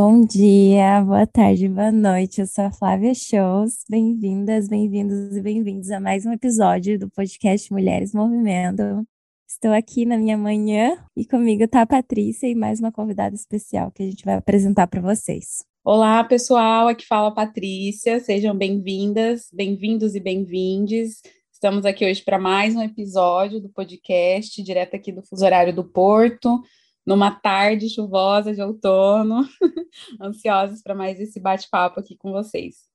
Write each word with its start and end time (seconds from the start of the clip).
Bom 0.00 0.24
dia, 0.24 1.02
boa 1.02 1.26
tarde, 1.26 1.68
boa 1.68 1.90
noite. 1.90 2.40
Eu 2.40 2.46
sou 2.46 2.66
a 2.66 2.70
Flávia 2.70 3.12
Shows. 3.12 3.82
Bem-vindas, 3.90 4.68
bem-vindos 4.68 5.36
e 5.36 5.42
bem-vindos 5.42 5.90
a 5.90 5.98
mais 5.98 6.24
um 6.24 6.30
episódio 6.32 6.96
do 6.96 7.10
podcast 7.10 7.72
Mulheres 7.72 8.14
Movimento. 8.14 9.04
Estou 9.44 9.72
aqui 9.72 10.06
na 10.06 10.16
minha 10.16 10.38
manhã 10.38 10.96
e 11.16 11.26
comigo 11.26 11.64
está 11.64 11.82
a 11.82 11.86
Patrícia 11.86 12.46
e 12.46 12.54
mais 12.54 12.78
uma 12.78 12.92
convidada 12.92 13.34
especial 13.34 13.90
que 13.90 14.04
a 14.04 14.06
gente 14.06 14.24
vai 14.24 14.36
apresentar 14.36 14.86
para 14.86 15.00
vocês. 15.00 15.64
Olá, 15.84 16.22
pessoal. 16.22 16.86
Aqui 16.86 17.04
fala 17.04 17.30
a 17.30 17.34
Patrícia. 17.34 18.20
Sejam 18.20 18.56
bem-vindas, 18.56 19.48
bem-vindos 19.52 20.14
e 20.14 20.20
bem-vindes. 20.20 21.22
Estamos 21.52 21.84
aqui 21.84 22.08
hoje 22.08 22.22
para 22.22 22.38
mais 22.38 22.76
um 22.76 22.82
episódio 22.84 23.60
do 23.60 23.68
podcast, 23.68 24.62
direto 24.62 24.94
aqui 24.94 25.10
do 25.10 25.26
fuso 25.26 25.44
horário 25.44 25.74
do 25.74 25.82
Porto 25.82 26.62
numa 27.08 27.30
tarde 27.30 27.88
chuvosa 27.88 28.54
de 28.54 28.60
outono, 28.60 29.40
ansiosos 30.20 30.82
para 30.82 30.94
mais 30.94 31.18
esse 31.18 31.40
bate-papo 31.40 31.98
aqui 31.98 32.14
com 32.14 32.30
vocês. 32.30 32.86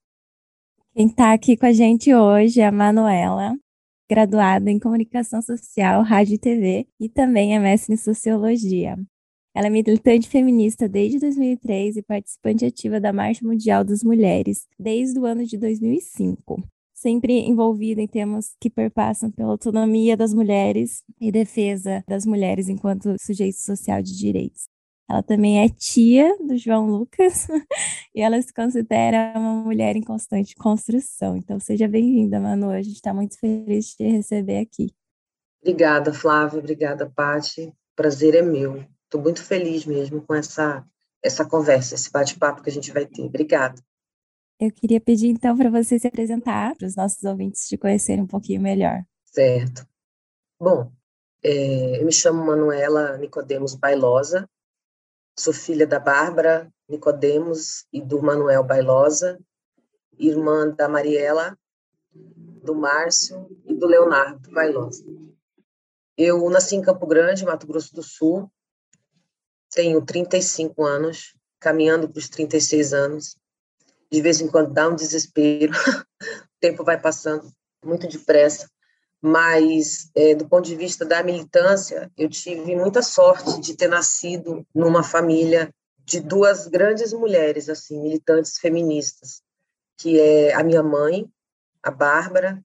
Quem 0.94 1.08
está 1.08 1.34
aqui 1.34 1.58
com 1.58 1.66
a 1.66 1.74
gente 1.74 2.14
hoje 2.14 2.62
é 2.62 2.68
a 2.68 2.72
Manuela, 2.72 3.58
graduada 4.08 4.70
em 4.70 4.78
Comunicação 4.78 5.42
Social, 5.42 6.04
Rádio 6.04 6.36
e 6.36 6.38
TV 6.38 6.88
e 7.00 7.10
também 7.10 7.56
é 7.56 7.60
mestre 7.60 7.96
em 7.96 7.98
Sociologia. 7.98 8.96
Ela 9.56 9.66
é 9.66 9.70
militante 9.72 10.30
feminista 10.30 10.88
desde 10.88 11.18
2003 11.18 11.98
e 11.98 12.04
participante 12.04 12.66
ativa 12.66 13.00
da 13.00 13.12
Marcha 13.12 13.44
Mundial 13.44 13.84
das 13.84 14.04
Mulheres 14.04 14.68
desde 14.78 15.20
o 15.20 15.26
ano 15.26 15.44
de 15.44 15.58
2005 15.58 16.64
sempre 17.04 17.34
envolvida 17.42 18.02
em 18.02 18.08
temas 18.08 18.56
que 18.62 18.70
perpassam 18.70 19.30
pela 19.30 19.52
autonomia 19.52 20.16
das 20.16 20.34
mulheres 20.34 21.04
e 21.20 21.34
defesa 21.34 22.02
das 22.08 22.26
mulheres 22.26 22.70
enquanto 22.70 23.18
sujeito 23.20 23.58
social 23.58 24.02
de 24.02 24.18
direitos. 24.18 24.70
Ela 25.10 25.22
também 25.22 25.62
é 25.62 25.68
tia 25.68 26.34
do 26.38 26.58
João 26.58 26.88
Lucas 26.88 27.46
e 28.16 28.22
ela 28.22 28.42
se 28.42 28.54
considera 28.54 29.34
uma 29.36 29.56
mulher 29.56 29.98
em 29.98 30.02
constante 30.02 30.56
construção. 30.56 31.36
Então, 31.36 31.60
seja 31.60 31.90
bem-vinda, 31.90 32.40
Manu. 32.40 32.70
A 32.70 32.82
gente 32.82 32.96
está 32.96 33.14
muito 33.14 33.38
feliz 33.38 33.88
de 33.88 33.98
te 33.98 34.08
receber 34.08 34.60
aqui. 34.60 34.90
Obrigada, 35.62 36.14
Flávia. 36.14 36.60
Obrigada, 36.60 37.12
Pati. 37.14 37.74
Prazer 37.98 38.34
é 38.34 38.42
meu. 38.42 38.84
Estou 39.04 39.22
muito 39.22 39.44
feliz 39.44 39.86
mesmo 39.86 40.22
com 40.22 40.34
essa, 40.34 40.86
essa 41.22 41.46
conversa, 41.46 41.96
esse 41.96 42.10
bate-papo 42.10 42.64
que 42.64 42.70
a 42.70 42.74
gente 42.74 42.92
vai 42.92 43.06
ter. 43.06 43.24
Obrigada. 43.24 43.76
Eu 44.64 44.72
queria 44.72 45.02
pedir 45.02 45.28
então 45.28 45.58
para 45.58 45.70
você 45.70 46.00
se 46.00 46.08
apresentar, 46.08 46.74
para 46.78 46.88
os 46.88 46.96
nossos 46.96 47.22
ouvintes 47.24 47.68
te 47.68 47.78
conhecerem 47.78 48.24
um 48.24 48.28
pouquinho 48.28 48.62
melhor. 48.62 49.04
Certo. 49.26 49.86
Bom, 50.58 50.90
é, 51.44 52.00
eu 52.00 52.06
me 52.06 52.14
chamo 52.14 52.46
Manuela 52.46 53.18
Nicodemos 53.18 53.76
Bailosa, 53.76 54.50
sou 55.38 55.54
filha 55.54 55.86
da 55.86 56.00
Bárbara 56.00 56.72
Nicodemos 56.88 57.86
e 57.92 58.02
do 58.02 58.22
Manuel 58.22 58.64
Bailosa, 58.64 59.38
irmã 60.18 60.70
da 60.70 60.88
Mariela, 60.88 61.58
do 62.14 62.74
Márcio 62.74 63.46
e 63.66 63.74
do 63.74 63.86
Leonardo 63.86 64.50
Bailosa. 64.50 65.04
Eu 66.18 66.50
nasci 66.50 66.78
em 66.78 66.82
Campo 66.82 67.06
Grande, 67.06 67.44
Mato 67.44 67.68
Grosso 67.68 67.94
do 67.94 68.02
Sul, 68.02 68.50
tenho 69.72 70.02
35 70.06 70.86
anos, 70.86 71.36
caminhando 71.60 72.08
para 72.08 72.20
os 72.20 72.30
36 72.30 72.94
anos 72.94 73.43
de 74.14 74.22
vez 74.22 74.40
em 74.40 74.48
quando 74.48 74.72
dá 74.72 74.88
um 74.88 74.96
desespero, 74.96 75.74
o 76.22 76.60
tempo 76.60 76.84
vai 76.84 77.02
passando 77.02 77.52
muito 77.84 78.08
depressa, 78.08 78.70
mas 79.20 80.12
é, 80.14 80.36
do 80.36 80.48
ponto 80.48 80.68
de 80.68 80.76
vista 80.76 81.04
da 81.04 81.24
militância, 81.24 82.12
eu 82.16 82.30
tive 82.30 82.76
muita 82.76 83.02
sorte 83.02 83.60
de 83.60 83.76
ter 83.76 83.88
nascido 83.88 84.64
numa 84.74 85.02
família 85.02 85.74
de 86.06 86.20
duas 86.20 86.68
grandes 86.68 87.12
mulheres, 87.12 87.70
assim, 87.70 88.00
militantes 88.00 88.60
feministas, 88.60 89.42
que 89.98 90.20
é 90.20 90.54
a 90.54 90.64
minha 90.64 90.84
mãe, 90.84 91.28
a 91.82 91.90
Bárbara, 91.90 92.64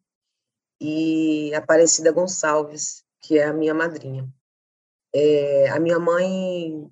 e 0.78 1.50
a 1.54 1.58
Aparecida 1.58 2.12
Gonçalves, 2.12 3.02
que 3.20 3.38
é 3.38 3.44
a 3.44 3.54
minha 3.54 3.72
madrinha. 3.72 4.28
É, 5.14 5.70
a 5.70 5.80
minha 5.80 5.98
mãe 5.98 6.90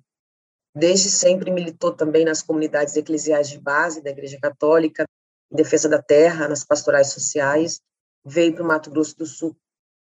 Desde 0.77 1.09
sempre 1.09 1.49
militou 1.49 1.91
também 1.91 2.23
nas 2.23 2.43
comunidades 2.43 2.95
eclesiais 2.95 3.49
de 3.49 3.57
base 3.57 3.99
da 3.99 4.11
Igreja 4.11 4.37
Católica, 4.39 5.07
em 5.51 5.55
defesa 5.55 5.89
da 5.89 5.99
terra, 5.99 6.47
nas 6.47 6.63
pastorais 6.63 7.07
sociais. 7.07 7.81
Veio 8.23 8.53
para 8.53 8.63
o 8.63 8.67
Mato 8.67 8.91
Grosso 8.91 9.17
do 9.17 9.25
Sul, 9.25 9.57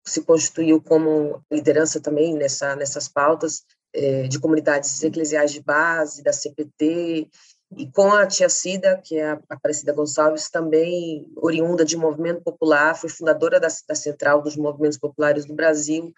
se 0.07 0.21
constituiu 0.23 0.79
como 0.83 1.43
liderança 1.51 2.01
também 2.01 2.35
nessa, 2.35 2.77
nessas 2.77 3.09
pautas 3.09 3.65
é, 3.95 4.29
de 4.29 4.39
comunidades 4.39 5.03
eclesiais 5.03 5.53
de 5.53 5.63
base, 5.63 6.23
da 6.23 6.35
CPT, 6.35 7.31
e 7.75 7.91
com 7.91 8.13
a 8.13 8.27
tia 8.27 8.51
Cida, 8.51 9.01
que 9.03 9.17
é 9.17 9.31
a 9.31 9.41
Aparecida 9.49 9.95
Gonçalves, 9.95 10.51
também 10.51 11.33
oriunda 11.37 11.83
de 11.83 11.97
movimento 11.97 12.43
popular, 12.43 12.95
foi 12.95 13.09
fundadora 13.09 13.59
da, 13.59 13.69
da 13.87 13.95
Central 13.95 14.43
dos 14.43 14.55
Movimentos 14.55 14.99
Populares 14.99 15.47
do 15.47 15.55
Brasil, 15.55 16.13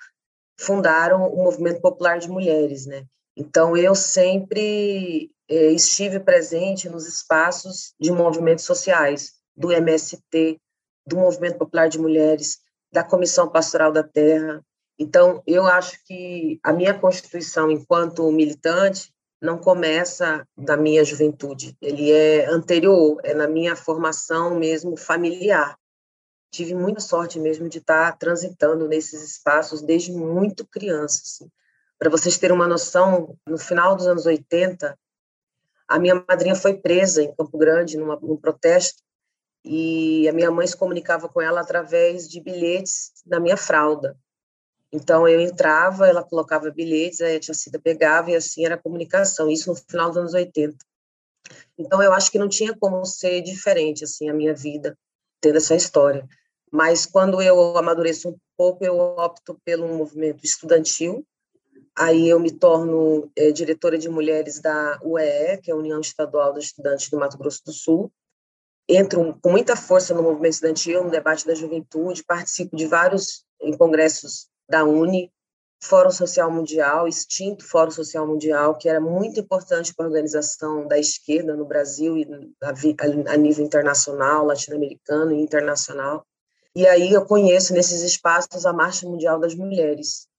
fundaram 0.58 1.32
o 1.32 1.36
Movimento 1.36 1.80
Popular 1.80 2.18
de 2.18 2.28
Mulheres, 2.28 2.86
né? 2.86 3.06
Então, 3.36 3.76
eu 3.76 3.94
sempre 3.94 5.30
eh, 5.48 5.72
estive 5.72 6.20
presente 6.20 6.88
nos 6.88 7.06
espaços 7.06 7.94
de 7.98 8.10
movimentos 8.10 8.64
sociais, 8.64 9.32
do 9.56 9.72
MST, 9.72 10.58
do 11.06 11.16
Movimento 11.16 11.58
Popular 11.58 11.88
de 11.88 11.98
Mulheres, 11.98 12.58
da 12.92 13.02
Comissão 13.02 13.48
Pastoral 13.48 13.92
da 13.92 14.02
Terra. 14.02 14.64
Então, 14.98 15.42
eu 15.46 15.66
acho 15.66 15.98
que 16.04 16.58
a 16.62 16.72
minha 16.72 16.98
constituição 16.98 17.70
enquanto 17.70 18.30
militante 18.30 19.12
não 19.40 19.56
começa 19.56 20.46
da 20.56 20.76
minha 20.76 21.02
juventude, 21.02 21.74
ele 21.80 22.12
é 22.12 22.44
anterior, 22.46 23.18
é 23.24 23.32
na 23.32 23.48
minha 23.48 23.74
formação 23.74 24.58
mesmo 24.58 24.96
familiar. 24.96 25.78
Tive 26.52 26.74
muita 26.74 27.00
sorte 27.00 27.38
mesmo 27.40 27.68
de 27.68 27.78
estar 27.78 28.18
transitando 28.18 28.86
nesses 28.86 29.22
espaços 29.22 29.80
desde 29.80 30.12
muito 30.12 30.66
criança. 30.66 31.22
Assim. 31.24 31.50
Para 32.00 32.08
vocês 32.08 32.38
terem 32.38 32.56
uma 32.56 32.66
noção, 32.66 33.36
no 33.46 33.58
final 33.58 33.94
dos 33.94 34.06
anos 34.06 34.24
80, 34.24 34.98
a 35.86 35.98
minha 35.98 36.24
madrinha 36.26 36.54
foi 36.54 36.78
presa 36.78 37.22
em 37.22 37.34
Campo 37.34 37.58
Grande, 37.58 37.98
numa, 37.98 38.16
num 38.16 38.38
protesto, 38.38 39.02
e 39.62 40.26
a 40.26 40.32
minha 40.32 40.50
mãe 40.50 40.66
se 40.66 40.74
comunicava 40.74 41.28
com 41.28 41.42
ela 41.42 41.60
através 41.60 42.26
de 42.26 42.40
bilhetes 42.40 43.12
na 43.26 43.38
minha 43.38 43.56
fralda. 43.56 44.16
Então, 44.90 45.28
eu 45.28 45.42
entrava, 45.42 46.08
ela 46.08 46.24
colocava 46.24 46.70
bilhetes, 46.70 47.20
aí 47.20 47.36
a 47.36 47.40
tia 47.40 47.52
Cida 47.52 47.78
pegava, 47.78 48.30
e 48.30 48.34
assim 48.34 48.64
era 48.64 48.76
a 48.76 48.82
comunicação, 48.82 49.50
isso 49.50 49.68
no 49.68 49.76
final 49.76 50.08
dos 50.08 50.16
anos 50.16 50.32
80. 50.32 50.74
Então, 51.76 52.02
eu 52.02 52.14
acho 52.14 52.32
que 52.32 52.38
não 52.38 52.48
tinha 52.48 52.74
como 52.74 53.04
ser 53.04 53.42
diferente, 53.42 54.04
assim, 54.04 54.30
a 54.30 54.32
minha 54.32 54.54
vida, 54.54 54.96
tendo 55.38 55.58
essa 55.58 55.74
história. 55.74 56.26
Mas, 56.72 57.04
quando 57.04 57.42
eu 57.42 57.76
amadureço 57.76 58.30
um 58.30 58.38
pouco, 58.56 58.82
eu 58.82 58.98
opto 58.98 59.60
pelo 59.66 59.86
movimento 59.86 60.42
estudantil, 60.46 61.26
Aí 62.00 62.30
eu 62.30 62.40
me 62.40 62.50
torno 62.50 63.30
é, 63.36 63.52
diretora 63.52 63.98
de 63.98 64.08
mulheres 64.08 64.58
da 64.58 64.98
UEE, 65.04 65.58
que 65.58 65.70
é 65.70 65.74
a 65.74 65.76
União 65.76 66.00
Estadual 66.00 66.50
dos 66.50 66.64
Estudantes 66.64 67.10
do 67.10 67.18
Mato 67.18 67.36
Grosso 67.36 67.62
do 67.62 67.72
Sul. 67.74 68.10
Entro 68.88 69.38
com 69.42 69.50
muita 69.50 69.76
força 69.76 70.14
no 70.14 70.22
movimento 70.22 70.54
estudantil, 70.54 71.04
no 71.04 71.10
debate 71.10 71.46
da 71.46 71.54
juventude, 71.54 72.24
participo 72.24 72.74
de 72.74 72.86
vários 72.86 73.44
congressos 73.76 74.48
da 74.66 74.82
UNE, 74.82 75.30
Fórum 75.82 76.10
Social 76.10 76.50
Mundial, 76.50 77.06
extinto 77.06 77.68
Fórum 77.68 77.90
Social 77.90 78.26
Mundial, 78.26 78.78
que 78.78 78.88
era 78.88 78.98
muito 78.98 79.38
importante 79.38 79.94
para 79.94 80.06
a 80.06 80.08
organização 80.08 80.88
da 80.88 80.98
esquerda 80.98 81.54
no 81.54 81.66
Brasil 81.66 82.16
e 82.16 82.26
a, 82.62 83.36
nível 83.36 83.62
internacional, 83.62 84.46
latino-americano 84.46 85.32
e 85.32 85.42
internacional. 85.42 86.24
E 86.74 86.86
aí 86.86 87.12
eu 87.12 87.26
conheço 87.26 87.74
nesses 87.74 88.00
espaços 88.00 88.64
a 88.64 88.72
Marcha 88.72 89.06
Mundial 89.06 89.38
das 89.38 89.54
Mulheres. 89.54 90.29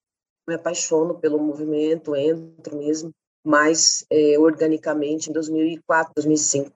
Me 0.51 0.55
apaixono 0.55 1.17
pelo 1.17 1.39
movimento, 1.39 2.13
entro 2.13 2.75
mesmo, 2.77 3.11
mais 3.41 4.05
é, 4.09 4.37
organicamente 4.37 5.29
em 5.29 5.33
2004, 5.33 6.11
2005. 6.13 6.69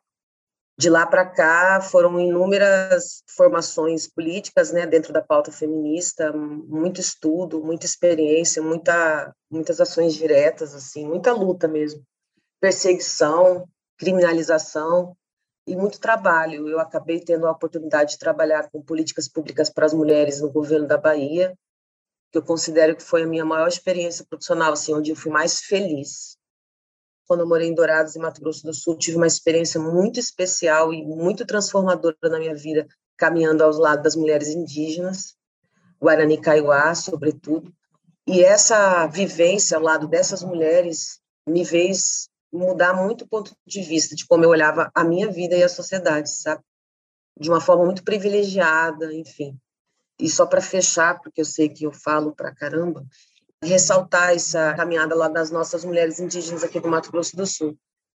De 0.77 0.89
lá 0.89 1.05
para 1.05 1.25
cá 1.25 1.81
foram 1.81 2.17
inúmeras 2.17 3.21
formações 3.27 4.07
políticas, 4.07 4.71
né, 4.71 4.87
dentro 4.87 5.11
da 5.11 5.21
pauta 5.21 5.51
feminista, 5.51 6.31
muito 6.31 7.01
estudo, 7.01 7.61
muita 7.61 7.85
experiência, 7.85 8.61
muita, 8.61 9.35
muitas 9.51 9.81
ações 9.81 10.13
diretas, 10.13 10.73
assim, 10.73 11.05
muita 11.05 11.33
luta 11.33 11.67
mesmo, 11.67 12.01
perseguição, 12.61 13.67
criminalização 13.97 15.17
e 15.67 15.75
muito 15.75 15.99
trabalho. 15.99 16.69
Eu 16.69 16.79
acabei 16.79 17.19
tendo 17.19 17.45
a 17.45 17.51
oportunidade 17.51 18.11
de 18.11 18.19
trabalhar 18.19 18.69
com 18.71 18.81
políticas 18.81 19.27
públicas 19.27 19.69
para 19.69 19.85
as 19.85 19.93
mulheres 19.93 20.39
no 20.39 20.49
governo 20.49 20.87
da 20.87 20.97
Bahia, 20.97 21.53
que 22.35 22.39
eu 22.39 22.43
considero 22.43 22.95
que 22.95 23.03
foi 23.03 23.23
a 23.23 23.27
minha 23.27 23.45
maior 23.45 23.67
experiência 23.67 24.25
profissional, 24.25 24.73
assim, 24.73 24.93
onde 24.93 25.11
eu 25.11 25.15
fui 25.15 25.31
mais 25.31 25.61
feliz 25.61 26.35
quando 27.25 27.39
eu 27.39 27.47
morei 27.47 27.67
em 27.67 27.73
Dourados, 27.73 28.15
em 28.15 28.19
Mato 28.19 28.41
Grosso 28.41 28.63
do 28.63 28.73
Sul, 28.73 28.97
tive 28.97 29.17
uma 29.17 29.27
experiência 29.27 29.79
muito 29.79 30.19
especial 30.19 30.93
e 30.93 31.03
muito 31.03 31.45
transformadora 31.45 32.15
na 32.23 32.39
minha 32.39 32.55
vida, 32.55 32.87
caminhando 33.17 33.63
aos 33.63 33.77
lados 33.79 34.03
das 34.03 34.15
mulheres 34.15 34.49
indígenas, 34.49 35.35
Guarani 35.99 36.39
Kaiowá, 36.39 36.93
sobretudo. 36.93 37.73
E 38.27 38.43
essa 38.43 39.07
vivência 39.07 39.77
ao 39.77 39.83
lado 39.83 40.07
dessas 40.07 40.43
mulheres 40.43 41.19
me 41.47 41.65
fez 41.65 42.29
mudar 42.51 42.93
muito 42.93 43.23
o 43.23 43.27
ponto 43.27 43.55
de 43.65 43.81
vista 43.81 44.15
de 44.15 44.25
como 44.25 44.43
eu 44.43 44.49
olhava 44.49 44.91
a 44.93 45.03
minha 45.03 45.29
vida 45.29 45.55
e 45.55 45.63
a 45.63 45.69
sociedade, 45.69 46.29
sabe? 46.29 46.61
De 47.37 47.49
uma 47.49 47.59
forma 47.59 47.85
muito 47.85 48.03
privilegiada, 48.03 49.13
enfim. 49.13 49.57
E 50.19 50.29
só 50.29 50.45
para 50.45 50.61
fechar, 50.61 51.19
porque 51.21 51.41
eu 51.41 51.45
sei 51.45 51.69
que 51.69 51.83
eu 51.85 51.91
falo 51.91 52.33
para 52.33 52.53
caramba, 52.53 53.05
ressaltar 53.61 54.33
essa 54.33 54.73
caminhada 54.73 55.15
lá 55.15 55.27
das 55.27 55.51
nossas 55.51 55.83
mulheres 55.83 56.19
indígenas 56.19 56.63
aqui 56.63 56.79
do 56.79 56.87
Mato 56.87 57.11
Grosso 57.11 57.35
do 57.35 57.45
Sul. 57.45 57.77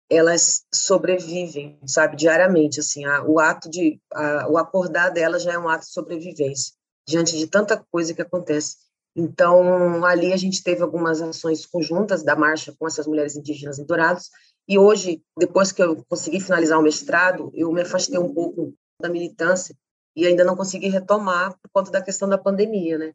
Elas 0.08 0.64
sobrevivem, 0.72 1.78
sabe, 1.86 2.16
diariamente, 2.16 2.80
assim, 2.80 3.04
a, 3.04 3.24
o 3.24 3.40
ato 3.40 3.68
de, 3.68 4.00
a, 4.12 4.48
o 4.48 4.56
acordar 4.56 5.10
dela 5.10 5.38
já 5.38 5.52
é 5.52 5.58
um 5.58 5.68
ato 5.68 5.84
de 5.84 5.92
sobrevivência, 5.92 6.74
diante 7.08 7.36
de 7.36 7.46
tanta 7.46 7.82
coisa 7.90 8.14
que 8.14 8.22
acontece. 8.22 8.76
Então, 9.16 10.04
ali 10.04 10.32
a 10.32 10.36
gente 10.36 10.62
teve 10.62 10.82
algumas 10.82 11.22
ações 11.22 11.64
conjuntas 11.64 12.22
da 12.22 12.36
marcha 12.36 12.74
com 12.78 12.86
essas 12.86 13.06
mulheres 13.06 13.34
indígenas 13.34 13.78
em 13.78 13.84
Dourados, 13.84 14.30
e 14.68 14.78
hoje, 14.78 15.22
depois 15.38 15.70
que 15.70 15.82
eu 15.82 16.04
consegui 16.08 16.40
finalizar 16.40 16.78
o 16.78 16.82
mestrado, 16.82 17.50
eu 17.54 17.72
me 17.72 17.82
afastei 17.82 18.18
um 18.18 18.32
pouco 18.32 18.74
da 19.00 19.08
militância 19.08 19.76
e 20.16 20.26
ainda 20.26 20.44
não 20.44 20.56
consegui 20.56 20.88
retomar 20.88 21.52
por 21.60 21.70
conta 21.72 21.90
da 21.90 22.02
questão 22.02 22.28
da 22.28 22.38
pandemia, 22.38 22.98
né? 22.98 23.12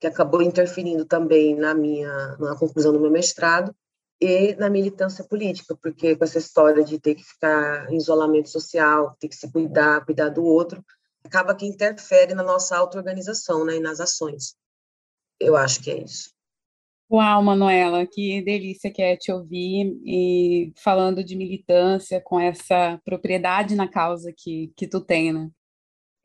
que 0.00 0.06
acabou 0.06 0.42
interferindo 0.42 1.04
também 1.04 1.54
na 1.54 1.74
minha 1.74 2.36
na 2.38 2.56
conclusão 2.56 2.92
do 2.92 3.00
meu 3.00 3.10
mestrado 3.10 3.74
e 4.20 4.54
na 4.56 4.68
militância 4.68 5.24
política, 5.24 5.76
porque 5.82 6.14
com 6.14 6.24
essa 6.24 6.38
história 6.38 6.84
de 6.84 6.98
ter 6.98 7.14
que 7.14 7.24
ficar 7.24 7.90
em 7.90 7.96
isolamento 7.96 8.48
social, 8.48 9.16
ter 9.18 9.28
que 9.28 9.34
se 9.34 9.50
cuidar, 9.50 10.04
cuidar 10.04 10.28
do 10.28 10.44
outro, 10.44 10.84
acaba 11.24 11.54
que 11.54 11.66
interfere 11.66 12.34
na 12.34 12.42
nossa 12.42 12.76
auto-organização, 12.76 13.64
né, 13.64 13.76
e 13.76 13.80
nas 13.80 13.98
ações. 13.98 14.54
Eu 15.40 15.56
acho 15.56 15.82
que 15.82 15.90
é 15.90 16.02
isso. 16.02 16.32
Uau, 17.10 17.42
Manuela, 17.42 18.06
que 18.06 18.42
delícia 18.42 18.90
que 18.90 19.02
é 19.02 19.16
te 19.16 19.32
ouvir 19.32 19.98
e 20.04 20.72
falando 20.82 21.24
de 21.24 21.36
militância 21.36 22.20
com 22.20 22.40
essa 22.40 23.00
propriedade 23.04 23.74
na 23.74 23.88
causa 23.88 24.32
que, 24.36 24.72
que 24.76 24.86
tu 24.86 25.00
tem, 25.00 25.32
né? 25.32 25.50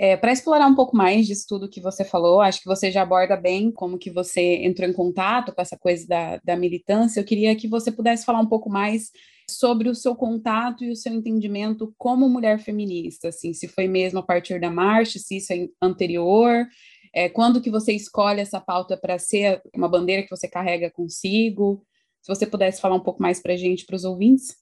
É, 0.01 0.15
para 0.15 0.31
explorar 0.31 0.65
um 0.65 0.75
pouco 0.75 0.95
mais 0.95 1.27
disso 1.27 1.45
tudo 1.45 1.69
que 1.69 1.81
você 1.81 2.05
falou, 2.05 2.39
acho 2.39 2.61
que 2.61 2.65
você 2.65 2.89
já 2.89 3.01
aborda 3.01 3.35
bem 3.35 3.69
como 3.69 3.97
que 3.97 4.09
você 4.09 4.63
entrou 4.63 4.87
em 4.87 4.93
contato 4.93 5.53
com 5.53 5.61
essa 5.61 5.77
coisa 5.77 6.07
da, 6.07 6.37
da 6.37 6.55
militância. 6.55 7.19
Eu 7.19 7.25
queria 7.25 7.53
que 7.53 7.67
você 7.67 7.91
pudesse 7.91 8.25
falar 8.25 8.39
um 8.39 8.47
pouco 8.47 8.69
mais 8.69 9.11
sobre 9.49 9.89
o 9.89 9.95
seu 9.95 10.15
contato 10.15 10.85
e 10.85 10.91
o 10.91 10.95
seu 10.95 11.13
entendimento 11.13 11.93
como 11.97 12.29
mulher 12.29 12.59
feminista, 12.59 13.27
assim, 13.27 13.51
se 13.53 13.67
foi 13.67 13.89
mesmo 13.89 14.19
a 14.19 14.23
partir 14.23 14.61
da 14.61 14.71
marcha, 14.71 15.19
se 15.19 15.35
isso 15.35 15.51
é 15.51 15.67
anterior, 15.81 16.65
é, 17.13 17.27
quando 17.27 17.59
que 17.59 17.71
você 17.71 17.91
escolhe 17.91 18.39
essa 18.39 18.61
pauta 18.61 18.95
para 18.95 19.19
ser 19.19 19.61
uma 19.75 19.89
bandeira 19.89 20.23
que 20.23 20.29
você 20.29 20.47
carrega 20.47 20.89
consigo, 20.89 21.85
se 22.21 22.33
você 22.33 22.45
pudesse 22.45 22.79
falar 22.79 22.95
um 22.95 23.03
pouco 23.03 23.21
mais 23.21 23.41
para 23.41 23.53
a 23.53 23.57
gente, 23.57 23.85
para 23.85 23.95
os 23.95 24.05
ouvintes. 24.05 24.55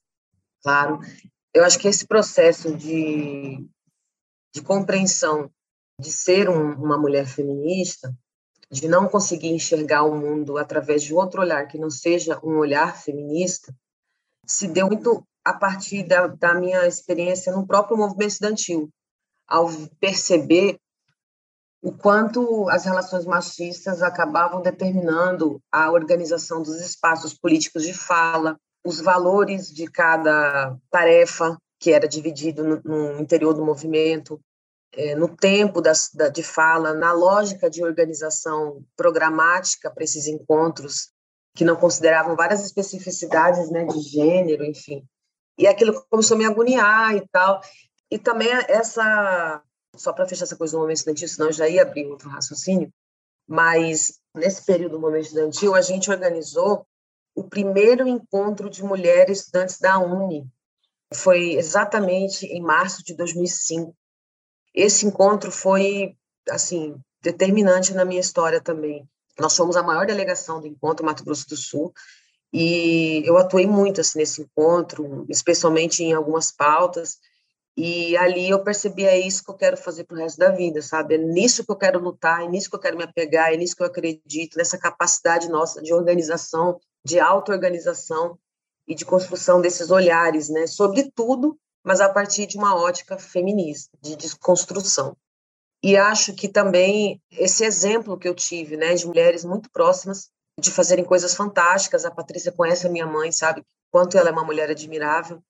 Claro, 0.62 0.98
eu 1.54 1.64
acho 1.64 1.78
que 1.78 1.86
esse 1.86 2.06
processo 2.06 2.74
de 2.74 3.64
de 4.58 4.62
compreensão 4.62 5.50
de 6.00 6.10
ser 6.10 6.48
um, 6.48 6.72
uma 6.72 6.98
mulher 6.98 7.26
feminista, 7.26 8.14
de 8.70 8.88
não 8.88 9.08
conseguir 9.08 9.48
enxergar 9.48 10.02
o 10.02 10.16
mundo 10.16 10.58
através 10.58 11.02
de 11.02 11.14
outro 11.14 11.40
olhar 11.40 11.66
que 11.66 11.78
não 11.78 11.90
seja 11.90 12.38
um 12.42 12.58
olhar 12.58 12.96
feminista, 12.96 13.74
se 14.46 14.66
deu 14.68 14.86
muito 14.88 15.24
a 15.44 15.52
partir 15.52 16.02
da, 16.02 16.26
da 16.26 16.54
minha 16.54 16.86
experiência 16.86 17.52
no 17.52 17.66
próprio 17.66 17.96
movimento 17.96 18.30
estudantil, 18.30 18.90
ao 19.46 19.68
perceber 20.00 20.78
o 21.80 21.92
quanto 21.92 22.68
as 22.68 22.84
relações 22.84 23.24
machistas 23.24 24.02
acabavam 24.02 24.60
determinando 24.60 25.62
a 25.72 25.90
organização 25.90 26.60
dos 26.60 26.80
espaços 26.80 27.32
políticos 27.32 27.84
de 27.84 27.94
fala, 27.94 28.58
os 28.84 29.00
valores 29.00 29.72
de 29.72 29.86
cada 29.86 30.76
tarefa, 30.90 31.56
que 31.78 31.92
era 31.92 32.08
dividido 32.08 32.64
no, 32.64 32.82
no 32.82 33.20
interior 33.20 33.54
do 33.54 33.64
movimento, 33.64 34.40
é, 34.92 35.14
no 35.14 35.34
tempo 35.36 35.80
das, 35.80 36.10
da, 36.12 36.28
de 36.28 36.42
fala, 36.42 36.94
na 36.94 37.12
lógica 37.12 37.68
de 37.68 37.84
organização 37.84 38.84
programática 38.96 39.90
para 39.90 40.04
esses 40.04 40.26
encontros, 40.26 41.10
que 41.54 41.64
não 41.64 41.76
consideravam 41.76 42.36
várias 42.36 42.64
especificidades 42.64 43.70
né, 43.70 43.84
de 43.84 44.00
gênero, 44.00 44.64
enfim. 44.64 45.04
E 45.58 45.66
aquilo 45.66 46.04
começou 46.08 46.36
a 46.36 46.38
me 46.38 46.46
agoniar 46.46 47.16
e 47.16 47.26
tal. 47.32 47.60
E 48.10 48.18
também 48.18 48.48
essa, 48.68 49.62
só 49.96 50.12
para 50.12 50.26
fechar 50.26 50.44
essa 50.44 50.56
coisa 50.56 50.76
do 50.76 50.80
momento 50.80 50.98
estudantil, 50.98 51.28
senão 51.28 51.48
eu 51.48 51.52
já 51.52 51.68
ia 51.68 51.82
abrir 51.82 52.06
outro 52.06 52.28
raciocínio, 52.28 52.92
mas 53.46 54.20
nesse 54.34 54.64
período 54.64 54.92
do 54.92 55.00
momento 55.00 55.24
estudantil, 55.24 55.74
a 55.74 55.80
gente 55.80 56.10
organizou 56.10 56.86
o 57.34 57.44
primeiro 57.44 58.06
encontro 58.06 58.70
de 58.70 58.82
mulheres 58.82 59.40
estudantes 59.40 59.78
da 59.78 59.98
UNE, 59.98 60.46
foi 61.14 61.54
exatamente 61.54 62.46
em 62.46 62.60
março 62.60 63.02
de 63.02 63.14
2005. 63.14 63.94
Esse 64.74 65.06
encontro 65.06 65.50
foi, 65.50 66.16
assim, 66.50 66.96
determinante 67.22 67.94
na 67.94 68.04
minha 68.04 68.20
história 68.20 68.60
também. 68.60 69.08
Nós 69.38 69.56
fomos 69.56 69.76
a 69.76 69.82
maior 69.82 70.06
delegação 70.06 70.60
do 70.60 70.66
encontro 70.66 71.04
Mato 71.04 71.24
Grosso 71.24 71.48
do 71.48 71.56
Sul 71.56 71.92
e 72.52 73.22
eu 73.26 73.36
atuei 73.36 73.66
muito 73.66 74.00
assim 74.00 74.18
nesse 74.18 74.42
encontro, 74.42 75.26
especialmente 75.28 76.02
em 76.02 76.12
algumas 76.12 76.50
pautas. 76.50 77.18
E 77.76 78.16
ali 78.16 78.50
eu 78.50 78.64
percebi 78.64 79.04
é 79.04 79.18
isso 79.18 79.44
que 79.44 79.50
eu 79.50 79.54
quero 79.54 79.76
fazer 79.76 80.02
para 80.04 80.16
o 80.16 80.18
resto 80.18 80.38
da 80.38 80.50
vida, 80.50 80.82
sabe? 80.82 81.14
É 81.14 81.18
nisso 81.18 81.64
que 81.64 81.70
eu 81.70 81.76
quero 81.76 82.00
lutar, 82.00 82.42
é 82.42 82.48
nisso 82.48 82.68
que 82.68 82.74
eu 82.74 82.80
quero 82.80 82.96
me 82.96 83.04
apegar, 83.04 83.52
é 83.52 83.56
nisso 83.56 83.76
que 83.76 83.82
eu 83.82 83.86
acredito, 83.86 84.56
nessa 84.56 84.76
capacidade 84.76 85.48
nossa 85.48 85.80
de 85.80 85.94
organização, 85.94 86.80
de 87.04 87.20
auto-organização 87.20 88.36
e 88.86 88.96
de 88.96 89.04
construção 89.04 89.60
desses 89.60 89.92
olhares, 89.92 90.48
né, 90.48 90.66
sobre 90.66 91.12
tudo, 91.14 91.56
mas 91.84 92.00
a 92.00 92.08
partir 92.08 92.46
de 92.46 92.56
uma 92.56 92.76
ótica 92.76 93.18
feminista, 93.18 93.96
de 94.00 94.16
desconstrução. 94.16 95.16
E 95.82 95.96
acho 95.96 96.34
que 96.34 96.48
também 96.48 97.22
esse 97.30 97.64
exemplo 97.64 98.18
que 98.18 98.28
eu 98.28 98.34
tive, 98.34 98.76
né, 98.76 98.94
de 98.94 99.06
mulheres 99.06 99.44
muito 99.44 99.70
próximas, 99.70 100.30
de 100.58 100.70
fazerem 100.70 101.04
coisas 101.04 101.34
fantásticas. 101.34 102.04
A 102.04 102.10
Patrícia 102.10 102.50
conhece 102.50 102.86
a 102.86 102.90
minha 102.90 103.06
mãe, 103.06 103.30
sabe 103.30 103.64
quanto 103.90 104.18
ela 104.18 104.28
é 104.28 104.32
uma 104.32 104.44
mulher 104.44 104.70
admirável 104.70 105.42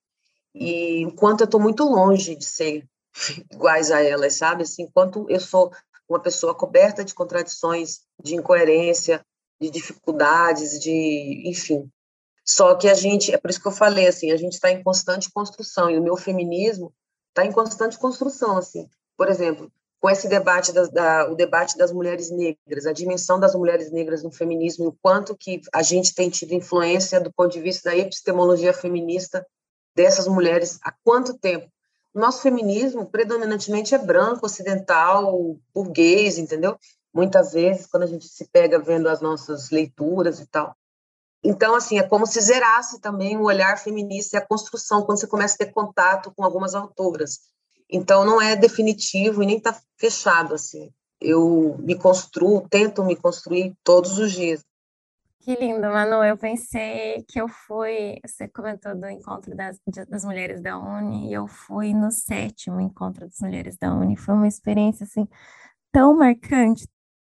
e 0.54 1.06
o 1.06 1.12
quanto 1.12 1.42
eu 1.42 1.46
estou 1.46 1.60
muito 1.60 1.84
longe 1.84 2.34
de 2.34 2.44
ser 2.44 2.86
iguais 3.50 3.90
a 3.90 4.02
elas, 4.02 4.36
sabe? 4.36 4.62
Assim, 4.62 4.86
quanto 4.92 5.26
eu 5.28 5.40
sou 5.40 5.72
uma 6.08 6.20
pessoa 6.20 6.54
coberta 6.54 7.04
de 7.04 7.14
contradições, 7.14 8.00
de 8.22 8.34
incoerência, 8.34 9.24
de 9.60 9.70
dificuldades, 9.70 10.78
de, 10.80 11.42
enfim, 11.46 11.90
só 12.48 12.74
que 12.74 12.88
a 12.88 12.94
gente, 12.94 13.30
é 13.30 13.36
por 13.36 13.50
isso 13.50 13.60
que 13.60 13.68
eu 13.68 13.72
falei 13.72 14.06
assim, 14.06 14.32
a 14.32 14.36
gente 14.38 14.54
está 14.54 14.70
em 14.70 14.82
constante 14.82 15.30
construção 15.30 15.90
e 15.90 15.98
o 15.98 16.02
meu 16.02 16.16
feminismo 16.16 16.90
está 17.28 17.44
em 17.44 17.52
constante 17.52 17.98
construção, 17.98 18.56
assim. 18.56 18.88
Por 19.18 19.28
exemplo, 19.28 19.70
com 20.00 20.08
esse 20.08 20.30
debate 20.30 20.72
da, 20.72 20.86
da, 20.86 21.30
o 21.30 21.34
debate 21.34 21.76
das 21.76 21.92
mulheres 21.92 22.30
negras, 22.30 22.86
a 22.86 22.92
dimensão 22.94 23.38
das 23.38 23.54
mulheres 23.54 23.90
negras 23.90 24.22
no 24.22 24.32
feminismo 24.32 24.86
e 24.86 24.88
o 24.88 24.96
quanto 25.02 25.36
que 25.36 25.60
a 25.74 25.82
gente 25.82 26.14
tem 26.14 26.30
tido 26.30 26.54
influência 26.54 27.20
do 27.20 27.30
ponto 27.30 27.52
de 27.52 27.60
vista 27.60 27.90
da 27.90 27.96
epistemologia 27.98 28.72
feminista 28.72 29.46
dessas 29.94 30.26
mulheres 30.26 30.78
há 30.82 30.94
quanto 31.04 31.36
tempo? 31.36 31.70
Nosso 32.14 32.40
feminismo 32.40 33.04
predominantemente 33.04 33.94
é 33.94 33.98
branco, 33.98 34.46
ocidental, 34.46 35.58
burguês, 35.74 36.38
entendeu? 36.38 36.78
Muitas 37.12 37.52
vezes, 37.52 37.86
quando 37.86 38.04
a 38.04 38.06
gente 38.06 38.26
se 38.26 38.48
pega 38.48 38.78
vendo 38.78 39.06
as 39.06 39.20
nossas 39.20 39.68
leituras 39.68 40.40
e 40.40 40.46
tal. 40.46 40.74
Então, 41.42 41.74
assim, 41.74 41.98
é 41.98 42.02
como 42.02 42.26
se 42.26 42.40
zerasse 42.40 43.00
também 43.00 43.36
o 43.36 43.44
olhar 43.44 43.78
feminista 43.78 44.36
e 44.36 44.38
a 44.38 44.46
construção, 44.46 45.02
quando 45.02 45.18
você 45.18 45.26
começa 45.26 45.54
a 45.54 45.58
ter 45.58 45.72
contato 45.72 46.32
com 46.34 46.44
algumas 46.44 46.74
autoras. 46.74 47.38
Então, 47.88 48.24
não 48.24 48.40
é 48.40 48.56
definitivo 48.56 49.42
e 49.42 49.46
nem 49.46 49.56
está 49.58 49.78
fechado, 49.96 50.54
assim. 50.54 50.90
eu 51.20 51.76
me 51.80 51.94
construo, 51.96 52.66
tento 52.68 53.04
me 53.04 53.16
construir 53.16 53.74
todos 53.82 54.18
os 54.18 54.32
dias. 54.32 54.62
Que 55.40 55.54
lindo, 55.54 55.80
Manu. 55.80 56.22
Eu 56.22 56.36
pensei 56.36 57.24
que 57.26 57.40
eu 57.40 57.48
fui. 57.48 58.18
Você 58.26 58.46
comentou 58.48 58.94
do 58.94 59.08
encontro 59.08 59.56
das, 59.56 59.78
das 60.06 60.22
mulheres 60.22 60.60
da 60.60 60.78
Uni, 60.78 61.30
e 61.30 61.32
eu 61.32 61.46
fui 61.46 61.94
no 61.94 62.10
sétimo 62.12 62.80
encontro 62.80 63.26
das 63.26 63.40
mulheres 63.40 63.78
da 63.78 63.94
Uni. 63.94 64.14
Foi 64.14 64.34
uma 64.34 64.46
experiência 64.46 65.04
assim 65.04 65.26
tão 65.90 66.14
marcante. 66.14 66.86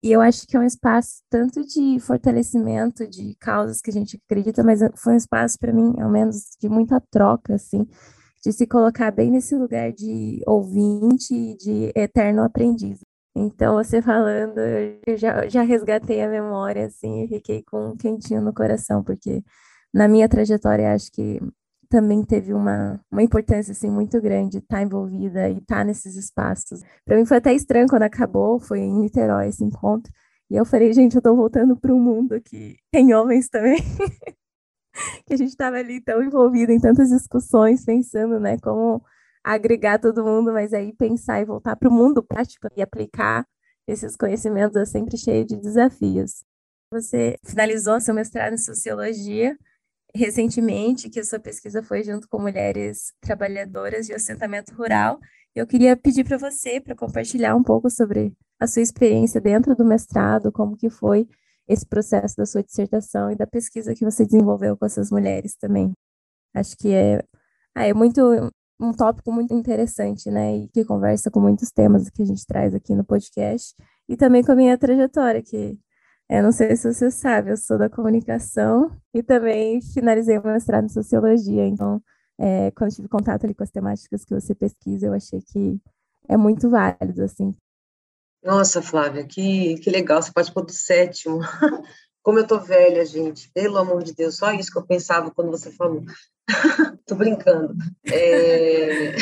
E 0.02 0.10
eu 0.12 0.20
acho 0.22 0.46
que 0.46 0.56
é 0.56 0.60
um 0.60 0.64
espaço 0.64 1.22
tanto 1.28 1.62
de 1.64 2.00
fortalecimento 2.00 3.06
de 3.06 3.34
causas 3.38 3.82
que 3.82 3.90
a 3.90 3.92
gente 3.92 4.18
acredita, 4.24 4.64
mas 4.64 4.80
foi 4.96 5.12
um 5.14 5.16
espaço 5.16 5.58
para 5.58 5.72
mim, 5.72 5.94
ao 6.00 6.10
menos, 6.10 6.56
de 6.58 6.68
muita 6.70 7.00
troca, 7.10 7.54
assim, 7.54 7.86
de 8.42 8.52
se 8.52 8.66
colocar 8.66 9.10
bem 9.10 9.30
nesse 9.30 9.54
lugar 9.54 9.92
de 9.92 10.42
ouvinte 10.46 11.34
e 11.34 11.56
de 11.56 11.92
eterno 11.94 12.42
aprendiz. 12.42 13.00
Então, 13.36 13.74
você 13.74 14.00
falando, 14.02 14.58
eu 15.06 15.16
já, 15.16 15.46
já 15.48 15.62
resgatei 15.62 16.22
a 16.22 16.28
memória, 16.28 16.86
assim, 16.86 17.24
e 17.24 17.28
fiquei 17.28 17.62
com 17.62 17.90
um 17.90 17.96
quentinho 17.96 18.40
no 18.40 18.54
coração, 18.54 19.04
porque 19.04 19.42
na 19.92 20.08
minha 20.08 20.28
trajetória, 20.28 20.94
acho 20.94 21.12
que 21.12 21.40
também 21.90 22.24
teve 22.24 22.54
uma, 22.54 23.00
uma 23.10 23.22
importância, 23.22 23.72
assim, 23.72 23.90
muito 23.90 24.20
grande 24.20 24.58
estar 24.58 24.76
tá 24.76 24.82
envolvida 24.82 25.48
e 25.48 25.58
estar 25.58 25.78
tá 25.78 25.84
nesses 25.84 26.14
espaços. 26.14 26.80
Para 27.04 27.16
mim 27.16 27.26
foi 27.26 27.38
até 27.38 27.52
estranho 27.52 27.88
quando 27.88 28.04
acabou, 28.04 28.60
foi 28.60 28.78
em 28.78 29.00
Niterói 29.00 29.48
esse 29.48 29.64
encontro, 29.64 30.10
e 30.48 30.56
eu 30.56 30.64
falei, 30.64 30.92
gente, 30.92 31.16
eu 31.16 31.22
tô 31.22 31.34
voltando 31.34 31.76
para 31.76 31.92
um 31.92 32.00
mundo 32.00 32.40
que 32.40 32.76
tem 32.92 33.12
homens 33.12 33.48
também. 33.48 33.78
que 35.26 35.34
a 35.34 35.36
gente 35.36 35.50
estava 35.50 35.76
ali 35.76 36.00
tão 36.00 36.22
envolvido 36.22 36.72
em 36.72 36.80
tantas 36.80 37.08
discussões, 37.10 37.84
pensando, 37.84 38.38
né, 38.38 38.56
como 38.58 39.02
agregar 39.42 39.98
todo 39.98 40.24
mundo, 40.24 40.52
mas 40.52 40.72
aí 40.72 40.92
pensar 40.92 41.40
e 41.40 41.44
voltar 41.44 41.76
para 41.76 41.88
o 41.88 41.92
mundo 41.92 42.22
prático 42.22 42.68
e 42.76 42.82
aplicar 42.82 43.46
esses 43.86 44.16
conhecimentos 44.16 44.76
é 44.76 44.84
sempre 44.84 45.16
cheio 45.16 45.44
de 45.44 45.56
desafios. 45.56 46.44
Você 46.92 47.36
finalizou 47.44 48.00
seu 48.00 48.14
mestrado 48.14 48.54
em 48.54 48.58
sociologia 48.58 49.56
recentemente, 50.14 51.08
que 51.08 51.20
a 51.20 51.24
sua 51.24 51.38
pesquisa 51.38 51.82
foi 51.82 52.02
junto 52.02 52.28
com 52.28 52.40
mulheres 52.40 53.12
trabalhadoras 53.20 54.06
de 54.06 54.12
assentamento 54.12 54.74
rural. 54.74 55.18
Eu 55.54 55.66
queria 55.66 55.96
pedir 55.96 56.24
para 56.24 56.38
você 56.38 56.80
para 56.80 56.94
compartilhar 56.94 57.54
um 57.56 57.62
pouco 57.62 57.90
sobre 57.90 58.32
a 58.58 58.66
sua 58.66 58.82
experiência 58.82 59.40
dentro 59.40 59.74
do 59.74 59.84
mestrado, 59.84 60.52
como 60.52 60.76
que 60.76 60.90
foi 60.90 61.26
esse 61.68 61.86
processo 61.86 62.36
da 62.36 62.44
sua 62.46 62.62
dissertação 62.62 63.30
e 63.30 63.36
da 63.36 63.46
pesquisa 63.46 63.94
que 63.94 64.04
você 64.04 64.24
desenvolveu 64.24 64.76
com 64.76 64.84
essas 64.84 65.10
mulheres 65.10 65.56
também. 65.56 65.92
Acho 66.54 66.76
que 66.76 66.92
é, 66.92 67.24
ah, 67.74 67.86
é 67.86 67.94
muito 67.94 68.20
um 68.80 68.92
tópico 68.92 69.30
muito 69.30 69.54
interessante, 69.54 70.30
né? 70.30 70.56
E 70.56 70.68
que 70.68 70.84
conversa 70.84 71.30
com 71.30 71.40
muitos 71.40 71.70
temas 71.70 72.08
que 72.10 72.22
a 72.22 72.24
gente 72.26 72.44
traz 72.46 72.74
aqui 72.74 72.94
no 72.94 73.04
podcast. 73.04 73.74
E 74.08 74.16
também 74.16 74.42
com 74.42 74.52
a 74.52 74.56
minha 74.56 74.76
trajetória, 74.76 75.42
que 75.42 75.78
eu 76.30 76.36
é, 76.36 76.42
não 76.42 76.52
sei 76.52 76.76
se 76.76 76.92
você 76.92 77.10
sabe, 77.10 77.50
eu 77.50 77.56
sou 77.56 77.76
da 77.76 77.90
comunicação 77.90 78.96
e 79.12 79.20
também 79.20 79.82
finalizei 79.82 80.38
o 80.38 80.44
mestrado 80.44 80.84
em 80.84 80.88
sociologia. 80.88 81.66
Então, 81.66 82.00
é, 82.38 82.70
quando 82.70 82.94
tive 82.94 83.08
contato 83.08 83.44
ali 83.44 83.52
com 83.52 83.64
as 83.64 83.70
temáticas 83.72 84.24
que 84.24 84.32
você 84.32 84.54
pesquisa, 84.54 85.06
eu 85.06 85.12
achei 85.12 85.42
que 85.42 85.80
é 86.28 86.36
muito 86.36 86.70
válido, 86.70 87.24
assim. 87.24 87.52
Nossa, 88.44 88.80
Flávia, 88.80 89.26
que, 89.26 89.74
que 89.78 89.90
legal, 89.90 90.22
você 90.22 90.30
participou 90.32 90.64
do 90.64 90.72
sétimo. 90.72 91.40
Como 92.22 92.38
eu 92.38 92.46
tô 92.46 92.60
velha, 92.60 93.04
gente, 93.04 93.50
pelo 93.52 93.78
amor 93.78 94.04
de 94.04 94.14
Deus, 94.14 94.36
só 94.36 94.52
isso 94.52 94.70
que 94.70 94.78
eu 94.78 94.86
pensava 94.86 95.32
quando 95.32 95.50
você 95.50 95.72
falou. 95.72 96.04
Tô 97.06 97.16
brincando. 97.16 97.74
É... 98.04 99.16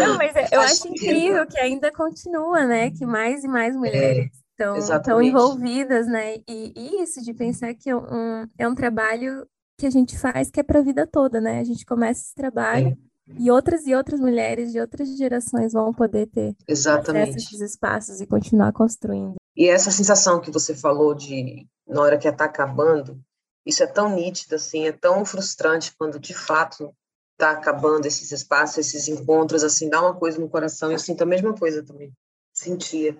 Não, 0.00 0.16
mas 0.16 0.52
eu 0.52 0.60
acho 0.60 0.88
incrível 0.88 1.46
que 1.46 1.58
ainda 1.58 1.92
continua, 1.92 2.64
né? 2.64 2.90
Que 2.92 3.04
mais 3.04 3.44
e 3.44 3.48
mais 3.48 3.76
mulheres 3.76 4.41
estão, 4.62 4.96
estão 4.96 5.22
envolvidas, 5.22 6.06
né? 6.06 6.36
E, 6.48 6.72
e, 6.76 7.02
isso 7.02 7.22
de 7.22 7.34
pensar 7.34 7.74
que 7.74 7.90
é 7.90 7.96
um, 7.96 8.46
é 8.58 8.68
um 8.68 8.74
trabalho 8.74 9.46
que 9.78 9.86
a 9.86 9.90
gente 9.90 10.18
faz 10.18 10.50
que 10.50 10.60
é 10.60 10.62
para 10.62 10.80
a 10.80 10.82
vida 10.82 11.06
toda, 11.06 11.40
né? 11.40 11.60
A 11.60 11.64
gente 11.64 11.84
começa 11.84 12.20
esse 12.20 12.34
trabalho 12.34 12.88
é. 13.28 13.34
e 13.38 13.50
outras 13.50 13.86
e 13.86 13.94
outras 13.94 14.20
mulheres 14.20 14.72
de 14.72 14.80
outras 14.80 15.16
gerações 15.16 15.72
vão 15.72 15.92
poder 15.92 16.26
ter 16.26 16.54
Exatamente. 16.68 17.36
esses 17.36 17.60
espaços 17.60 18.20
e 18.20 18.26
continuar 18.26 18.72
construindo. 18.72 19.34
E 19.56 19.68
essa 19.68 19.90
sensação 19.90 20.40
que 20.40 20.50
você 20.50 20.74
falou 20.74 21.14
de 21.14 21.66
na 21.86 22.00
hora 22.00 22.18
que 22.18 22.28
está 22.28 22.44
acabando, 22.44 23.20
isso 23.66 23.82
é 23.82 23.86
tão 23.86 24.14
nítido, 24.14 24.54
assim, 24.54 24.86
é 24.86 24.92
tão 24.92 25.24
frustrante 25.24 25.94
quando 25.96 26.18
de 26.18 26.34
fato 26.34 26.94
está 27.32 27.50
acabando 27.50 28.06
esses 28.06 28.30
espaços, 28.30 28.78
esses 28.78 29.08
encontros, 29.08 29.64
assim, 29.64 29.88
dá 29.88 30.00
uma 30.00 30.14
coisa 30.14 30.38
no 30.38 30.48
coração. 30.48 30.90
Eu 30.90 30.98
sinto 30.98 31.22
a 31.22 31.26
mesma 31.26 31.54
coisa 31.54 31.82
também, 31.82 32.12
sentia. 32.52 33.16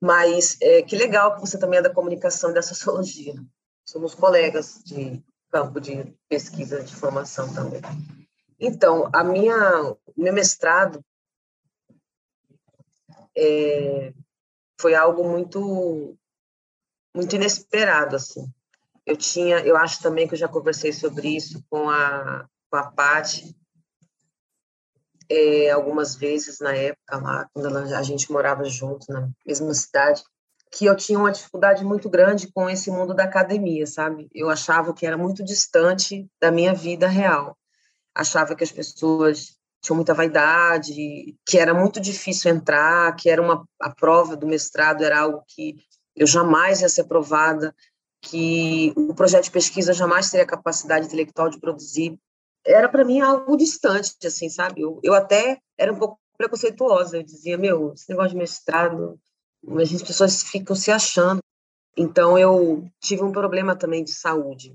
Mas 0.00 0.56
é, 0.60 0.82
que 0.82 0.96
legal 0.96 1.34
que 1.34 1.40
você 1.40 1.58
também 1.58 1.78
é 1.78 1.82
da 1.82 1.92
comunicação 1.92 2.50
e 2.50 2.54
da 2.54 2.62
sociologia. 2.62 3.34
Somos 3.84 4.14
colegas 4.14 4.82
de 4.84 5.22
campo 5.50 5.80
de 5.80 6.14
pesquisa, 6.28 6.82
de 6.82 6.94
formação 6.94 7.52
também. 7.52 7.82
Então, 8.58 9.10
a 9.12 9.22
minha, 9.24 9.96
meu 10.16 10.32
mestrado 10.32 11.04
é, 13.36 14.12
foi 14.80 14.94
algo 14.94 15.28
muito 15.28 16.16
muito 17.14 17.34
inesperado 17.34 18.16
assim. 18.16 18.46
Eu 19.04 19.16
tinha, 19.16 19.58
eu 19.60 19.76
acho 19.76 20.00
também 20.00 20.28
que 20.28 20.34
eu 20.34 20.38
já 20.38 20.46
conversei 20.46 20.92
sobre 20.92 21.36
isso 21.36 21.62
com 21.68 21.90
a 21.90 22.46
com 22.70 22.76
a 22.76 22.90
Paty 22.90 23.56
é, 25.30 25.70
algumas 25.70 26.16
vezes 26.16 26.58
na 26.58 26.74
época 26.74 27.16
lá, 27.16 27.48
quando 27.54 27.66
ela, 27.66 27.98
a 27.98 28.02
gente 28.02 28.30
morava 28.32 28.64
junto 28.64 29.06
na 29.08 29.30
mesma 29.46 29.72
cidade, 29.72 30.22
que 30.72 30.86
eu 30.86 30.96
tinha 30.96 31.18
uma 31.18 31.32
dificuldade 31.32 31.84
muito 31.84 32.08
grande 32.08 32.50
com 32.52 32.68
esse 32.68 32.90
mundo 32.90 33.14
da 33.14 33.24
academia, 33.24 33.86
sabe? 33.86 34.28
Eu 34.34 34.50
achava 34.50 34.92
que 34.92 35.06
era 35.06 35.16
muito 35.16 35.44
distante 35.44 36.28
da 36.40 36.50
minha 36.50 36.74
vida 36.74 37.08
real. 37.08 37.56
Achava 38.14 38.54
que 38.54 38.64
as 38.64 38.72
pessoas 38.72 39.56
tinham 39.82 39.96
muita 39.96 40.14
vaidade, 40.14 41.34
que 41.46 41.58
era 41.58 41.72
muito 41.72 42.00
difícil 42.00 42.50
entrar, 42.50 43.14
que 43.16 43.30
era 43.30 43.40
uma 43.40 43.64
a 43.80 43.90
prova 43.90 44.36
do 44.36 44.46
mestrado 44.46 45.02
era 45.02 45.20
algo 45.20 45.42
que 45.48 45.76
eu 46.14 46.26
jamais 46.26 46.82
ia 46.82 46.88
ser 46.88 47.02
aprovada, 47.02 47.74
que 48.20 48.92
o 48.96 49.14
projeto 49.14 49.44
de 49.44 49.50
pesquisa 49.50 49.92
jamais 49.92 50.30
teria 50.30 50.46
capacidade 50.46 51.06
intelectual 51.06 51.48
de 51.48 51.58
produzir. 51.58 52.18
Era 52.64 52.88
para 52.88 53.04
mim 53.04 53.20
algo 53.20 53.56
distante, 53.56 54.14
assim, 54.26 54.48
sabe? 54.48 54.82
Eu, 54.82 55.00
eu 55.02 55.14
até 55.14 55.58
era 55.78 55.92
um 55.92 55.98
pouco 55.98 56.18
preconceituosa, 56.36 57.18
eu 57.18 57.22
dizia, 57.22 57.58
meu, 57.58 57.92
esse 57.92 58.08
negócio 58.08 58.30
de 58.30 58.36
mestrado, 58.36 59.18
mas 59.62 59.94
as 59.94 60.02
pessoas 60.02 60.42
ficam 60.42 60.74
se 60.74 60.90
achando. 60.90 61.40
Então 61.96 62.38
eu 62.38 62.86
tive 63.00 63.22
um 63.22 63.32
problema 63.32 63.76
também 63.76 64.04
de 64.04 64.12
saúde, 64.12 64.74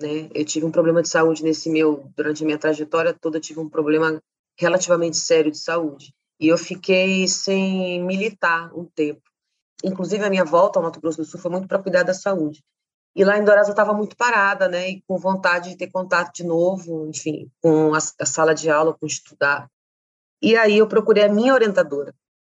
né? 0.00 0.28
Eu 0.34 0.44
tive 0.44 0.66
um 0.66 0.70
problema 0.70 1.02
de 1.02 1.08
saúde 1.08 1.42
nesse 1.42 1.70
meu 1.70 2.10
durante 2.16 2.42
a 2.42 2.46
minha 2.46 2.58
trajetória 2.58 3.14
toda, 3.14 3.38
tive 3.38 3.60
um 3.60 3.68
problema 3.68 4.20
relativamente 4.58 5.16
sério 5.16 5.50
de 5.50 5.58
saúde. 5.58 6.12
E 6.40 6.48
eu 6.48 6.58
fiquei 6.58 7.28
sem 7.28 8.02
militar 8.04 8.72
um 8.76 8.84
tempo. 8.84 9.22
Inclusive, 9.84 10.24
a 10.24 10.30
minha 10.30 10.44
volta 10.44 10.78
ao 10.78 10.82
Mato 10.82 11.00
Grosso 11.00 11.18
do 11.18 11.24
Sul 11.24 11.40
foi 11.40 11.50
muito 11.50 11.68
para 11.68 11.78
cuidar 11.78 12.02
da 12.02 12.14
saúde. 12.14 12.62
E 13.16 13.24
lá 13.24 13.38
em 13.38 13.44
Dourados 13.44 13.68
eu 13.68 13.72
estava 13.72 13.92
muito 13.92 14.16
parada, 14.16 14.68
né? 14.68 14.90
E 14.90 15.02
com 15.06 15.16
vontade 15.16 15.70
de 15.70 15.76
ter 15.76 15.90
contato 15.90 16.34
de 16.34 16.44
novo, 16.44 17.06
enfim, 17.06 17.48
com 17.62 17.94
a, 17.94 17.98
a 17.98 18.26
sala 18.26 18.54
de 18.54 18.68
aula, 18.68 18.92
com 18.94 19.06
estudar. 19.06 19.70
E 20.42 20.56
aí 20.56 20.78
eu 20.78 20.88
procurei 20.88 21.24
a 21.24 21.32
minha 21.32 21.54
orientadora, 21.54 22.14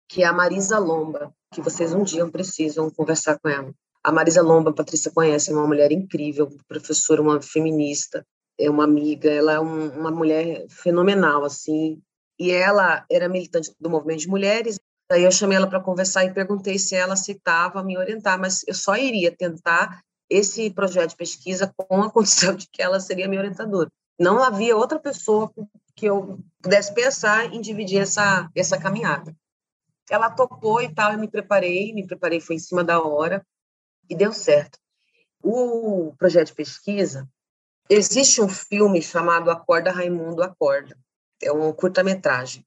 que 0.07 0.23
é 0.23 0.25
a 0.25 0.33
Marisa 0.33 0.79
Lomba, 0.79 1.33
que 1.53 1.61
vocês 1.61 1.93
um 1.93 2.03
dia 2.03 2.25
precisam 2.27 2.89
conversar 2.89 3.37
com 3.39 3.49
ela. 3.49 3.71
A 4.03 4.11
Marisa 4.11 4.41
Lomba, 4.41 4.69
a 4.69 4.73
Patrícia 4.73 5.11
conhece, 5.11 5.51
é 5.51 5.53
uma 5.53 5.67
mulher 5.67 5.91
incrível, 5.91 6.49
professora, 6.67 7.21
uma 7.21 7.41
feminista, 7.41 8.25
é 8.57 8.69
uma 8.69 8.83
amiga, 8.83 9.29
ela 9.29 9.53
é 9.53 9.59
um, 9.59 9.89
uma 9.89 10.11
mulher 10.11 10.65
fenomenal, 10.69 11.43
assim, 11.43 12.01
e 12.39 12.51
ela 12.51 13.05
era 13.11 13.27
militante 13.27 13.73
do 13.79 13.89
movimento 13.89 14.21
de 14.21 14.27
mulheres. 14.27 14.79
Aí 15.11 15.23
eu 15.23 15.31
chamei 15.31 15.57
ela 15.57 15.67
para 15.67 15.81
conversar 15.81 16.23
e 16.23 16.33
perguntei 16.33 16.79
se 16.79 16.95
ela 16.95 17.13
aceitava 17.13 17.83
me 17.83 17.97
orientar, 17.97 18.39
mas 18.39 18.63
eu 18.67 18.73
só 18.73 18.95
iria 18.95 19.35
tentar 19.35 20.01
esse 20.29 20.69
projeto 20.69 21.11
de 21.11 21.15
pesquisa 21.15 21.73
com 21.75 22.01
a 22.03 22.11
condição 22.11 22.55
de 22.55 22.67
que 22.67 22.81
ela 22.81 22.99
seria 22.99 23.27
minha 23.27 23.41
orientadora. 23.41 23.91
Não 24.19 24.41
havia 24.41 24.77
outra 24.77 24.99
pessoa 24.99 25.51
que 25.95 26.05
eu 26.05 26.39
pudesse 26.61 26.93
pensar 26.93 27.53
em 27.53 27.61
dividir 27.61 28.01
essa, 28.01 28.49
essa 28.55 28.77
caminhada. 28.77 29.35
Ela 30.09 30.29
topou 30.29 30.81
e 30.81 30.93
tal, 30.93 31.11
eu 31.11 31.19
me 31.19 31.27
preparei, 31.27 31.93
me 31.93 32.05
preparei, 32.05 32.39
foi 32.39 32.55
em 32.55 32.59
cima 32.59 32.83
da 32.83 33.01
hora, 33.01 33.45
e 34.09 34.15
deu 34.15 34.31
certo. 34.31 34.77
O 35.41 36.13
projeto 36.17 36.47
de 36.47 36.53
pesquisa, 36.53 37.27
Existe 37.87 38.41
um 38.41 38.49
filme 38.49 38.99
chamado 38.99 39.51
Acorda 39.51 39.91
Raimundo 39.91 40.41
Acorda. 40.41 40.97
É 41.41 41.51
um 41.51 41.71
curta-metragem 41.71 42.65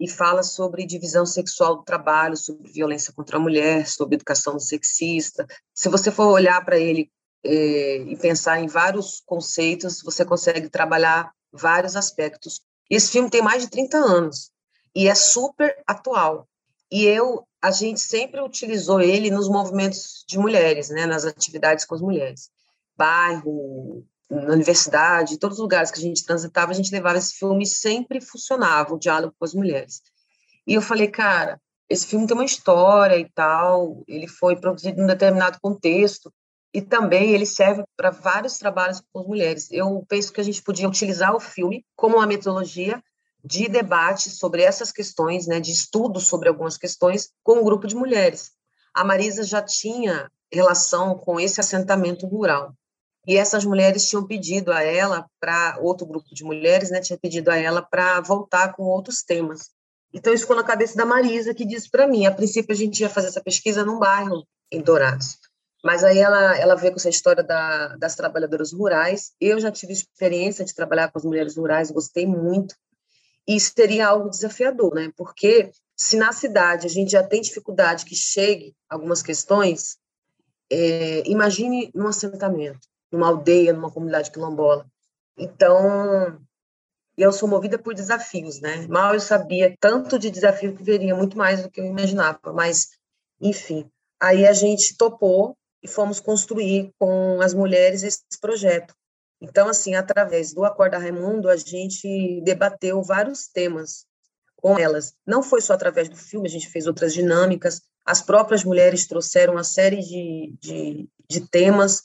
e 0.00 0.08
fala 0.08 0.42
sobre 0.42 0.86
divisão 0.86 1.26
sexual 1.26 1.76
do 1.76 1.82
trabalho, 1.82 2.34
sobre 2.34 2.72
violência 2.72 3.12
contra 3.12 3.36
a 3.36 3.40
mulher, 3.40 3.86
sobre 3.86 4.14
educação 4.14 4.58
sexista. 4.58 5.46
Se 5.74 5.90
você 5.90 6.10
for 6.10 6.28
olhar 6.28 6.64
para 6.64 6.78
ele 6.78 7.12
é, 7.44 7.98
e 7.98 8.16
pensar 8.16 8.60
em 8.60 8.66
vários 8.66 9.22
conceitos, 9.26 10.02
você 10.02 10.24
consegue 10.24 10.70
trabalhar 10.70 11.30
vários 11.52 11.96
aspectos. 11.96 12.62
Esse 12.88 13.12
filme 13.12 13.28
tem 13.28 13.42
mais 13.42 13.62
de 13.62 13.70
30 13.70 13.98
anos 13.98 14.50
e 14.94 15.06
é 15.06 15.14
super 15.14 15.76
atual. 15.86 16.48
E 16.90 17.04
eu 17.04 17.46
a 17.62 17.70
gente 17.70 18.00
sempre 18.00 18.40
utilizou 18.40 19.02
ele 19.02 19.30
nos 19.30 19.46
movimentos 19.46 20.24
de 20.26 20.38
mulheres, 20.38 20.88
né, 20.88 21.04
nas 21.04 21.26
atividades 21.26 21.84
com 21.84 21.94
as 21.94 22.00
mulheres. 22.00 22.50
Bairro, 22.96 24.02
na 24.30 24.52
universidade, 24.52 25.38
todos 25.38 25.58
os 25.58 25.62
lugares 25.62 25.90
que 25.90 25.98
a 25.98 26.02
gente 26.02 26.24
transitava, 26.24 26.70
a 26.70 26.74
gente 26.74 26.92
levava 26.92 27.18
esse 27.18 27.34
filme 27.34 27.64
e 27.64 27.66
sempre 27.66 28.20
funcionava 28.20 28.94
o 28.94 28.98
diálogo 28.98 29.34
com 29.38 29.44
as 29.44 29.54
mulheres. 29.54 30.02
E 30.66 30.74
eu 30.74 30.80
falei, 30.80 31.08
cara, 31.08 31.60
esse 31.88 32.06
filme 32.06 32.26
tem 32.26 32.36
uma 32.36 32.44
história 32.44 33.18
e 33.18 33.28
tal, 33.30 34.04
ele 34.06 34.28
foi 34.28 34.54
produzido 34.54 35.00
em 35.00 35.04
um 35.04 35.06
determinado 35.06 35.58
contexto, 35.60 36.32
e 36.72 36.80
também 36.80 37.32
ele 37.32 37.46
serve 37.46 37.82
para 37.96 38.10
vários 38.10 38.58
trabalhos 38.58 39.02
com 39.12 39.20
as 39.20 39.26
mulheres. 39.26 39.68
Eu 39.72 40.04
penso 40.08 40.32
que 40.32 40.40
a 40.40 40.44
gente 40.44 40.62
podia 40.62 40.88
utilizar 40.88 41.34
o 41.34 41.40
filme 41.40 41.84
como 41.96 42.16
uma 42.16 42.26
metodologia 42.26 43.02
de 43.44 43.68
debate 43.68 44.30
sobre 44.30 44.62
essas 44.62 44.92
questões, 44.92 45.46
né, 45.46 45.58
de 45.58 45.72
estudo 45.72 46.20
sobre 46.20 46.48
algumas 46.48 46.76
questões 46.76 47.30
com 47.42 47.58
um 47.58 47.64
grupo 47.64 47.86
de 47.86 47.96
mulheres. 47.96 48.52
A 48.94 49.02
Marisa 49.02 49.42
já 49.42 49.62
tinha 49.62 50.30
relação 50.52 51.16
com 51.16 51.40
esse 51.40 51.60
assentamento 51.60 52.26
rural. 52.26 52.74
E 53.26 53.36
essas 53.36 53.64
mulheres 53.64 54.08
tinham 54.08 54.26
pedido 54.26 54.72
a 54.72 54.82
ela 54.82 55.26
para 55.38 55.78
outro 55.80 56.06
grupo 56.06 56.34
de 56.34 56.42
mulheres, 56.42 56.90
né, 56.90 57.00
tinha 57.00 57.18
pedido 57.18 57.50
a 57.50 57.56
ela 57.56 57.82
para 57.82 58.20
voltar 58.20 58.72
com 58.72 58.84
outros 58.84 59.22
temas. 59.22 59.70
Então 60.12 60.32
isso 60.32 60.44
ficou 60.44 60.56
na 60.56 60.64
cabeça 60.64 60.96
da 60.96 61.06
Marisa 61.06 61.54
que 61.54 61.64
disse 61.64 61.90
para 61.90 62.06
mim, 62.06 62.26
a 62.26 62.34
princípio 62.34 62.72
a 62.72 62.76
gente 62.76 63.00
ia 63.00 63.10
fazer 63.10 63.28
essa 63.28 63.42
pesquisa 63.42 63.84
num 63.84 63.98
bairro 63.98 64.46
em 64.70 64.80
Dourados. 64.80 65.38
Mas 65.82 66.04
aí 66.04 66.18
ela, 66.18 66.56
ela 66.58 66.74
veio 66.74 66.92
com 66.92 66.98
essa 66.98 67.08
história 67.08 67.42
da, 67.42 67.96
das 67.96 68.14
trabalhadoras 68.14 68.72
rurais. 68.72 69.32
Eu 69.40 69.58
já 69.58 69.70
tive 69.70 69.92
experiência 69.92 70.64
de 70.64 70.74
trabalhar 70.74 71.10
com 71.10 71.18
as 71.18 71.24
mulheres 71.24 71.56
rurais, 71.56 71.90
gostei 71.90 72.26
muito. 72.26 72.74
E 73.48 73.58
seria 73.58 74.08
algo 74.08 74.28
desafiador, 74.28 74.94
né? 74.94 75.10
Porque 75.16 75.70
se 75.96 76.16
na 76.16 76.32
cidade 76.32 76.86
a 76.86 76.90
gente 76.90 77.10
já 77.12 77.22
tem 77.22 77.40
dificuldade 77.40 78.04
que 78.04 78.14
chegue 78.14 78.74
algumas 78.88 79.22
questões, 79.22 79.96
é, 80.70 81.22
imagine 81.26 81.90
num 81.94 82.06
assentamento, 82.06 82.80
numa 83.10 83.28
aldeia, 83.28 83.72
numa 83.72 83.90
comunidade 83.90 84.30
quilombola. 84.30 84.86
Então, 85.36 86.38
eu 87.16 87.32
sou 87.32 87.48
movida 87.48 87.78
por 87.78 87.94
desafios, 87.94 88.60
né? 88.60 88.86
Mal 88.88 89.14
eu 89.14 89.20
sabia 89.20 89.76
tanto 89.80 90.18
de 90.18 90.30
desafio 90.30 90.74
que 90.74 90.82
veria 90.82 91.14
muito 91.14 91.36
mais 91.36 91.62
do 91.62 91.70
que 91.70 91.80
eu 91.80 91.86
imaginava, 91.86 92.52
mas 92.52 92.90
enfim. 93.40 93.90
Aí 94.20 94.46
a 94.46 94.52
gente 94.52 94.96
topou 94.96 95.56
e 95.82 95.88
fomos 95.88 96.20
construir 96.20 96.92
com 96.98 97.40
as 97.40 97.54
mulheres 97.54 98.02
esse 98.02 98.22
projeto. 98.40 98.94
Então, 99.40 99.68
assim, 99.68 99.94
através 99.94 100.52
do 100.52 100.64
Acorda 100.64 100.98
Raimundo, 100.98 101.48
a 101.48 101.56
gente 101.56 102.42
debateu 102.42 103.02
vários 103.02 103.48
temas 103.48 104.04
com 104.56 104.78
elas. 104.78 105.14
Não 105.26 105.42
foi 105.42 105.62
só 105.62 105.72
através 105.72 106.08
do 106.08 106.16
filme, 106.16 106.46
a 106.46 106.50
gente 106.50 106.68
fez 106.68 106.86
outras 106.86 107.14
dinâmicas, 107.14 107.80
as 108.04 108.20
próprias 108.20 108.62
mulheres 108.64 109.06
trouxeram 109.06 109.54
uma 109.54 109.64
série 109.64 110.00
de, 110.00 110.54
de, 110.60 111.08
de 111.28 111.40
temas, 111.48 112.02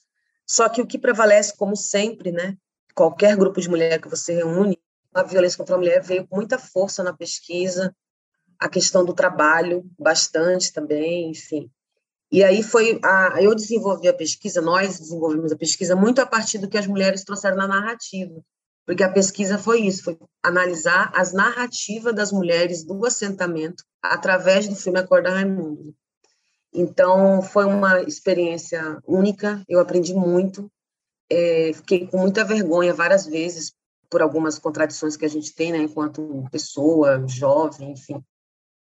só 0.48 0.70
que 0.70 0.82
o 0.82 0.88
que 0.88 1.00
prevalece, 1.00 1.56
como 1.56 1.75
sempre, 1.75 2.32
né, 2.32 2.58
qualquer 2.94 3.36
grupo 3.36 3.60
de 3.60 3.70
mulher 3.70 4.00
que 4.00 4.08
você 4.08 4.34
reúne, 4.34 4.80
a 5.14 5.24
violência 5.24 5.58
contra 5.58 5.75
a 5.75 5.78
mulher 5.78 6.04
veio 6.04 6.28
com 6.28 6.36
muita 6.36 6.58
força 6.58 7.04
na 7.04 7.14
pesquisa, 7.14 7.96
a 8.60 8.70
questão 8.70 9.04
do 9.04 9.14
trabalho, 9.14 9.86
bastante 9.98 10.72
também, 10.72 11.30
enfim. 11.30 11.70
E 12.32 12.44
aí 12.44 12.64
foi 12.64 13.00
a, 13.04 13.42
eu 13.42 13.56
desenvolvi 13.56 14.08
a 14.08 14.14
pesquisa, 14.14 14.62
nós 14.62 15.00
desenvolvemos 15.00 15.52
a 15.52 15.58
pesquisa 15.58 15.96
muito 15.96 16.20
a 16.20 16.25
partir 16.25 16.58
do 16.58 16.68
que 16.68 16.78
as 16.78 16.88
mulheres 16.88 17.24
trouxeram 17.24 17.56
na 17.56 17.68
narrativa, 17.68 18.42
porque 18.86 19.04
a 19.04 19.12
pesquisa 19.12 19.58
foi 19.58 19.82
isso, 19.82 20.04
foi 20.04 20.18
analisar 20.44 21.12
as 21.16 21.34
narrativas 21.34 22.14
das 22.14 22.32
mulheres 22.32 22.84
do 22.84 23.06
assentamento 23.06 23.84
através 24.01 24.68
do 24.68 24.75
filme 24.75 25.00
Acorda 25.00 25.29
Raimundo. 25.29 25.96
Então 26.75 27.42
foi 27.42 27.66
uma 27.66 28.01
experiência 28.01 29.00
única, 29.07 29.64
eu 29.68 29.79
aprendi 29.79 30.14
muito, 30.14 30.70
é, 31.31 31.72
fiquei 31.74 32.05
com 32.05 32.18
muita 32.18 32.44
vergonha 32.44 32.94
várias 32.94 33.25
vezes 33.25 33.74
por 34.09 34.22
algumas 34.22 34.59
contradições 34.59 35.16
que 35.16 35.25
a 35.25 35.29
gente 35.29 35.55
tem, 35.55 35.72
né, 35.72 35.79
enquanto 35.79 36.46
pessoa 36.51 37.25
jovem, 37.27 37.92
enfim. 37.92 38.22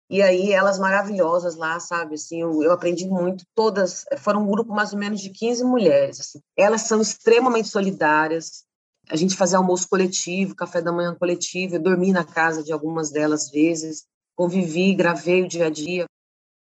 E 0.09 0.21
aí 0.21 0.51
elas 0.51 0.77
maravilhosas 0.77 1.55
lá, 1.55 1.79
sabe? 1.79 2.15
Assim, 2.15 2.41
eu, 2.41 2.61
eu, 2.61 2.71
aprendi 2.71 3.07
muito. 3.07 3.45
Todas 3.55 4.05
foram 4.17 4.43
um 4.43 4.47
grupo 4.47 4.73
mais 4.73 4.91
ou 4.91 4.99
menos 4.99 5.21
de 5.21 5.29
15 5.29 5.63
mulheres. 5.63 6.19
Assim. 6.19 6.39
Elas 6.57 6.81
são 6.81 7.01
extremamente 7.01 7.69
solidárias. 7.69 8.63
A 9.09 9.15
gente 9.15 9.35
fazia 9.35 9.57
almoço 9.57 9.87
coletivo, 9.89 10.55
café 10.55 10.81
da 10.81 10.91
manhã 10.91 11.15
coletivo. 11.15 11.75
Eu 11.75 11.81
dormi 11.81 12.11
na 12.11 12.23
casa 12.23 12.63
de 12.63 12.71
algumas 12.71 13.11
delas 13.11 13.49
vezes. 13.49 14.03
Convivi, 14.35 14.93
gravei 14.93 15.43
o 15.43 15.47
dia 15.47 15.67
a 15.67 15.69
dia, 15.69 16.05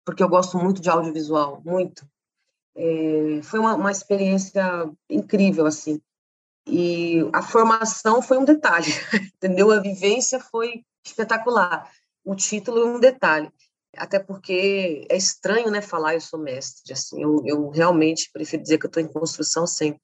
porque 0.10 0.24
eu 0.24 0.30
gosto 0.30 0.58
muito 0.58 0.82
de 0.82 0.90
audiovisual, 0.90 1.62
muito. 1.66 2.08
É, 2.76 3.42
foi 3.44 3.60
uma, 3.60 3.76
uma 3.76 3.92
experiência 3.92 4.90
incrível, 5.10 5.66
assim. 5.66 6.02
E 6.68 7.20
a 7.34 7.42
formação 7.42 8.22
foi 8.22 8.38
um 8.38 8.46
detalhe, 8.46 8.88
entendeu? 9.36 9.72
A 9.72 9.80
vivência 9.80 10.40
foi 10.40 10.84
espetacular 11.06 11.90
o 12.30 12.36
título 12.36 12.80
é 12.80 12.86
um 12.86 13.00
detalhe. 13.00 13.52
Até 13.98 14.20
porque 14.20 15.08
é 15.10 15.18
estranho, 15.18 15.72
né, 15.72 15.82
falar 15.82 16.14
eu 16.14 16.22
sou 16.22 16.40
mestre, 16.40 16.94
assim, 16.94 17.22
eu, 17.22 17.42
eu 17.46 17.70
realmente 17.70 18.30
prefiro 18.32 18.62
dizer 18.62 18.78
que 18.78 18.86
eu 18.86 18.90
estou 18.90 19.02
em 19.02 19.12
construção 19.12 19.66
sempre. 19.66 20.00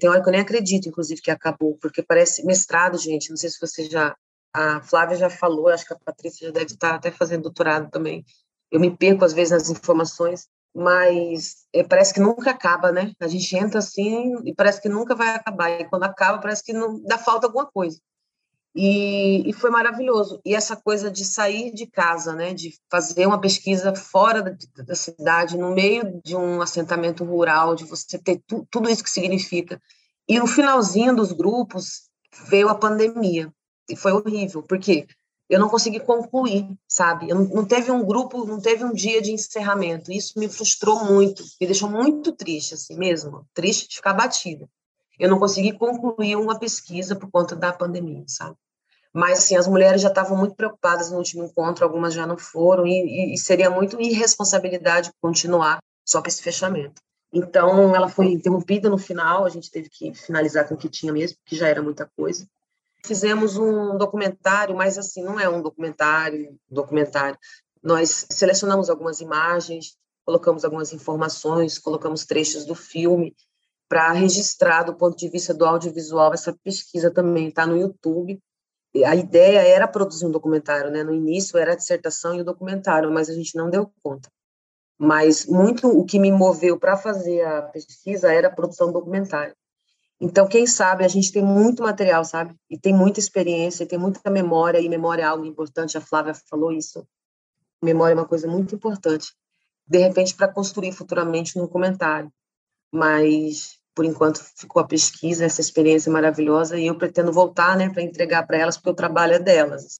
Tem 0.00 0.10
hora 0.10 0.20
que 0.20 0.28
eu 0.28 0.32
nem 0.32 0.40
acredito, 0.40 0.88
inclusive, 0.88 1.20
que 1.20 1.30
acabou, 1.30 1.78
porque 1.80 2.02
parece 2.02 2.44
mestrado, 2.44 2.98
gente, 2.98 3.30
não 3.30 3.36
sei 3.36 3.48
se 3.50 3.60
você 3.60 3.84
já, 3.88 4.16
a 4.52 4.80
Flávia 4.82 5.16
já 5.16 5.30
falou, 5.30 5.68
acho 5.68 5.86
que 5.86 5.92
a 5.92 5.98
Patrícia 5.98 6.48
já 6.48 6.52
deve 6.52 6.72
estar 6.72 6.94
até 6.96 7.10
fazendo 7.12 7.42
doutorado 7.42 7.90
também, 7.90 8.24
eu 8.70 8.80
me 8.80 8.94
perco 8.94 9.24
às 9.24 9.32
vezes 9.32 9.52
nas 9.52 9.70
informações, 9.70 10.46
mas 10.74 11.66
é, 11.72 11.82
parece 11.82 12.14
que 12.14 12.20
nunca 12.20 12.50
acaba, 12.50 12.92
né? 12.92 13.12
A 13.20 13.28
gente 13.28 13.56
entra 13.56 13.78
assim 13.78 14.34
e 14.44 14.54
parece 14.54 14.80
que 14.80 14.88
nunca 14.88 15.14
vai 15.14 15.34
acabar, 15.34 15.70
e 15.70 15.84
quando 15.88 16.04
acaba 16.04 16.38
parece 16.38 16.62
que 16.62 16.72
não 16.72 17.00
dá 17.02 17.18
falta 17.18 17.46
alguma 17.46 17.66
coisa. 17.66 17.98
E, 18.74 19.48
e, 19.48 19.52
foi 19.52 19.70
maravilhoso. 19.70 20.40
E 20.44 20.54
essa 20.54 20.76
coisa 20.76 21.10
de 21.10 21.24
sair 21.24 21.72
de 21.72 21.86
casa, 21.86 22.34
né, 22.34 22.54
de 22.54 22.78
fazer 22.90 23.26
uma 23.26 23.40
pesquisa 23.40 23.94
fora 23.94 24.40
da, 24.42 24.56
da 24.84 24.94
cidade, 24.94 25.56
no 25.56 25.74
meio 25.74 26.20
de 26.24 26.36
um 26.36 26.60
assentamento 26.60 27.24
rural, 27.24 27.74
de 27.74 27.84
você 27.84 28.18
ter 28.18 28.40
tu, 28.46 28.66
tudo 28.70 28.88
isso 28.88 29.02
que 29.02 29.10
significa. 29.10 29.80
E 30.28 30.38
no 30.38 30.46
finalzinho 30.46 31.16
dos 31.16 31.32
grupos 31.32 32.08
veio 32.46 32.68
a 32.68 32.74
pandemia. 32.74 33.52
E 33.90 33.96
foi 33.96 34.12
horrível, 34.12 34.62
porque 34.62 35.06
eu 35.48 35.58
não 35.58 35.68
consegui 35.68 36.00
concluir, 36.00 36.68
sabe? 36.86 37.28
Eu 37.30 37.36
não, 37.36 37.64
teve 37.64 37.90
um 37.90 38.04
grupo, 38.04 38.44
não 38.44 38.60
teve 38.60 38.84
um 38.84 38.92
dia 38.92 39.22
de 39.22 39.32
encerramento. 39.32 40.12
Isso 40.12 40.38
me 40.38 40.48
frustrou 40.48 41.04
muito, 41.04 41.42
me 41.60 41.66
deixou 41.66 41.88
muito 41.88 42.32
triste, 42.32 42.74
assim 42.74 42.96
mesmo, 42.96 43.46
triste 43.54 43.88
de 43.88 43.96
ficar 43.96 44.12
batida 44.12 44.68
eu 45.18 45.28
não 45.28 45.38
consegui 45.38 45.72
concluir 45.72 46.36
uma 46.36 46.58
pesquisa 46.58 47.16
por 47.16 47.30
conta 47.30 47.56
da 47.56 47.72
pandemia, 47.72 48.24
sabe? 48.26 48.56
Mas, 49.12 49.38
assim, 49.38 49.56
as 49.56 49.66
mulheres 49.66 50.00
já 50.00 50.08
estavam 50.08 50.36
muito 50.36 50.54
preocupadas 50.54 51.10
no 51.10 51.16
último 51.16 51.44
encontro, 51.44 51.84
algumas 51.84 52.14
já 52.14 52.26
não 52.26 52.38
foram, 52.38 52.86
e, 52.86 53.34
e 53.34 53.38
seria 53.38 53.68
muito 53.68 54.00
irresponsabilidade 54.00 55.10
continuar 55.20 55.78
só 56.04 56.22
com 56.22 56.28
esse 56.28 56.42
fechamento. 56.42 57.00
Então, 57.32 57.94
ela 57.94 58.08
foi 58.08 58.26
interrompida 58.26 58.88
no 58.88 58.96
final, 58.96 59.44
a 59.44 59.48
gente 59.48 59.70
teve 59.70 59.88
que 59.90 60.14
finalizar 60.14 60.68
com 60.68 60.74
o 60.74 60.78
que 60.78 60.88
tinha 60.88 61.12
mesmo, 61.12 61.36
que 61.44 61.56
já 61.56 61.68
era 61.68 61.82
muita 61.82 62.08
coisa. 62.16 62.46
Fizemos 63.08 63.56
um 63.56 63.96
documentário, 63.96 64.76
mas, 64.76 64.98
assim, 64.98 65.22
não 65.22 65.40
é 65.40 65.48
um 65.48 65.62
documentário, 65.62 66.54
documentário. 66.70 67.38
Nós 67.82 68.26
selecionamos 68.30 68.90
algumas 68.90 69.22
imagens, 69.22 69.96
colocamos 70.26 70.62
algumas 70.62 70.92
informações, 70.92 71.78
colocamos 71.78 72.26
trechos 72.26 72.66
do 72.66 72.74
filme, 72.74 73.34
para 73.88 74.12
registrar 74.12 74.82
do 74.82 74.94
ponto 74.94 75.16
de 75.16 75.26
vista 75.26 75.54
do 75.54 75.64
audiovisual 75.64 76.34
essa 76.34 76.52
pesquisa 76.62 77.10
também 77.10 77.48
está 77.48 77.66
no 77.66 77.78
YouTube. 77.78 78.38
A 79.06 79.16
ideia 79.16 79.60
era 79.60 79.88
produzir 79.88 80.26
um 80.26 80.30
documentário, 80.30 80.90
né? 80.90 81.02
No 81.02 81.14
início 81.14 81.58
era 81.58 81.72
a 81.72 81.76
dissertação 81.76 82.34
e 82.34 82.42
o 82.42 82.44
documentário, 82.44 83.10
mas 83.10 83.30
a 83.30 83.32
gente 83.32 83.56
não 83.56 83.70
deu 83.70 83.90
conta. 84.02 84.28
Mas 84.98 85.46
muito 85.46 85.88
o 85.88 86.04
que 86.04 86.18
me 86.18 86.30
moveu 86.30 86.78
para 86.78 86.94
fazer 86.94 87.42
a 87.42 87.62
pesquisa 87.62 88.30
era 88.30 88.48
a 88.48 88.54
produção 88.54 88.88
do 88.88 88.92
documentário. 88.94 89.56
Então, 90.20 90.48
quem 90.48 90.66
sabe, 90.66 91.04
a 91.04 91.08
gente 91.08 91.32
tem 91.32 91.42
muito 91.42 91.82
material, 91.82 92.24
sabe? 92.24 92.54
E 92.68 92.76
tem 92.76 92.92
muita 92.92 93.20
experiência, 93.20 93.86
tem 93.86 93.98
muita 93.98 94.28
memória, 94.30 94.80
e 94.80 94.88
memória 94.88 95.22
é 95.22 95.26
algo 95.26 95.44
importante, 95.44 95.96
a 95.96 96.00
Flávia 96.00 96.34
falou 96.34 96.72
isso. 96.72 97.06
Memória 97.82 98.14
é 98.14 98.16
uma 98.16 98.26
coisa 98.26 98.48
muito 98.48 98.74
importante. 98.74 99.32
De 99.86 99.98
repente, 99.98 100.34
para 100.34 100.52
construir 100.52 100.92
futuramente 100.92 101.56
um 101.56 101.62
documentário. 101.62 102.32
Mas 102.92 103.78
por 103.98 104.04
enquanto 104.04 104.38
ficou 104.56 104.80
a 104.80 104.86
pesquisa, 104.86 105.44
essa 105.44 105.60
experiência 105.60 106.10
maravilhosa, 106.12 106.78
e 106.78 106.86
eu 106.86 106.96
pretendo 106.96 107.32
voltar, 107.32 107.76
né, 107.76 107.90
para 107.90 108.00
entregar 108.00 108.46
para 108.46 108.56
elas, 108.56 108.76
porque 108.76 108.90
o 108.90 108.94
trabalho 108.94 109.34
é 109.34 109.38
delas. 109.40 109.98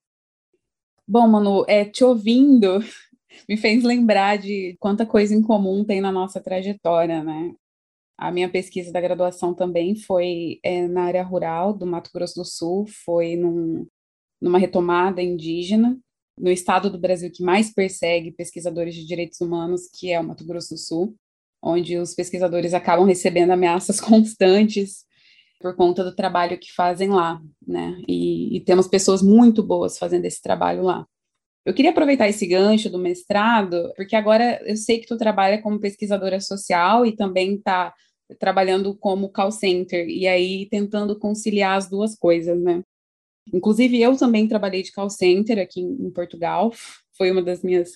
Bom, 1.07 1.27
Manu, 1.27 1.65
é, 1.67 1.85
te 1.85 2.05
ouvindo 2.05 2.79
me 3.49 3.57
fez 3.57 3.83
lembrar 3.83 4.39
de 4.39 4.77
quanta 4.79 5.05
coisa 5.05 5.35
em 5.35 5.43
comum 5.43 5.85
tem 5.85 6.01
na 6.01 6.13
nossa 6.13 6.41
trajetória, 6.41 7.25
né? 7.25 7.53
A 8.19 8.33
minha 8.33 8.51
pesquisa 8.51 8.91
da 8.91 9.01
graduação 9.01 9.55
também 9.55 9.95
foi 9.95 10.59
é, 10.65 10.89
na 10.89 11.05
área 11.05 11.23
rural 11.23 11.73
do 11.73 11.87
Mato 11.87 12.11
Grosso 12.13 12.35
do 12.35 12.45
Sul, 12.45 12.85
foi 13.05 13.37
num, 13.37 13.87
numa 14.43 14.59
retomada 14.59 15.23
indígena, 15.23 15.97
no 16.37 16.51
estado 16.51 16.91
do 16.91 16.99
Brasil 16.99 17.31
que 17.33 17.45
mais 17.45 17.73
persegue 17.73 18.33
pesquisadores 18.33 18.95
de 18.97 19.07
direitos 19.07 19.41
humanos, 19.41 19.83
que 19.95 20.11
é 20.11 20.19
o 20.19 20.25
Mato 20.25 20.45
Grosso 20.45 20.75
do 20.75 20.79
Sul, 20.79 21.15
onde 21.63 21.97
os 21.97 22.13
pesquisadores 22.13 22.75
acabam 22.75 23.07
recebendo 23.07 23.53
ameaças 23.53 24.01
constantes 24.03 25.05
por 25.61 25.77
conta 25.77 26.03
do 26.03 26.15
trabalho 26.15 26.59
que 26.59 26.73
fazem 26.73 27.11
lá, 27.11 27.41
né? 27.67 28.01
E, 28.09 28.57
e 28.57 28.61
temos 28.61 28.89
pessoas 28.89 29.23
muito 29.23 29.63
boas 29.63 29.97
fazendo 29.97 30.25
esse 30.25 30.43
trabalho 30.43 30.83
lá. 30.83 31.07
Eu 31.65 31.75
queria 31.75 31.91
aproveitar 31.91 32.29
esse 32.29 32.47
gancho 32.47 32.89
do 32.89 32.99
mestrado, 32.99 33.93
porque 33.97 34.17
agora 34.17 34.61
eu 34.65 34.77
sei 34.77 35.01
que 35.01 35.07
tu 35.07 35.17
trabalha 35.19 35.61
como 35.61 35.81
pesquisadora 35.81 36.41
social 36.41 37.05
e 37.05 37.15
também 37.15 37.57
está 37.57 37.93
trabalhando 38.39 38.97
como 38.97 39.31
call 39.31 39.51
center, 39.51 40.09
e 40.09 40.27
aí 40.27 40.67
tentando 40.71 41.19
conciliar 41.19 41.77
as 41.77 41.89
duas 41.89 42.17
coisas, 42.17 42.61
né? 42.61 42.83
Inclusive, 43.53 44.01
eu 44.01 44.17
também 44.17 44.47
trabalhei 44.47 44.83
de 44.83 44.93
call 44.93 45.09
center 45.09 45.59
aqui 45.59 45.81
em 45.81 46.11
Portugal, 46.11 46.73
foi 47.17 47.31
uma 47.31 47.43
das 47.43 47.63
minhas 47.63 47.93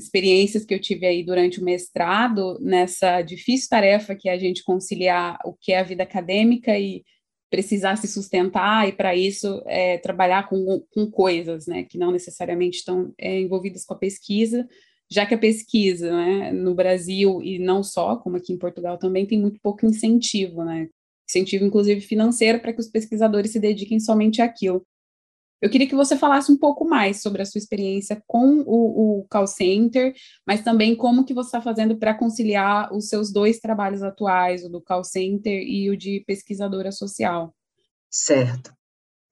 experiências 0.00 0.64
que 0.64 0.74
eu 0.74 0.80
tive 0.80 1.06
aí 1.06 1.22
durante 1.22 1.60
o 1.60 1.64
mestrado, 1.64 2.58
nessa 2.60 3.22
difícil 3.22 3.68
tarefa 3.68 4.14
que 4.14 4.28
é 4.28 4.32
a 4.32 4.38
gente 4.38 4.64
conciliar 4.64 5.38
o 5.44 5.52
que 5.52 5.72
é 5.72 5.78
a 5.78 5.84
vida 5.84 6.02
acadêmica 6.02 6.76
e 6.78 7.04
precisar 7.50 7.96
se 7.96 8.06
sustentar, 8.06 8.88
e 8.88 8.92
para 8.92 9.14
isso 9.14 9.62
é, 9.66 9.98
trabalhar 9.98 10.48
com, 10.48 10.84
com 10.92 11.10
coisas, 11.10 11.66
né, 11.66 11.82
que 11.82 11.98
não 11.98 12.12
necessariamente 12.12 12.78
estão 12.78 13.12
é, 13.18 13.40
envolvidas 13.40 13.84
com 13.84 13.94
a 13.94 13.98
pesquisa, 13.98 14.66
já 15.10 15.26
que 15.26 15.34
a 15.34 15.38
pesquisa, 15.38 16.10
né, 16.10 16.52
no 16.52 16.74
Brasil 16.74 17.42
e 17.42 17.58
não 17.58 17.82
só, 17.82 18.16
como 18.16 18.36
aqui 18.36 18.52
em 18.52 18.58
Portugal 18.58 18.96
também, 18.98 19.26
tem 19.26 19.40
muito 19.40 19.60
pouco 19.60 19.84
incentivo, 19.84 20.64
né, 20.64 20.88
incentivo 21.28 21.64
inclusive 21.64 22.00
financeiro 22.00 22.60
para 22.60 22.72
que 22.72 22.80
os 22.80 22.88
pesquisadores 22.88 23.52
se 23.52 23.60
dediquem 23.60 23.98
somente 23.98 24.40
àquilo. 24.40 24.84
Eu 25.60 25.68
queria 25.68 25.86
que 25.86 25.94
você 25.94 26.16
falasse 26.16 26.50
um 26.50 26.56
pouco 26.56 26.88
mais 26.88 27.20
sobre 27.20 27.42
a 27.42 27.44
sua 27.44 27.58
experiência 27.58 28.22
com 28.26 28.62
o, 28.66 29.20
o 29.20 29.26
call 29.28 29.46
center, 29.46 30.14
mas 30.46 30.62
também 30.62 30.96
como 30.96 31.24
que 31.24 31.34
você 31.34 31.48
está 31.48 31.60
fazendo 31.60 31.98
para 31.98 32.14
conciliar 32.14 32.90
os 32.94 33.08
seus 33.08 33.30
dois 33.30 33.60
trabalhos 33.60 34.02
atuais, 34.02 34.64
o 34.64 34.70
do 34.70 34.80
call 34.80 35.04
center 35.04 35.62
e 35.62 35.90
o 35.90 35.96
de 35.96 36.24
pesquisadora 36.26 36.90
social. 36.90 37.54
Certo. 38.10 38.72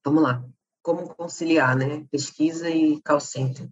Vamos 0.04 0.22
lá. 0.22 0.44
Como 0.82 1.08
conciliar, 1.14 1.74
né? 1.74 2.04
Pesquisa 2.10 2.68
e 2.68 3.00
call 3.00 3.20
center. 3.20 3.68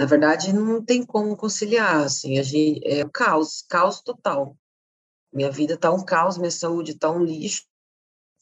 Na 0.00 0.06
verdade, 0.06 0.50
não 0.50 0.82
tem 0.82 1.04
como 1.04 1.36
conciliar, 1.36 2.04
assim, 2.04 2.38
a 2.38 2.42
gente, 2.42 2.80
é 2.86 3.06
caos, 3.12 3.62
caos 3.68 4.00
total. 4.00 4.56
Minha 5.30 5.50
vida 5.50 5.74
está 5.74 5.92
um 5.92 6.02
caos, 6.02 6.38
minha 6.38 6.50
saúde 6.50 6.92
está 6.92 7.10
um 7.10 7.22
lixo. 7.22 7.64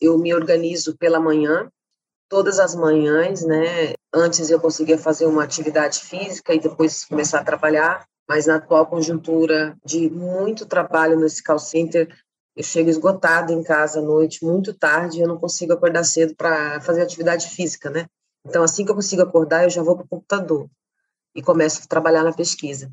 Eu 0.01 0.17
me 0.19 0.33
organizo 0.33 0.97
pela 0.97 1.19
manhã, 1.19 1.69
todas 2.29 2.61
as 2.61 2.77
manhãs, 2.77 3.45
né? 3.45 3.95
Antes 4.15 4.51
eu 4.51 4.61
conseguia 4.61 4.97
fazer 4.97 5.27
uma 5.27 5.43
atividade 5.43 5.99
física 5.99 6.55
e 6.55 6.61
depois 6.61 7.05
começar 7.05 7.41
a 7.41 7.45
trabalhar, 7.45 8.07
mas 8.29 8.47
na 8.47 8.55
atual 8.55 8.87
conjuntura 8.87 9.77
de 9.85 10.09
muito 10.09 10.65
trabalho 10.65 11.19
nesse 11.19 11.43
call 11.43 11.59
center, 11.59 12.09
eu 12.55 12.63
chego 12.63 12.89
esgotado 12.89 13.53
em 13.53 13.65
casa 13.65 13.99
à 13.99 14.03
noite, 14.03 14.45
muito 14.45 14.73
tarde, 14.73 15.19
e 15.19 15.23
eu 15.23 15.29
não 15.29 15.41
consigo 15.41 15.73
acordar 15.73 16.05
cedo 16.05 16.37
para 16.37 16.81
fazer 16.83 17.03
atividade 17.03 17.49
física, 17.49 17.91
né? 17.91 18.07
Então, 18.47 18.63
assim 18.63 18.85
que 18.85 18.93
eu 18.93 18.95
consigo 18.95 19.23
acordar, 19.23 19.65
eu 19.65 19.71
já 19.71 19.83
vou 19.83 19.97
para 19.97 20.05
o 20.05 20.09
computador 20.09 20.71
e 21.39 21.43
começo 21.43 21.83
a 21.85 21.87
trabalhar 21.87 22.25
na 22.25 22.33
pesquisa. 22.33 22.91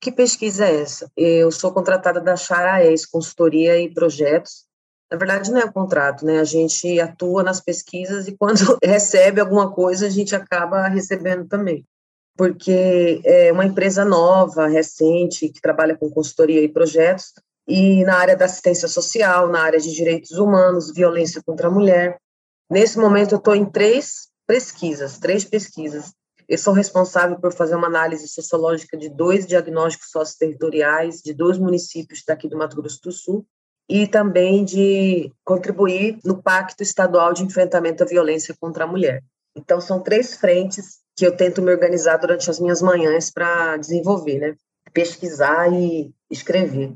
Que 0.00 0.12
pesquisa 0.12 0.66
é 0.66 0.80
essa? 0.80 1.10
Eu 1.16 1.50
sou 1.50 1.72
contratada 1.72 2.20
da 2.20 2.36
Charaes, 2.36 3.04
consultoria 3.04 3.78
e 3.80 3.92
projetos, 3.92 4.66
na 5.12 5.18
verdade, 5.18 5.50
não 5.50 5.60
é 5.60 5.64
o 5.66 5.72
contrato, 5.72 6.24
né? 6.24 6.40
A 6.40 6.44
gente 6.44 6.98
atua 6.98 7.42
nas 7.42 7.60
pesquisas 7.60 8.26
e 8.26 8.32
quando 8.34 8.78
recebe 8.82 9.42
alguma 9.42 9.70
coisa, 9.70 10.06
a 10.06 10.10
gente 10.10 10.34
acaba 10.34 10.88
recebendo 10.88 11.46
também. 11.46 11.84
Porque 12.34 13.20
é 13.22 13.52
uma 13.52 13.66
empresa 13.66 14.06
nova, 14.06 14.66
recente, 14.66 15.50
que 15.50 15.60
trabalha 15.60 15.94
com 15.94 16.08
consultoria 16.08 16.62
e 16.62 16.68
projetos, 16.68 17.34
e 17.68 18.02
na 18.04 18.16
área 18.16 18.34
da 18.34 18.46
assistência 18.46 18.88
social, 18.88 19.48
na 19.48 19.60
área 19.60 19.78
de 19.78 19.94
direitos 19.94 20.30
humanos, 20.38 20.94
violência 20.94 21.42
contra 21.44 21.68
a 21.68 21.70
mulher. 21.70 22.18
Nesse 22.70 22.98
momento, 22.98 23.32
eu 23.32 23.38
estou 23.38 23.54
em 23.54 23.66
três 23.66 24.28
pesquisas, 24.46 25.18
três 25.18 25.44
pesquisas. 25.44 26.14
Eu 26.48 26.58
sou 26.58 26.72
responsável 26.72 27.38
por 27.38 27.52
fazer 27.52 27.74
uma 27.74 27.86
análise 27.86 28.28
sociológica 28.28 28.96
de 28.96 29.08
dois 29.08 29.46
diagnósticos 29.46 30.10
socioterritoriais 30.10 31.22
de 31.22 31.32
dois 31.32 31.58
municípios 31.58 32.22
daqui 32.26 32.48
do 32.48 32.56
Mato 32.56 32.76
Grosso 32.76 33.00
do 33.02 33.12
Sul, 33.12 33.46
e 33.88 34.06
também 34.06 34.64
de 34.64 35.30
contribuir 35.44 36.18
no 36.24 36.42
Pacto 36.42 36.82
Estadual 36.82 37.32
de 37.32 37.42
Enfrentamento 37.42 38.02
à 38.02 38.06
Violência 38.06 38.56
contra 38.58 38.84
a 38.84 38.86
Mulher. 38.86 39.22
Então, 39.54 39.80
são 39.80 40.00
três 40.00 40.34
frentes 40.34 41.00
que 41.14 41.26
eu 41.26 41.36
tento 41.36 41.60
me 41.60 41.70
organizar 41.70 42.16
durante 42.16 42.48
as 42.48 42.58
minhas 42.58 42.80
manhãs 42.80 43.30
para 43.30 43.76
desenvolver, 43.76 44.38
né? 44.38 44.56
Pesquisar 44.94 45.70
e 45.72 46.10
escrever. 46.30 46.94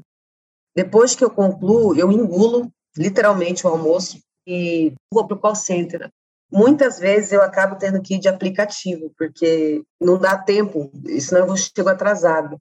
Depois 0.74 1.14
que 1.14 1.24
eu 1.24 1.30
concluo, 1.30 1.94
eu 1.94 2.10
engulo 2.10 2.70
literalmente 2.96 3.66
o 3.66 3.70
almoço 3.70 4.18
e 4.46 4.94
vou 5.12 5.26
para 5.26 5.36
o 5.36 5.40
call 5.40 5.54
center. 5.54 6.10
Muitas 6.56 6.98
vezes 6.98 7.32
eu 7.32 7.42
acabo 7.42 7.76
tendo 7.76 8.00
que 8.00 8.14
ir 8.14 8.18
de 8.18 8.28
aplicativo, 8.28 9.12
porque 9.18 9.82
não 10.00 10.16
dá 10.16 10.38
tempo, 10.38 10.90
senão 11.20 11.46
eu 11.48 11.54
chego 11.54 11.90
atrasado. 11.90 12.58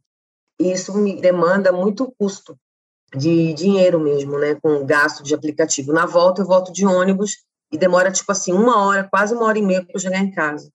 E 0.59 0.69
isso 0.69 0.93
me 0.97 1.21
demanda 1.21 1.71
muito 1.71 2.13
custo 2.19 2.59
de 3.15 3.53
dinheiro 3.53 3.97
mesmo, 3.97 4.37
né, 4.37 4.55
com 4.55 4.85
gasto 4.85 5.23
de 5.23 5.33
aplicativo. 5.33 5.93
Na 5.93 6.05
volta 6.05 6.41
eu 6.41 6.45
volto 6.45 6.73
de 6.73 6.85
ônibus 6.85 7.37
e 7.71 7.77
demora 7.77 8.11
tipo 8.11 8.29
assim 8.33 8.51
uma 8.51 8.85
hora, 8.85 9.07
quase 9.09 9.33
uma 9.33 9.45
hora 9.45 9.59
e 9.59 9.61
meia 9.61 9.85
para 9.85 9.97
chegar 9.97 10.19
em 10.19 10.29
casa. 10.29 10.69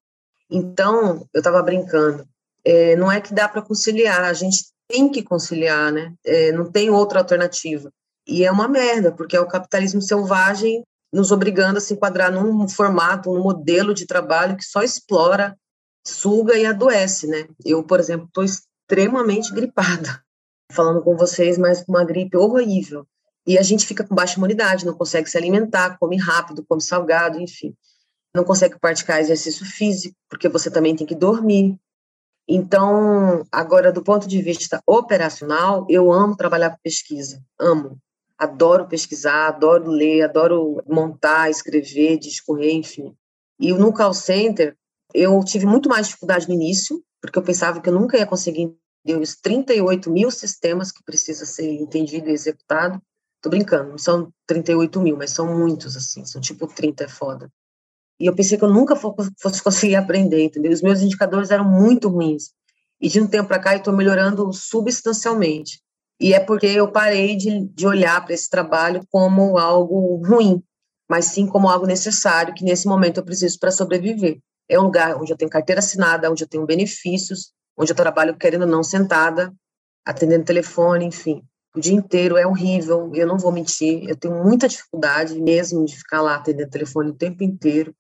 Então 0.50 1.28
eu 1.34 1.40
estava 1.40 1.62
brincando, 1.62 2.26
é, 2.64 2.96
não 2.96 3.12
é 3.12 3.20
que 3.20 3.34
dá 3.34 3.46
para 3.46 3.60
conciliar, 3.60 4.24
a 4.24 4.32
gente 4.32 4.64
tem 4.88 5.10
que 5.10 5.22
conciliar, 5.22 5.92
né? 5.92 6.14
É, 6.24 6.52
não 6.52 6.72
tem 6.72 6.88
outra 6.88 7.18
alternativa. 7.18 7.92
E 8.26 8.46
é 8.46 8.50
uma 8.50 8.66
merda, 8.66 9.12
porque 9.12 9.36
é 9.36 9.40
o 9.40 9.46
capitalismo 9.46 10.00
selvagem 10.00 10.82
nos 11.12 11.32
obrigando 11.32 11.78
a 11.78 11.80
se 11.80 11.94
enquadrar 11.94 12.32
num 12.32 12.68
formato, 12.68 13.32
num 13.32 13.42
modelo 13.42 13.92
de 13.92 14.06
trabalho 14.06 14.56
que 14.56 14.64
só 14.64 14.82
explora, 14.82 15.58
suga 16.06 16.56
e 16.56 16.64
adoece, 16.64 17.26
né? 17.26 17.48
Eu, 17.64 17.82
por 17.82 17.98
exemplo, 18.00 18.26
estou 18.26 18.44
extremamente 18.44 19.52
gripada 19.52 20.22
falando 20.72 21.02
com 21.02 21.16
vocês, 21.16 21.58
mas 21.58 21.82
com 21.82 21.92
uma 21.92 22.04
gripe 22.04 22.36
horrível. 22.36 23.06
E 23.46 23.58
a 23.58 23.62
gente 23.62 23.86
fica 23.86 24.04
com 24.04 24.14
baixa 24.14 24.36
imunidade, 24.36 24.86
não 24.86 24.94
consegue 24.94 25.28
se 25.28 25.36
alimentar, 25.36 25.98
come 25.98 26.16
rápido, 26.16 26.64
come 26.68 26.80
salgado, 26.80 27.40
enfim. 27.40 27.74
Não 28.34 28.44
consegue 28.44 28.78
praticar 28.78 29.20
exercício 29.20 29.66
físico, 29.66 30.14
porque 30.28 30.48
você 30.48 30.70
também 30.70 30.94
tem 30.94 31.06
que 31.06 31.14
dormir. 31.16 31.76
Então, 32.46 33.44
agora, 33.50 33.92
do 33.92 34.02
ponto 34.02 34.28
de 34.28 34.40
vista 34.42 34.80
operacional, 34.86 35.86
eu 35.88 36.12
amo 36.12 36.36
trabalhar 36.36 36.70
com 36.70 36.78
pesquisa, 36.82 37.42
amo. 37.58 37.98
Adoro 38.40 38.88
pesquisar, 38.88 39.48
adoro 39.48 39.90
ler, 39.90 40.22
adoro 40.22 40.82
montar, 40.88 41.50
escrever, 41.50 42.18
discorrer, 42.18 42.74
enfim. 42.74 43.14
E 43.58 43.70
no 43.74 43.92
call 43.92 44.14
center, 44.14 44.74
eu 45.12 45.38
tive 45.44 45.66
muito 45.66 45.88
mais 45.90 46.06
dificuldade 46.06 46.48
no 46.48 46.54
início, 46.54 47.04
porque 47.20 47.38
eu 47.38 47.42
pensava 47.42 47.82
que 47.82 47.88
eu 47.90 47.92
nunca 47.92 48.16
ia 48.16 48.26
conseguir 48.26 48.74
os 49.06 49.36
38 49.36 50.10
mil 50.10 50.30
sistemas 50.30 50.90
que 50.90 51.04
precisa 51.04 51.44
ser 51.44 51.70
entendido 51.74 52.30
e 52.30 52.32
executado. 52.32 53.00
Tô 53.42 53.50
brincando, 53.50 53.90
não 53.90 53.98
são 53.98 54.32
38 54.46 55.00
mil, 55.00 55.16
mas 55.16 55.30
são 55.32 55.46
muitos, 55.58 55.94
assim, 55.96 56.24
são 56.24 56.40
tipo 56.40 56.66
30, 56.66 57.04
é 57.04 57.08
foda. 57.08 57.52
E 58.18 58.26
eu 58.26 58.34
pensei 58.34 58.56
que 58.56 58.64
eu 58.64 58.72
nunca 58.72 58.96
fosse 58.96 59.62
conseguir 59.62 59.96
aprender, 59.96 60.42
entendeu? 60.44 60.72
Os 60.72 60.82
meus 60.82 61.00
indicadores 61.00 61.50
eram 61.50 61.64
muito 61.64 62.08
ruins. 62.08 62.52
E 63.00 63.08
de 63.08 63.20
um 63.20 63.26
tempo 63.26 63.48
para 63.48 63.58
cá 63.58 63.72
eu 63.72 63.78
estou 63.78 63.94
melhorando 63.94 64.50
substancialmente. 64.52 65.82
E 66.20 66.34
é 66.34 66.40
porque 66.40 66.66
eu 66.66 66.92
parei 66.92 67.34
de, 67.34 67.64
de 67.68 67.86
olhar 67.86 68.22
para 68.22 68.34
esse 68.34 68.48
trabalho 68.50 69.06
como 69.10 69.56
algo 69.56 70.22
ruim, 70.22 70.62
mas 71.08 71.26
sim 71.26 71.46
como 71.46 71.68
algo 71.68 71.86
necessário, 71.86 72.52
que 72.52 72.62
nesse 72.62 72.86
momento 72.86 73.16
eu 73.16 73.24
preciso 73.24 73.58
para 73.58 73.70
sobreviver. 73.70 74.38
É 74.68 74.78
um 74.78 74.84
lugar 74.84 75.16
onde 75.16 75.32
eu 75.32 75.36
tenho 75.36 75.50
carteira 75.50 75.78
assinada, 75.78 76.30
onde 76.30 76.44
eu 76.44 76.48
tenho 76.48 76.66
benefícios, 76.66 77.52
onde 77.76 77.90
eu 77.90 77.96
trabalho 77.96 78.36
querendo 78.36 78.66
não 78.66 78.82
sentada, 78.82 79.52
atendendo 80.06 80.44
telefone, 80.44 81.06
enfim. 81.06 81.42
O 81.74 81.80
dia 81.80 81.94
inteiro 81.94 82.36
é 82.36 82.46
horrível, 82.46 83.10
eu 83.14 83.26
não 83.26 83.38
vou 83.38 83.50
mentir, 83.50 84.06
eu 84.06 84.16
tenho 84.16 84.44
muita 84.44 84.68
dificuldade 84.68 85.40
mesmo 85.40 85.84
de 85.86 85.96
ficar 85.96 86.20
lá 86.20 86.34
atendendo 86.34 86.68
telefone 86.68 87.10
o 87.10 87.14
tempo 87.14 87.42
inteiro. 87.42 87.94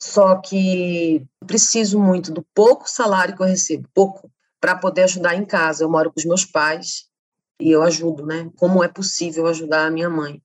Só 0.00 0.36
que 0.36 1.24
preciso 1.46 1.98
muito 1.98 2.30
do 2.30 2.44
pouco 2.54 2.88
salário 2.88 3.34
que 3.34 3.42
eu 3.42 3.46
recebo, 3.46 3.88
pouco, 3.94 4.30
para 4.60 4.76
poder 4.76 5.04
ajudar 5.04 5.34
em 5.34 5.46
casa. 5.46 5.82
Eu 5.82 5.90
moro 5.90 6.12
com 6.12 6.20
os 6.20 6.26
meus 6.26 6.44
pais 6.44 7.08
e 7.60 7.70
eu 7.70 7.82
ajudo, 7.82 8.26
né? 8.26 8.50
Como 8.56 8.82
é 8.82 8.88
possível 8.88 9.46
ajudar 9.46 9.86
a 9.86 9.90
minha 9.90 10.10
mãe? 10.10 10.42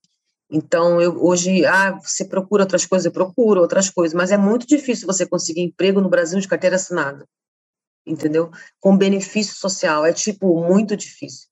Então, 0.50 1.02
eu 1.02 1.24
hoje, 1.24 1.66
ah, 1.66 2.00
você 2.00 2.26
procura 2.26 2.64
outras 2.64 2.86
coisas, 2.86 3.06
eu 3.06 3.12
procuro 3.12 3.62
outras 3.62 3.90
coisas, 3.90 4.14
mas 4.14 4.32
é 4.32 4.38
muito 4.38 4.68
difícil 4.68 5.08
você 5.08 5.26
conseguir 5.26 5.62
emprego 5.62 6.02
no 6.02 6.10
Brasil 6.10 6.40
de 6.40 6.48
carteira 6.48 6.76
assinada 6.76 7.26
entendeu? 8.06 8.52
Com 8.80 8.98
benefício 8.98 9.56
social, 9.56 10.06
é 10.06 10.14
tipo 10.14 10.62
muito 10.64 10.96
difícil. 10.96 11.48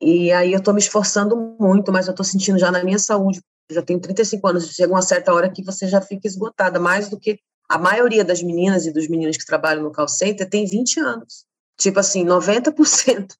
E 0.00 0.32
aí 0.32 0.52
eu 0.52 0.58
estou 0.58 0.72
me 0.72 0.80
esforçando 0.80 1.36
muito, 1.58 1.92
mas 1.92 2.06
eu 2.06 2.12
estou 2.12 2.24
sentindo 2.24 2.58
já 2.58 2.70
na 2.70 2.82
minha 2.82 2.98
saúde, 2.98 3.40
já 3.70 3.82
tenho 3.82 4.00
35 4.00 4.48
anos, 4.48 4.74
chega 4.74 4.92
uma 4.92 5.02
certa 5.02 5.32
hora 5.32 5.50
que 5.50 5.62
você 5.62 5.86
já 5.86 6.00
fica 6.00 6.26
esgotada, 6.26 6.80
mais 6.80 7.08
do 7.08 7.18
que 7.18 7.38
A 7.68 7.78
maioria 7.78 8.24
das 8.24 8.42
meninas 8.42 8.84
e 8.86 8.92
dos 8.92 9.08
meninos 9.08 9.36
que 9.36 9.46
trabalham 9.46 9.84
no 9.84 9.92
call 9.92 10.08
center 10.08 10.48
tem 10.48 10.66
20 10.66 10.98
anos. 11.00 11.44
Tipo 11.78 12.00
assim, 12.00 12.24
90%. 12.24 13.34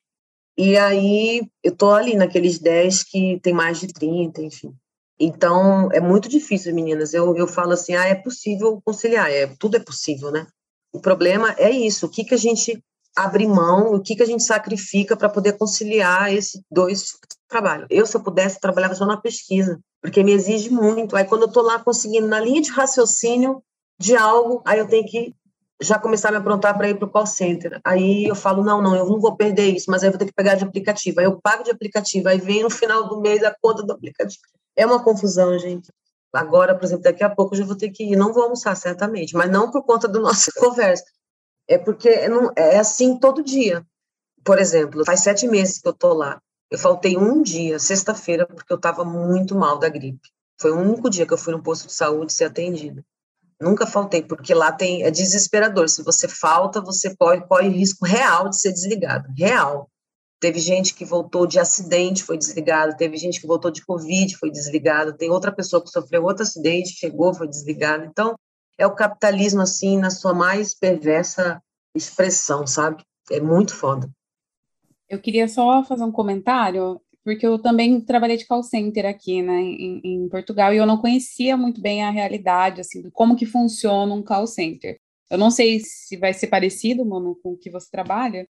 E 0.62 0.76
aí 0.76 1.50
eu 1.64 1.74
tô 1.74 1.90
ali 1.90 2.14
naqueles 2.14 2.58
10 2.58 3.04
que 3.04 3.40
tem 3.42 3.50
mais 3.50 3.80
de 3.80 3.86
30, 3.86 4.42
enfim. 4.42 4.74
Então, 5.18 5.90
é 5.90 6.00
muito 6.00 6.28
difícil, 6.28 6.74
meninas. 6.74 7.14
Eu, 7.14 7.34
eu 7.34 7.46
falo 7.46 7.72
assim, 7.72 7.94
ah, 7.94 8.04
é 8.04 8.14
possível 8.14 8.78
conciliar, 8.84 9.30
é, 9.30 9.46
tudo 9.58 9.78
é 9.78 9.80
possível, 9.80 10.30
né? 10.30 10.46
O 10.92 11.00
problema 11.00 11.54
é 11.56 11.70
isso, 11.70 12.04
o 12.04 12.10
que, 12.10 12.24
que 12.24 12.34
a 12.34 12.38
gente 12.38 12.78
abre 13.16 13.46
mão, 13.46 13.94
o 13.94 14.02
que, 14.02 14.14
que 14.14 14.22
a 14.22 14.26
gente 14.26 14.42
sacrifica 14.42 15.16
para 15.16 15.30
poder 15.30 15.56
conciliar 15.56 16.30
esses 16.30 16.60
dois 16.70 17.14
trabalhos. 17.48 17.86
Eu, 17.88 18.04
se 18.04 18.14
eu 18.14 18.22
pudesse, 18.22 18.60
trabalhava 18.60 18.94
só 18.94 19.06
na 19.06 19.16
pesquisa, 19.16 19.80
porque 20.02 20.22
me 20.22 20.32
exige 20.32 20.68
muito. 20.68 21.16
Aí, 21.16 21.24
quando 21.24 21.42
eu 21.42 21.48
estou 21.48 21.62
lá 21.62 21.78
conseguindo, 21.78 22.28
na 22.28 22.38
linha 22.38 22.60
de 22.60 22.70
raciocínio 22.70 23.62
de 23.98 24.14
algo, 24.14 24.60
aí 24.66 24.78
eu 24.78 24.88
tenho 24.88 25.06
que 25.06 25.34
já 25.80 25.98
começar 25.98 26.34
a 26.34 26.38
aprontar 26.38 26.76
para 26.76 26.88
ir 26.88 26.98
para 26.98 27.06
o 27.06 27.10
call 27.10 27.26
center. 27.26 27.80
Aí 27.84 28.24
eu 28.24 28.34
falo, 28.34 28.62
não, 28.62 28.82
não, 28.82 28.94
eu 28.94 29.06
não 29.06 29.18
vou 29.18 29.36
perder 29.36 29.74
isso, 29.74 29.90
mas 29.90 30.02
aí 30.02 30.08
eu 30.08 30.12
vou 30.12 30.18
ter 30.18 30.26
que 30.26 30.32
pegar 30.32 30.54
de 30.54 30.64
aplicativo. 30.64 31.20
Aí 31.20 31.26
eu 31.26 31.40
pago 31.40 31.64
de 31.64 31.70
aplicativo, 31.70 32.28
aí 32.28 32.38
vem 32.38 32.62
no 32.62 32.70
final 32.70 33.08
do 33.08 33.20
mês 33.20 33.42
a 33.42 33.54
conta 33.60 33.82
do 33.82 33.92
aplicativo. 33.92 34.42
É 34.76 34.84
uma 34.84 35.02
confusão, 35.02 35.58
gente. 35.58 35.90
Agora, 36.32 36.74
por 36.74 36.84
exemplo, 36.84 37.02
daqui 37.02 37.24
a 37.24 37.30
pouco 37.30 37.54
eu 37.54 37.58
já 37.58 37.64
vou 37.64 37.76
ter 37.76 37.90
que 37.90 38.04
ir. 38.04 38.16
Não 38.16 38.32
vou 38.32 38.44
almoçar, 38.44 38.74
certamente, 38.76 39.34
mas 39.34 39.50
não 39.50 39.70
por 39.70 39.84
conta 39.84 40.06
da 40.06 40.20
nossa 40.20 40.52
conversa. 40.58 41.04
É 41.66 41.78
porque 41.78 42.28
não, 42.28 42.52
é 42.56 42.78
assim 42.78 43.18
todo 43.18 43.42
dia. 43.42 43.84
Por 44.44 44.58
exemplo, 44.58 45.04
faz 45.04 45.20
sete 45.20 45.46
meses 45.46 45.80
que 45.80 45.88
eu 45.88 45.92
tô 45.92 46.12
lá. 46.12 46.40
Eu 46.70 46.78
faltei 46.78 47.16
um 47.16 47.42
dia, 47.42 47.78
sexta-feira, 47.78 48.46
porque 48.46 48.72
eu 48.72 48.76
estava 48.76 49.04
muito 49.04 49.56
mal 49.56 49.78
da 49.78 49.88
gripe. 49.88 50.28
Foi 50.60 50.70
o 50.70 50.78
único 50.78 51.10
dia 51.10 51.26
que 51.26 51.32
eu 51.32 51.38
fui 51.38 51.52
no 51.52 51.62
posto 51.62 51.86
de 51.86 51.92
saúde 51.92 52.32
ser 52.32 52.44
atendida. 52.44 53.04
Nunca 53.60 53.86
faltei, 53.86 54.22
porque 54.22 54.54
lá 54.54 54.72
tem 54.72 55.02
é 55.02 55.10
desesperador. 55.10 55.88
Se 55.88 56.02
você 56.02 56.26
falta, 56.26 56.80
você 56.80 57.14
corre, 57.14 57.42
corre 57.42 57.68
risco 57.68 58.06
real 58.06 58.48
de 58.48 58.58
ser 58.58 58.72
desligado. 58.72 59.28
Real. 59.36 59.90
Teve 60.40 60.58
gente 60.58 60.94
que 60.94 61.04
voltou 61.04 61.46
de 61.46 61.58
acidente, 61.58 62.24
foi 62.24 62.38
desligado. 62.38 62.96
Teve 62.96 63.18
gente 63.18 63.38
que 63.38 63.46
voltou 63.46 63.70
de 63.70 63.84
Covid, 63.84 64.34
foi 64.38 64.50
desligado. 64.50 65.12
Tem 65.12 65.30
outra 65.30 65.52
pessoa 65.52 65.82
que 65.82 65.90
sofreu 65.90 66.24
outro 66.24 66.42
acidente, 66.42 66.96
chegou, 66.96 67.34
foi 67.34 67.46
desligado. 67.46 68.06
Então, 68.06 68.34
é 68.78 68.86
o 68.86 68.94
capitalismo, 68.94 69.60
assim, 69.60 69.98
na 69.98 70.08
sua 70.08 70.32
mais 70.32 70.74
perversa 70.74 71.62
expressão, 71.94 72.66
sabe? 72.66 73.04
É 73.30 73.40
muito 73.40 73.74
foda. 73.74 74.08
Eu 75.06 75.20
queria 75.20 75.46
só 75.46 75.84
fazer 75.84 76.04
um 76.04 76.12
comentário, 76.12 76.98
porque 77.24 77.46
eu 77.46 77.59
também 77.59 78.00
trabalhei 78.00 78.37
de 78.37 78.46
call 78.46 78.62
center 78.62 79.06
aqui, 79.06 79.42
né, 79.42 79.61
em, 79.61 80.00
em 80.02 80.28
Portugal, 80.28 80.72
e 80.72 80.78
eu 80.78 80.87
não 80.87 80.98
conhecia 80.98 81.56
muito 81.56 81.80
bem 81.80 82.02
a 82.02 82.11
realidade, 82.11 82.80
assim, 82.80 83.02
de 83.02 83.11
como 83.11 83.37
que 83.37 83.46
funciona 83.46 84.14
um 84.14 84.22
call 84.22 84.46
center. 84.46 84.98
Eu 85.30 85.38
não 85.38 85.50
sei 85.50 85.80
se 85.80 86.16
vai 86.16 86.33
ser 86.33 86.48
parecido, 86.48 87.04
mano, 87.04 87.38
com 87.42 87.52
o 87.52 87.56
que 87.56 87.70
você 87.70 87.88
trabalha, 87.90 88.48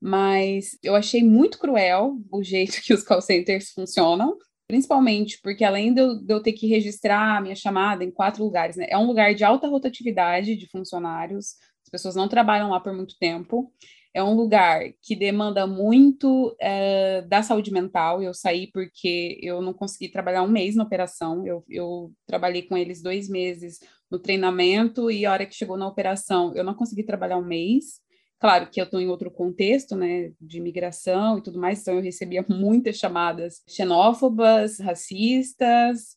mas 0.00 0.78
eu 0.82 0.94
achei 0.94 1.22
muito 1.22 1.58
cruel 1.58 2.18
o 2.30 2.42
jeito 2.42 2.80
que 2.84 2.94
os 2.94 3.02
call 3.02 3.20
centers 3.20 3.70
funcionam, 3.70 4.36
principalmente 4.68 5.40
porque 5.42 5.64
além 5.64 5.92
de 5.92 6.00
eu, 6.00 6.16
de 6.16 6.32
eu 6.32 6.42
ter 6.42 6.52
que 6.52 6.66
registrar 6.68 7.36
a 7.36 7.40
minha 7.40 7.56
chamada 7.56 8.04
em 8.04 8.10
quatro 8.10 8.44
lugares, 8.44 8.76
né, 8.76 8.86
é 8.88 8.96
um 8.96 9.06
lugar 9.06 9.34
de 9.34 9.44
alta 9.44 9.66
rotatividade 9.66 10.56
de 10.56 10.68
funcionários, 10.68 11.56
as 11.84 11.90
pessoas 11.90 12.14
não 12.14 12.28
trabalham 12.28 12.70
lá 12.70 12.80
por 12.80 12.94
muito 12.94 13.16
tempo, 13.18 13.72
é 14.12 14.22
um 14.22 14.34
lugar 14.34 14.82
que 15.02 15.14
demanda 15.14 15.66
muito 15.66 16.56
é, 16.60 17.22
da 17.22 17.42
saúde 17.42 17.72
mental. 17.72 18.22
Eu 18.22 18.34
saí 18.34 18.66
porque 18.72 19.38
eu 19.42 19.62
não 19.62 19.72
consegui 19.72 20.10
trabalhar 20.10 20.42
um 20.42 20.48
mês 20.48 20.74
na 20.74 20.84
operação. 20.84 21.46
Eu, 21.46 21.64
eu 21.68 22.12
trabalhei 22.26 22.62
com 22.62 22.76
eles 22.76 23.02
dois 23.02 23.28
meses 23.28 23.78
no 24.10 24.18
treinamento 24.18 25.10
e 25.10 25.24
a 25.24 25.32
hora 25.32 25.46
que 25.46 25.54
chegou 25.54 25.76
na 25.76 25.86
operação, 25.86 26.52
eu 26.54 26.64
não 26.64 26.74
consegui 26.74 27.04
trabalhar 27.04 27.38
um 27.38 27.44
mês. 27.44 28.00
Claro 28.40 28.68
que 28.70 28.80
eu 28.80 28.84
estou 28.84 29.00
em 29.00 29.06
outro 29.06 29.30
contexto, 29.30 29.94
né, 29.94 30.32
de 30.40 30.58
imigração 30.58 31.38
e 31.38 31.42
tudo 31.42 31.60
mais, 31.60 31.80
então 31.80 31.94
eu 31.94 32.02
recebia 32.02 32.44
muitas 32.48 32.96
chamadas 32.96 33.62
xenófobas, 33.68 34.80
racistas, 34.80 36.16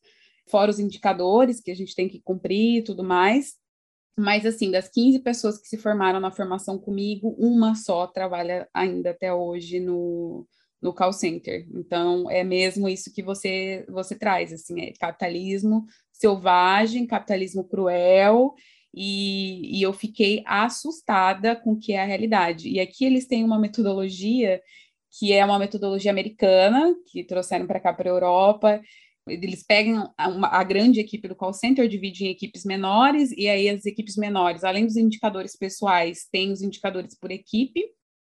fora 0.49 0.71
os 0.71 0.79
indicadores 0.79 1.61
que 1.61 1.69
a 1.69 1.75
gente 1.75 1.93
tem 1.93 2.07
que 2.07 2.21
cumprir 2.21 2.79
e 2.79 2.83
tudo 2.83 3.03
mais. 3.03 3.55
Mas, 4.17 4.45
assim, 4.45 4.69
das 4.69 4.87
15 4.89 5.19
pessoas 5.19 5.57
que 5.59 5.67
se 5.67 5.77
formaram 5.77 6.19
na 6.19 6.31
formação 6.31 6.77
comigo, 6.77 7.35
uma 7.37 7.75
só 7.75 8.05
trabalha 8.05 8.67
ainda 8.73 9.09
até 9.09 9.33
hoje 9.33 9.79
no, 9.79 10.47
no 10.81 10.93
call 10.93 11.13
center. 11.13 11.67
Então, 11.73 12.29
é 12.29 12.43
mesmo 12.43 12.87
isso 12.87 13.11
que 13.11 13.23
você, 13.23 13.85
você 13.89 14.15
traz, 14.15 14.53
assim, 14.53 14.81
é 14.81 14.93
capitalismo 14.99 15.85
selvagem, 16.11 17.07
capitalismo 17.07 17.63
cruel, 17.67 18.53
e, 18.95 19.79
e, 19.79 19.81
eu 19.81 19.91
fiquei 19.91 20.43
assustada 20.45 21.55
com 21.55 21.71
o 21.71 21.79
que 21.79 21.93
é 21.93 22.01
a 22.01 22.05
realidade. 22.05 22.69
E 22.69 22.79
aqui 22.79 23.05
eles 23.05 23.25
têm 23.25 23.43
uma 23.43 23.57
metodologia 23.57 24.61
que 25.19 25.33
é 25.33 25.43
uma 25.43 25.59
metodologia 25.59 26.11
americana, 26.11 26.95
que 27.07 27.23
trouxeram 27.23 27.67
para 27.67 27.79
cá 27.79 27.93
para 27.93 28.09
a 28.09 28.13
Europa. 28.13 28.81
Eles 29.27 29.63
pegam 29.65 30.11
a, 30.17 30.27
uma, 30.27 30.47
a, 30.47 30.63
grande 30.63 30.99
equipe 30.99 31.27
do 31.27 31.35
call 31.35 31.53
center, 31.53 31.87
dividem 31.87 32.27
em 32.27 32.31
equipes 32.31 32.65
menores, 32.65 33.31
e 33.31 33.47
aí 33.47 33.69
as 33.69 33.85
equipes 33.85 34.17
menores, 34.17 34.63
além 34.63 34.85
dos 34.85 34.97
indicadores 34.97 35.55
pessoais, 35.55 36.27
têm 36.31 36.51
os 36.51 36.61
indicadores 36.61 37.17
por 37.17 37.31
equipe, 37.31 37.81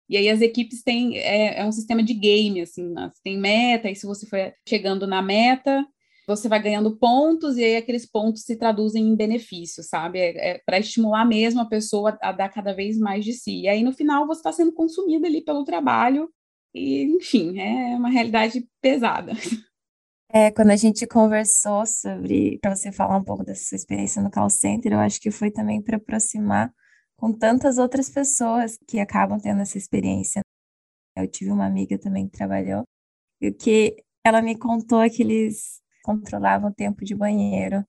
e 0.09 0.16
aí 0.16 0.29
as 0.29 0.40
equipes 0.40 0.83
têm, 0.83 1.16
é, 1.18 1.61
é 1.61 1.64
um 1.64 1.70
sistema 1.70 2.03
de 2.03 2.14
game, 2.14 2.61
assim, 2.61 2.92
tem 3.22 3.38
meta, 3.38 3.88
e 3.88 3.94
se 3.94 4.07
você 4.07 4.26
for 4.26 4.53
chegando 4.68 5.07
na 5.07 5.22
meta, 5.22 5.87
você 6.26 6.48
vai 6.48 6.62
ganhando 6.62 6.96
pontos 6.96 7.57
e 7.57 7.64
aí 7.64 7.76
aqueles 7.76 8.07
pontos 8.07 8.42
se 8.42 8.57
traduzem 8.57 9.09
em 9.09 9.16
benefícios, 9.16 9.88
sabe? 9.88 10.18
É, 10.18 10.50
é 10.50 10.62
para 10.64 10.79
estimular 10.79 11.24
mesmo 11.24 11.61
a 11.61 11.68
pessoa 11.68 12.16
a 12.22 12.33
dar 12.33 12.48
cada 12.48 12.72
vez 12.72 12.98
mais 12.98 13.24
de 13.24 13.33
si. 13.33 13.62
E 13.62 13.68
aí 13.68 13.83
no 13.83 13.92
final 13.92 14.26
você 14.26 14.40
está 14.40 14.53
sendo 14.53 14.72
consumida 14.72 15.26
ali 15.26 15.42
pelo 15.42 15.64
trabalho 15.64 16.31
e, 16.74 17.03
enfim, 17.05 17.59
é 17.59 17.96
uma 17.96 18.11
realidade 18.11 18.66
pesada. 18.81 19.33
É, 20.32 20.50
quando 20.52 20.70
a 20.70 20.76
gente 20.76 21.06
conversou 21.08 21.84
sobre, 21.86 22.58
para 22.60 22.74
você 22.74 22.92
falar 22.92 23.16
um 23.16 23.24
pouco 23.24 23.44
dessa 23.44 23.64
sua 23.64 23.76
experiência 23.76 24.22
no 24.22 24.30
call 24.30 24.48
center, 24.48 24.92
eu 24.92 25.00
acho 25.00 25.20
que 25.20 25.30
foi 25.30 25.50
também 25.50 25.82
para 25.82 25.96
aproximar 25.96 26.72
com 27.16 27.32
tantas 27.32 27.78
outras 27.78 28.08
pessoas 28.08 28.78
que 28.86 29.00
acabam 29.00 29.40
tendo 29.40 29.60
essa 29.60 29.76
experiência. 29.76 30.40
Eu 31.16 31.28
tive 31.28 31.50
uma 31.52 31.66
amiga 31.66 31.98
também 31.98 32.26
que 32.28 32.32
trabalhou, 32.38 32.84
e 33.40 33.52
que 33.52 33.96
ela 34.24 34.42
me 34.42 34.56
contou 34.58 35.08
que 35.10 35.22
eles 35.22 35.82
controlavam 36.04 36.70
o 36.70 36.74
tempo 36.74 37.04
de 37.04 37.14
banheiro 37.14 37.84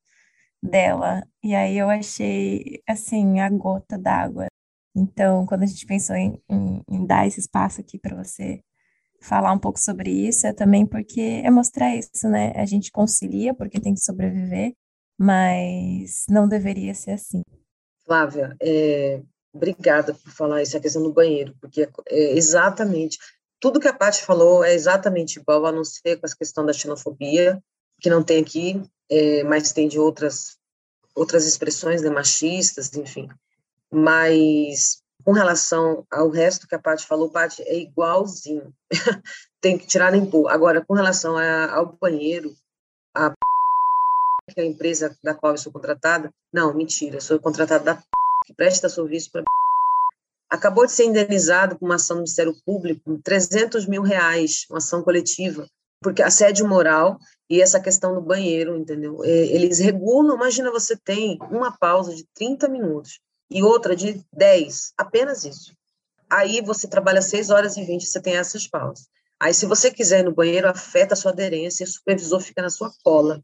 dela. 0.63 1.23
E 1.43 1.55
aí 1.55 1.77
eu 1.77 1.89
achei, 1.89 2.81
assim, 2.87 3.39
a 3.41 3.49
gota 3.49 3.97
d'água. 3.99 4.47
Então, 4.95 5.45
quando 5.47 5.63
a 5.63 5.67
gente 5.67 5.85
pensou 5.85 6.15
em, 6.15 6.41
em, 6.49 6.83
em 6.89 7.05
dar 7.05 7.27
esse 7.27 7.39
espaço 7.41 7.81
aqui 7.81 7.99
para 7.99 8.15
você 8.23 8.61
falar 9.21 9.53
um 9.53 9.59
pouco 9.59 9.79
sobre 9.79 10.09
isso, 10.09 10.47
é 10.47 10.53
também 10.53 10.85
porque 10.85 11.41
é 11.43 11.49
mostrar 11.49 11.95
isso, 11.95 12.27
né? 12.27 12.51
A 12.55 12.65
gente 12.65 12.91
concilia 12.91 13.53
porque 13.53 13.79
tem 13.79 13.93
que 13.93 14.01
sobreviver, 14.01 14.73
mas 15.17 16.25
não 16.29 16.47
deveria 16.47 16.93
ser 16.93 17.11
assim. 17.11 17.41
Flávia, 18.05 18.55
é, 18.61 19.21
obrigada 19.53 20.13
por 20.13 20.31
falar 20.31 20.61
isso, 20.61 20.75
a 20.75 20.81
questão 20.81 21.03
do 21.03 21.13
banheiro, 21.13 21.55
porque 21.61 21.83
é, 21.83 21.89
é 22.09 22.37
exatamente 22.37 23.17
tudo 23.61 23.79
que 23.79 23.87
a 23.87 23.93
Paty 23.93 24.23
falou 24.23 24.63
é 24.63 24.73
exatamente 24.73 25.39
igual, 25.39 25.67
a 25.67 25.71
não 25.71 25.85
ser 25.85 26.17
com 26.17 26.25
essa 26.25 26.35
questão 26.35 26.65
da 26.65 26.73
xenofobia, 26.73 27.63
que 28.01 28.09
não 28.09 28.23
tem 28.23 28.41
aqui, 28.41 28.81
é, 29.07 29.43
mas 29.43 29.71
tem 29.71 29.87
de 29.87 29.99
outras 29.99 30.57
outras 31.13 31.45
expressões 31.45 32.01
né, 32.01 32.09
machistas, 32.09 32.91
enfim. 32.95 33.29
Mas 33.91 35.00
com 35.23 35.31
relação 35.31 36.05
ao 36.11 36.29
resto 36.29 36.67
que 36.67 36.75
a 36.75 36.79
Paty 36.79 37.05
falou, 37.05 37.29
Paty, 37.29 37.61
é 37.63 37.77
igualzinho. 37.77 38.73
tem 39.61 39.77
que 39.77 39.87
tirar 39.87 40.11
nem 40.11 40.25
pôr. 40.25 40.49
Agora, 40.49 40.83
com 40.83 40.93
relação 40.93 41.37
a, 41.37 41.73
ao 41.73 41.97
banheiro, 41.99 42.53
a 43.15 43.33
que 44.53 44.59
é 44.59 44.63
a 44.63 44.67
empresa 44.67 45.17
da 45.23 45.33
qual 45.33 45.53
eu 45.53 45.57
sou 45.57 45.71
contratada, 45.71 46.33
não, 46.51 46.73
mentira, 46.73 47.17
eu 47.17 47.21
sou 47.21 47.39
contratada 47.39 47.83
da 47.83 48.03
que 48.45 48.53
presta 48.53 48.89
serviço 48.89 49.31
para 49.31 49.43
acabou 50.49 50.85
de 50.85 50.91
ser 50.91 51.05
indenizado 51.05 51.77
com 51.77 51.85
uma 51.85 51.95
ação 51.95 52.17
do 52.17 52.21
Ministério 52.21 52.53
Público, 52.65 53.21
300 53.23 53.85
mil 53.85 54.01
reais, 54.01 54.65
uma 54.69 54.79
ação 54.79 55.01
coletiva, 55.01 55.65
porque 56.01 56.21
assédio 56.21 56.67
moral 56.67 57.17
e 57.49 57.61
essa 57.61 57.79
questão 57.79 58.13
do 58.13 58.21
banheiro, 58.21 58.75
entendeu? 58.75 59.23
Eles 59.23 59.79
regulam, 59.79 60.35
imagina 60.35 60.69
você 60.69 60.97
tem 60.97 61.37
uma 61.49 61.71
pausa 61.77 62.13
de 62.13 62.25
30 62.35 62.67
minutos 62.67 63.19
e 63.51 63.61
outra 63.61 63.95
de 63.95 64.25
10, 64.31 64.93
apenas 64.97 65.43
isso. 65.43 65.75
Aí 66.29 66.61
você 66.61 66.87
trabalha 66.87 67.21
6 67.21 67.49
horas 67.49 67.75
e 67.75 67.83
20, 67.83 68.05
você 68.05 68.21
tem 68.21 68.37
essas 68.37 68.65
pausas. 68.65 69.07
Aí, 69.37 69.53
se 69.53 69.65
você 69.65 69.91
quiser 69.91 70.21
ir 70.21 70.23
no 70.23 70.33
banheiro, 70.33 70.69
afeta 70.69 71.13
a 71.13 71.17
sua 71.17 71.31
aderência, 71.31 71.83
o 71.83 71.87
supervisor 71.87 72.39
fica 72.39 72.61
na 72.61 72.69
sua 72.69 72.91
cola, 73.03 73.43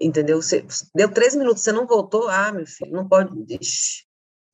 entendeu? 0.00 0.40
Você, 0.40 0.64
deu 0.94 1.12
três 1.12 1.36
minutos, 1.36 1.62
você 1.62 1.70
não 1.70 1.86
voltou, 1.86 2.28
ah, 2.28 2.50
meu 2.50 2.66
filho, 2.66 2.92
não 2.92 3.06
pode, 3.06 3.30
deixa. 3.44 4.04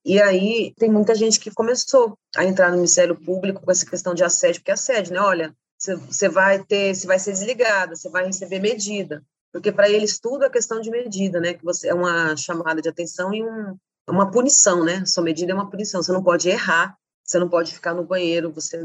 E 0.05 0.21
aí, 0.21 0.75
tem 0.77 0.91
muita 0.91 1.15
gente 1.15 1.41
que 1.41 1.51
começou 1.51 2.19
a 2.37 2.45
entrar 2.45 2.71
no 2.71 2.77
Ministério 2.77 3.17
Público 3.17 3.63
com 3.63 3.71
essa 3.71 3.87
questão 3.87 4.15
de 4.15 4.25
assédio, 4.25 4.61
porque 4.61 4.73
é 4.73 4.75
assédio, 4.75 5.15
né? 5.15 5.21
Olha, 5.21 5.57
você 5.79 6.29
vai 6.29 6.63
ter, 6.63 6.95
você 6.95 7.07
vai 7.07 7.19
ser 7.19 7.33
desligada, 7.33 7.95
você 7.95 8.11
vai 8.11 8.27
receber 8.27 8.59
medida, 8.59 9.23
porque 9.53 9.71
para 9.71 9.89
eles 9.89 10.19
tudo 10.19 10.45
é 10.45 10.51
questão 10.51 10.81
de 10.81 10.91
medida, 10.91 11.41
né? 11.41 11.55
Que 11.55 11.65
você 11.65 11.89
é 11.89 11.95
uma 11.95 12.37
chamada 12.37 12.83
de 12.83 12.89
atenção 12.89 13.33
e 13.33 13.43
um, 13.45 13.79
uma 14.09 14.31
punição, 14.31 14.85
né? 14.85 15.05
Sua 15.07 15.23
medida 15.23 15.53
é 15.53 15.55
uma 15.55 15.71
punição. 15.71 16.03
Você 16.03 16.13
não 16.13 16.23
pode 16.23 16.49
errar, 16.49 16.97
você 17.25 17.39
não 17.39 17.49
pode 17.49 17.73
ficar 17.73 17.95
no 17.95 18.05
banheiro, 18.05 18.53
você 18.53 18.79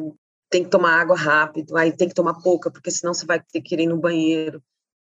tem 0.49 0.63
que 0.63 0.69
tomar 0.69 0.99
água 0.99 1.15
rápido, 1.15 1.77
aí 1.77 1.91
tem 1.91 2.07
que 2.07 2.15
tomar 2.15 2.35
pouca, 2.41 2.71
porque 2.71 2.89
senão 2.89 3.13
você 3.13 3.25
vai 3.25 3.39
ter 3.39 3.61
que 3.61 3.75
ir 3.75 3.87
no 3.87 3.97
banheiro. 3.97 4.61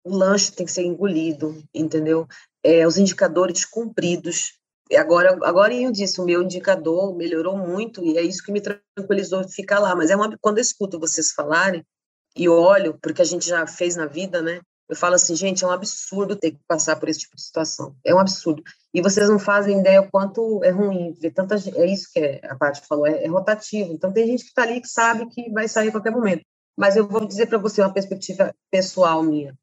O 0.04 0.16
lanche 0.16 0.52
tem 0.52 0.66
que 0.66 0.72
ser 0.72 0.84
engolido, 0.84 1.62
entendeu? 1.74 2.28
É, 2.64 2.88
os 2.88 2.98
indicadores 2.98 3.66
cumpridos. 3.66 4.54
Agora, 4.96 5.38
agora 5.44 5.74
eu 5.74 5.92
disse, 5.92 6.20
o 6.22 6.26
meu 6.26 6.42
indicador 6.42 7.16
melhorou 7.16 7.58
muito 7.58 8.04
e 8.04 8.18
é 8.18 8.22
isso 8.22 8.42
que 8.42 8.52
me 8.52 8.62
tranquilizou 8.62 9.48
ficar 9.50 9.80
lá. 9.80 9.94
Mas 9.96 10.10
é 10.10 10.16
uma, 10.16 10.36
quando 10.40 10.60
eu 10.60 10.62
escuto 10.62 11.00
vocês 11.00 11.32
falarem 11.32 11.86
e 12.36 12.48
olho, 12.48 12.98
porque 13.02 13.22
a 13.22 13.26
gente 13.26 13.48
já 13.48 13.68
fez 13.68 13.96
na 13.96 14.06
vida, 14.06 14.42
né? 14.42 14.62
Eu 14.90 14.96
falo 14.96 15.16
assim, 15.16 15.36
gente, 15.36 15.66
é 15.66 15.68
um 15.68 15.72
absurdo 15.72 16.36
ter 16.36 16.52
que 16.52 16.60
passar 16.66 16.96
por 16.96 17.10
esse 17.10 17.20
tipo 17.20 17.36
de 17.36 17.42
situação. 17.42 17.96
É 18.06 18.16
um 18.16 18.20
absurdo. 18.20 18.64
E 18.98 19.02
vocês 19.02 19.30
não 19.30 19.38
fazem 19.38 19.80
ideia 19.80 20.02
o 20.02 20.10
quanto 20.10 20.64
é 20.64 20.72
ruim 20.72 21.14
ver 21.22 21.30
tanta. 21.30 21.54
É 21.54 21.86
isso 21.86 22.10
que 22.12 22.42
a 22.44 22.56
Paty 22.56 22.82
falou, 22.88 23.06
é, 23.06 23.24
é, 23.24 23.28
rotativo. 23.28 23.94
Então, 23.94 24.12
tem 24.12 24.26
gente 24.26 24.42
que 24.42 24.50
está 24.50 24.64
ali 24.64 24.82
que 24.82 24.88
sabe 24.88 25.28
que 25.28 25.52
vai 25.52 25.68
sair 25.68 25.90
a 25.90 25.92
qualquer 25.92 26.12
momento. 26.12 26.42
Mas 26.76 26.96
eu 26.96 27.08
vou 27.08 27.24
dizer 27.24 27.46
para 27.46 27.60
você 27.60 27.80
uma 27.80 27.94
perspectiva 27.94 28.52
pessoal 28.72 29.22
minha. 29.22 29.56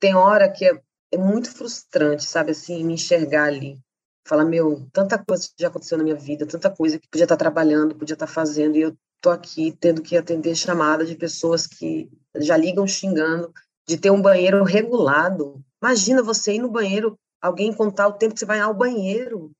Tem 0.00 0.14
hora 0.14 0.50
que 0.50 0.64
é, 0.64 0.80
é 1.12 1.18
muito 1.18 1.50
frustrante, 1.50 2.24
sabe, 2.24 2.52
assim, 2.52 2.82
me 2.82 2.94
enxergar 2.94 3.48
ali. 3.48 3.78
Falar, 4.26 4.46
meu, 4.46 4.88
tanta 4.90 5.22
coisa 5.22 5.50
já 5.58 5.68
aconteceu 5.68 5.98
na 5.98 6.04
minha 6.04 6.16
vida, 6.16 6.46
tanta 6.46 6.70
coisa 6.70 6.98
que 6.98 7.08
podia 7.10 7.26
estar 7.26 7.36
tá 7.36 7.44
trabalhando, 7.44 7.94
podia 7.94 8.14
estar 8.14 8.26
tá 8.26 8.32
fazendo, 8.32 8.74
e 8.76 8.80
eu 8.80 8.96
tô 9.20 9.28
aqui 9.28 9.76
tendo 9.78 10.00
que 10.00 10.16
atender 10.16 10.54
chamada 10.54 11.04
de 11.04 11.14
pessoas 11.14 11.66
que 11.66 12.10
já 12.36 12.56
ligam 12.56 12.86
xingando 12.86 13.52
de 13.86 13.98
ter 13.98 14.10
um 14.10 14.22
banheiro 14.22 14.64
regulado. 14.64 15.62
Imagina 15.82 16.22
você 16.22 16.54
ir 16.54 16.60
no 16.60 16.70
banheiro, 16.70 17.18
alguém 17.40 17.72
contar 17.72 18.08
o 18.08 18.12
tempo 18.12 18.34
que 18.34 18.40
você 18.40 18.46
vai 18.46 18.60
ao 18.60 18.74
banheiro. 18.74 19.52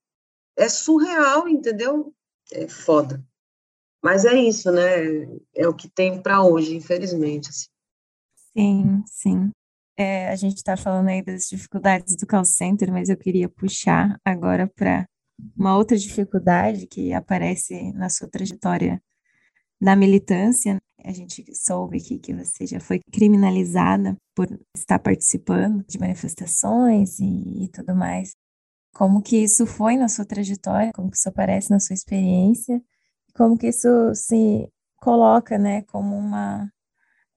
É 0.57 0.69
surreal, 0.69 1.49
entendeu? 1.49 2.13
É 2.53 2.67
foda. 2.69 3.25
Mas 4.03 4.25
é 4.25 4.35
isso, 4.35 4.71
né? 4.71 5.29
É 5.55 5.67
o 5.69 5.75
que 5.75 5.89
tem 5.89 6.21
para 6.21 6.43
hoje, 6.43 6.77
infelizmente. 6.77 7.51
Assim. 7.51 7.69
Sim, 8.57 9.03
sim. 9.07 9.51
É, 9.97 10.29
a 10.29 10.37
gente 10.37 10.57
está 10.57 10.77
falando 10.77 11.09
aí 11.09 11.23
das 11.23 11.49
dificuldades 11.49 12.17
do 12.17 12.27
call 12.27 12.45
center, 12.45 12.93
mas 12.93 13.09
eu 13.09 13.17
queria 13.17 13.49
puxar 13.49 14.19
agora 14.25 14.69
para 14.69 15.09
uma 15.57 15.77
outra 15.77 15.97
dificuldade 15.97 16.87
que 16.87 17.13
aparece 17.13 17.93
na 17.93 18.09
sua 18.09 18.29
trajetória 18.29 19.03
na 19.81 19.95
militância, 19.95 20.81
a 21.05 21.13
gente 21.13 21.45
soube 21.55 22.01
que, 22.01 22.19
que 22.19 22.35
você 22.35 22.67
já 22.67 22.81
foi 22.81 23.01
criminalizada 23.13 24.17
por 24.35 24.49
estar 24.77 24.99
participando 24.99 25.85
de 25.87 25.99
manifestações 25.99 27.19
e, 27.21 27.65
e 27.65 27.69
tudo 27.69 27.95
mais. 27.95 28.33
Como 28.95 29.23
que 29.23 29.37
isso 29.37 29.67
foi 29.67 29.97
na 29.97 30.09
sua 30.09 30.25
trajetória? 30.25 30.93
Como 30.95 31.11
que 31.11 31.17
isso 31.17 31.29
aparece 31.29 31.71
na 31.71 31.79
sua 31.79 31.95
experiência? 31.95 32.83
Como 33.35 33.57
que 33.57 33.69
isso 33.69 33.89
se 34.15 34.69
coloca, 34.97 35.57
né, 35.57 35.83
como 35.83 36.17
uma 36.17 36.69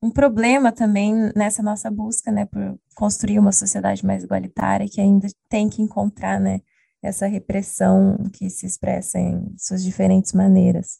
um 0.04 0.10
problema 0.10 0.71
também 0.71 1.13
nessa 1.36 1.62
nossa 1.62 1.91
busca, 1.91 2.32
né, 2.32 2.47
por 2.47 2.80
construir 2.95 3.38
uma 3.38 3.52
sociedade 3.52 4.04
mais 4.04 4.24
igualitária 4.24 4.89
que 4.89 5.00
ainda 5.00 5.28
tem 5.47 5.69
que 5.69 5.82
encontrar, 5.82 6.39
né, 6.39 6.62
essa 7.04 7.28
repressão 7.28 8.17
que 8.34 8.50
se 8.50 8.65
expressa 8.65 9.19
em 9.19 9.56
suas 9.58 9.84
diferentes 9.84 10.34
maneiras. 10.34 11.00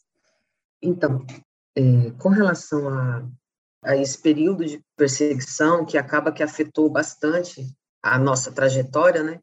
Então, 0.80 1.24
é, 1.76 2.10
com 2.18 2.28
relação 2.28 2.88
a, 2.88 3.28
a 3.82 3.96
esse 3.96 4.18
período 4.18 4.64
de 4.64 4.82
perseguição, 4.96 5.84
que 5.84 5.98
acaba 5.98 6.32
que 6.32 6.42
afetou 6.42 6.88
bastante 6.90 7.66
a 8.02 8.18
nossa 8.18 8.52
trajetória, 8.52 9.22
né? 9.22 9.40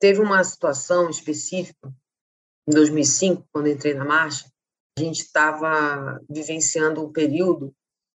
Teve 0.00 0.20
uma 0.20 0.42
situação 0.42 1.08
específica, 1.08 1.92
em 2.68 2.72
2005, 2.72 3.46
quando 3.52 3.68
entrei 3.68 3.94
na 3.94 4.04
marcha, 4.04 4.46
a 4.98 5.00
gente 5.00 5.20
estava 5.20 6.20
vivenciando 6.28 7.04
um 7.04 7.12
período 7.12 7.74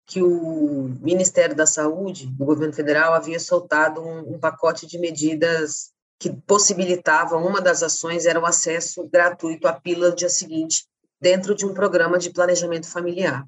que 0.07 0.23
o 0.23 0.89
Ministério 1.01 1.55
da 1.55 1.65
Saúde, 1.65 2.27
do 2.27 2.45
governo 2.45 2.73
federal, 2.73 3.13
havia 3.13 3.39
soltado 3.39 4.01
um, 4.01 4.35
um 4.35 4.39
pacote 4.39 4.87
de 4.87 4.97
medidas 4.97 5.91
que 6.19 6.31
possibilitavam, 6.31 7.45
uma 7.45 7.61
das 7.61 7.83
ações 7.83 8.25
era 8.25 8.39
o 8.39 8.45
acesso 8.45 9.07
gratuito 9.07 9.67
à 9.67 9.73
pílula 9.73 10.09
no 10.09 10.15
dia 10.15 10.29
seguinte, 10.29 10.87
dentro 11.19 11.55
de 11.55 11.65
um 11.65 11.73
programa 11.73 12.17
de 12.17 12.29
planejamento 12.29 12.87
familiar. 12.87 13.47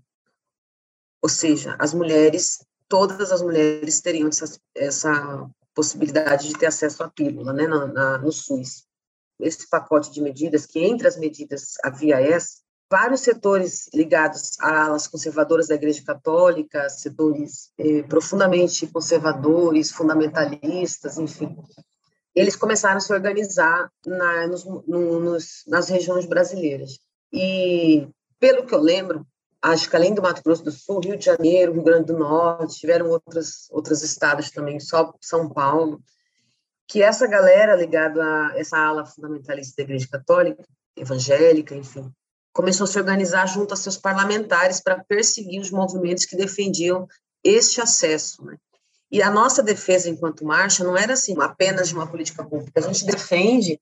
Ou 1.21 1.29
seja, 1.29 1.75
as 1.79 1.93
mulheres, 1.93 2.65
todas 2.87 3.31
as 3.31 3.41
mulheres 3.41 4.01
teriam 4.01 4.29
essa, 4.29 4.59
essa 4.75 5.49
possibilidade 5.73 6.47
de 6.47 6.57
ter 6.57 6.67
acesso 6.67 7.03
à 7.03 7.09
pílula 7.09 7.53
né, 7.53 7.67
na, 7.67 7.87
na, 7.87 8.17
no 8.17 8.31
SUS. 8.31 8.85
Esse 9.39 9.69
pacote 9.69 10.11
de 10.11 10.21
medidas, 10.21 10.65
que 10.65 10.79
entre 10.79 11.07
as 11.07 11.17
medidas 11.17 11.75
havia 11.83 12.19
essa, 12.19 12.59
vários 12.91 13.21
setores 13.21 13.87
ligados 13.93 14.59
às 14.59 15.07
conservadoras 15.07 15.67
da 15.67 15.75
Igreja 15.75 16.03
Católica, 16.03 16.89
setores 16.89 17.71
eh, 17.77 18.03
profundamente 18.03 18.87
conservadores, 18.87 19.91
fundamentalistas, 19.91 21.17
enfim, 21.17 21.55
eles 22.35 22.55
começaram 22.55 22.97
a 22.97 23.01
se 23.01 23.13
organizar 23.13 23.91
na, 24.05 24.47
nos, 24.47 24.65
no, 24.65 25.19
nos, 25.19 25.63
nas 25.67 25.89
regiões 25.89 26.25
brasileiras. 26.25 26.99
E, 27.31 28.07
pelo 28.39 28.65
que 28.65 28.73
eu 28.73 28.79
lembro, 28.79 29.25
acho 29.61 29.89
que 29.89 29.95
além 29.95 30.13
do 30.13 30.21
Mato 30.21 30.41
Grosso 30.43 30.63
do 30.63 30.71
Sul, 30.71 31.01
Rio 31.01 31.17
de 31.17 31.25
Janeiro, 31.25 31.73
Rio 31.73 31.83
Grande 31.83 32.07
do 32.07 32.17
Norte, 32.17 32.79
tiveram 32.79 33.09
outros, 33.09 33.69
outros 33.71 34.01
estados 34.01 34.49
também, 34.51 34.79
só 34.79 35.13
São 35.21 35.49
Paulo, 35.49 36.01
que 36.87 37.03
essa 37.03 37.27
galera 37.27 37.75
ligada 37.75 38.23
a 38.23 38.57
essa 38.57 38.77
ala 38.77 39.05
fundamentalista 39.05 39.75
da 39.77 39.83
Igreja 39.83 40.07
Católica, 40.09 40.63
evangélica, 40.95 41.75
enfim, 41.75 42.11
começou 42.51 42.85
a 42.85 42.87
se 42.87 42.97
organizar 42.97 43.45
junto 43.47 43.73
a 43.73 43.77
seus 43.77 43.95
parlamentares 43.95 44.81
para 44.81 45.03
perseguir 45.03 45.61
os 45.61 45.71
movimentos 45.71 46.25
que 46.25 46.35
defendiam 46.35 47.07
este 47.43 47.79
acesso. 47.79 48.43
Né? 48.43 48.57
E 49.11 49.21
a 49.21 49.29
nossa 49.29 49.61
defesa 49.61 50.09
enquanto 50.09 50.45
marcha 50.45 50.83
não 50.83 50.97
era 50.97 51.13
assim 51.13 51.35
apenas 51.39 51.89
de 51.89 51.95
uma 51.95 52.07
política 52.07 52.43
pública, 52.43 52.79
a 52.79 52.83
gente 52.83 53.05
defende 53.05 53.79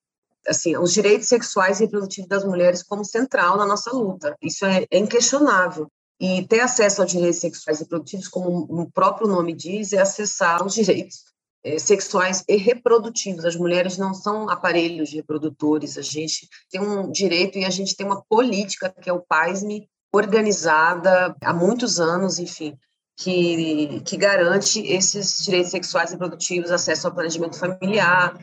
assim, 0.47 0.77
os 0.77 0.93
direitos 0.93 1.27
sexuais 1.27 1.79
e 1.79 1.85
reprodutivos 1.85 2.29
das 2.29 2.43
mulheres 2.43 2.83
como 2.83 3.05
central 3.05 3.57
na 3.57 3.65
nossa 3.65 3.91
luta. 3.91 4.35
Isso 4.41 4.65
é, 4.65 4.85
é 4.89 4.97
inquestionável. 4.97 5.89
E 6.19 6.47
ter 6.47 6.61
acesso 6.61 7.01
aos 7.01 7.11
direitos 7.11 7.39
sexuais 7.39 7.79
e 7.79 7.83
reprodutivos, 7.83 8.27
como 8.27 8.65
o 8.69 8.91
próprio 8.91 9.27
nome 9.27 9.53
diz, 9.53 9.93
é 9.93 9.99
acessar 9.99 10.65
os 10.65 10.73
direitos 10.73 11.25
é, 11.63 11.77
sexuais 11.77 12.43
e 12.47 12.55
reprodutivos. 12.55 13.45
As 13.45 13.55
mulheres 13.55 13.97
não 13.97 14.13
são 14.13 14.49
aparelhos 14.49 15.13
reprodutores, 15.13 15.97
a 15.97 16.01
gente 16.01 16.49
tem 16.71 16.81
um 16.81 17.11
direito 17.11 17.57
e 17.57 17.65
a 17.65 17.69
gente 17.69 17.95
tem 17.95 18.05
uma 18.05 18.23
política, 18.27 18.89
que 18.89 19.09
é 19.09 19.13
o 19.13 19.21
PAISME, 19.21 19.87
organizada 20.11 21.35
há 21.43 21.53
muitos 21.53 21.99
anos, 21.99 22.39
enfim, 22.39 22.77
que, 23.15 24.01
que 24.01 24.17
garante 24.17 24.79
esses 24.87 25.43
direitos 25.43 25.71
sexuais 25.71 26.09
e 26.09 26.13
reprodutivos, 26.13 26.71
acesso 26.71 27.07
ao 27.07 27.13
planejamento 27.13 27.59
familiar, 27.59 28.39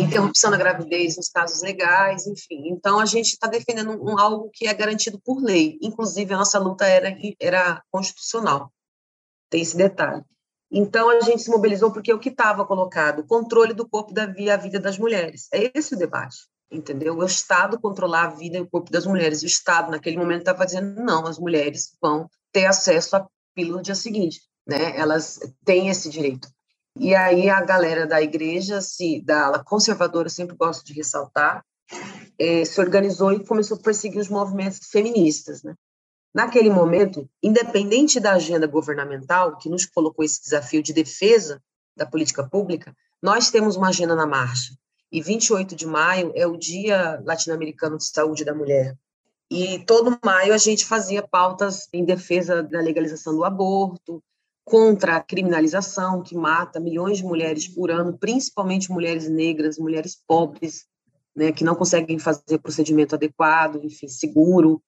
interrupção 0.00 0.50
da 0.50 0.56
gravidez 0.56 1.16
nos 1.16 1.28
casos 1.28 1.62
legais, 1.62 2.26
enfim. 2.26 2.68
Então, 2.68 2.98
a 2.98 3.04
gente 3.04 3.32
está 3.32 3.46
defendendo 3.46 3.90
um, 4.02 4.18
algo 4.18 4.50
que 4.52 4.66
é 4.66 4.72
garantido 4.72 5.20
por 5.20 5.42
lei. 5.42 5.78
Inclusive, 5.82 6.32
a 6.32 6.38
nossa 6.38 6.58
luta 6.58 6.86
era, 6.86 7.14
era 7.38 7.82
constitucional. 7.90 8.72
Tem 9.50 9.60
esse 9.60 9.76
detalhe. 9.76 10.24
Então, 10.70 11.10
a 11.10 11.20
gente 11.20 11.42
se 11.42 11.50
mobilizou 11.50 11.92
porque 11.92 12.12
o 12.12 12.18
que 12.18 12.30
estava 12.30 12.64
colocado, 12.64 13.20
o 13.20 13.26
controle 13.26 13.74
do 13.74 13.86
corpo 13.86 14.14
da 14.14 14.24
via 14.24 14.54
a 14.54 14.56
vida 14.56 14.80
das 14.80 14.98
mulheres. 14.98 15.48
É 15.52 15.70
esse 15.74 15.94
o 15.94 15.98
debate, 15.98 16.48
entendeu? 16.70 17.18
O 17.18 17.24
Estado 17.24 17.78
controlar 17.78 18.24
a 18.24 18.30
vida 18.30 18.56
e 18.56 18.62
o 18.62 18.70
corpo 18.70 18.90
das 18.90 19.04
mulheres. 19.04 19.42
O 19.42 19.46
Estado, 19.46 19.90
naquele 19.90 20.16
momento, 20.16 20.40
estava 20.40 20.64
dizendo, 20.64 21.02
não, 21.02 21.26
as 21.26 21.38
mulheres 21.38 21.94
vão 22.00 22.26
ter 22.50 22.64
acesso 22.64 23.16
à 23.16 23.28
pílula 23.54 23.76
no 23.76 23.82
dia 23.82 23.94
seguinte. 23.94 24.40
Né? 24.66 24.96
Elas 24.96 25.38
têm 25.62 25.88
esse 25.88 26.08
direito. 26.08 26.48
E 26.96 27.14
aí 27.14 27.48
a 27.48 27.60
galera 27.62 28.06
da 28.06 28.20
igreja, 28.20 28.80
se 28.80 29.20
da 29.20 29.46
ala 29.46 29.64
conservadora, 29.64 30.28
sempre 30.28 30.56
gosto 30.56 30.84
de 30.84 30.92
ressaltar, 30.92 31.64
é, 32.38 32.64
se 32.64 32.80
organizou 32.80 33.32
e 33.32 33.44
começou 33.44 33.76
a 33.76 33.80
perseguir 33.80 34.20
os 34.20 34.28
movimentos 34.28 34.78
feministas. 34.90 35.62
Né? 35.62 35.74
Naquele 36.34 36.70
momento, 36.70 37.28
independente 37.42 38.20
da 38.20 38.34
agenda 38.34 38.66
governamental, 38.66 39.56
que 39.58 39.68
nos 39.68 39.86
colocou 39.86 40.24
esse 40.24 40.42
desafio 40.42 40.82
de 40.82 40.92
defesa 40.92 41.62
da 41.96 42.06
política 42.06 42.42
pública, 42.42 42.94
nós 43.22 43.50
temos 43.50 43.76
uma 43.76 43.88
agenda 43.88 44.14
na 44.14 44.26
marcha. 44.26 44.74
E 45.10 45.20
28 45.20 45.76
de 45.76 45.86
maio 45.86 46.32
é 46.34 46.46
o 46.46 46.56
Dia 46.56 47.20
Latino-Americano 47.24 47.98
de 47.98 48.04
Saúde 48.04 48.44
da 48.44 48.54
Mulher. 48.54 48.96
E 49.50 49.80
todo 49.80 50.18
maio 50.24 50.54
a 50.54 50.58
gente 50.58 50.86
fazia 50.86 51.22
pautas 51.22 51.86
em 51.92 52.04
defesa 52.04 52.62
da 52.62 52.80
legalização 52.80 53.36
do 53.36 53.44
aborto, 53.44 54.22
contra 54.64 55.16
a 55.16 55.20
criminalização 55.20 56.22
que 56.22 56.36
mata 56.36 56.80
milhões 56.80 57.18
de 57.18 57.24
mulheres 57.24 57.68
por 57.68 57.90
ano, 57.90 58.16
principalmente 58.16 58.90
mulheres 58.90 59.28
negras, 59.28 59.78
mulheres 59.78 60.16
pobres, 60.26 60.86
né, 61.34 61.50
que 61.52 61.64
não 61.64 61.74
conseguem 61.74 62.18
fazer 62.18 62.58
procedimento 62.58 63.14
adequado, 63.14 63.80
enfim, 63.82 64.08
seguro. 64.08 64.82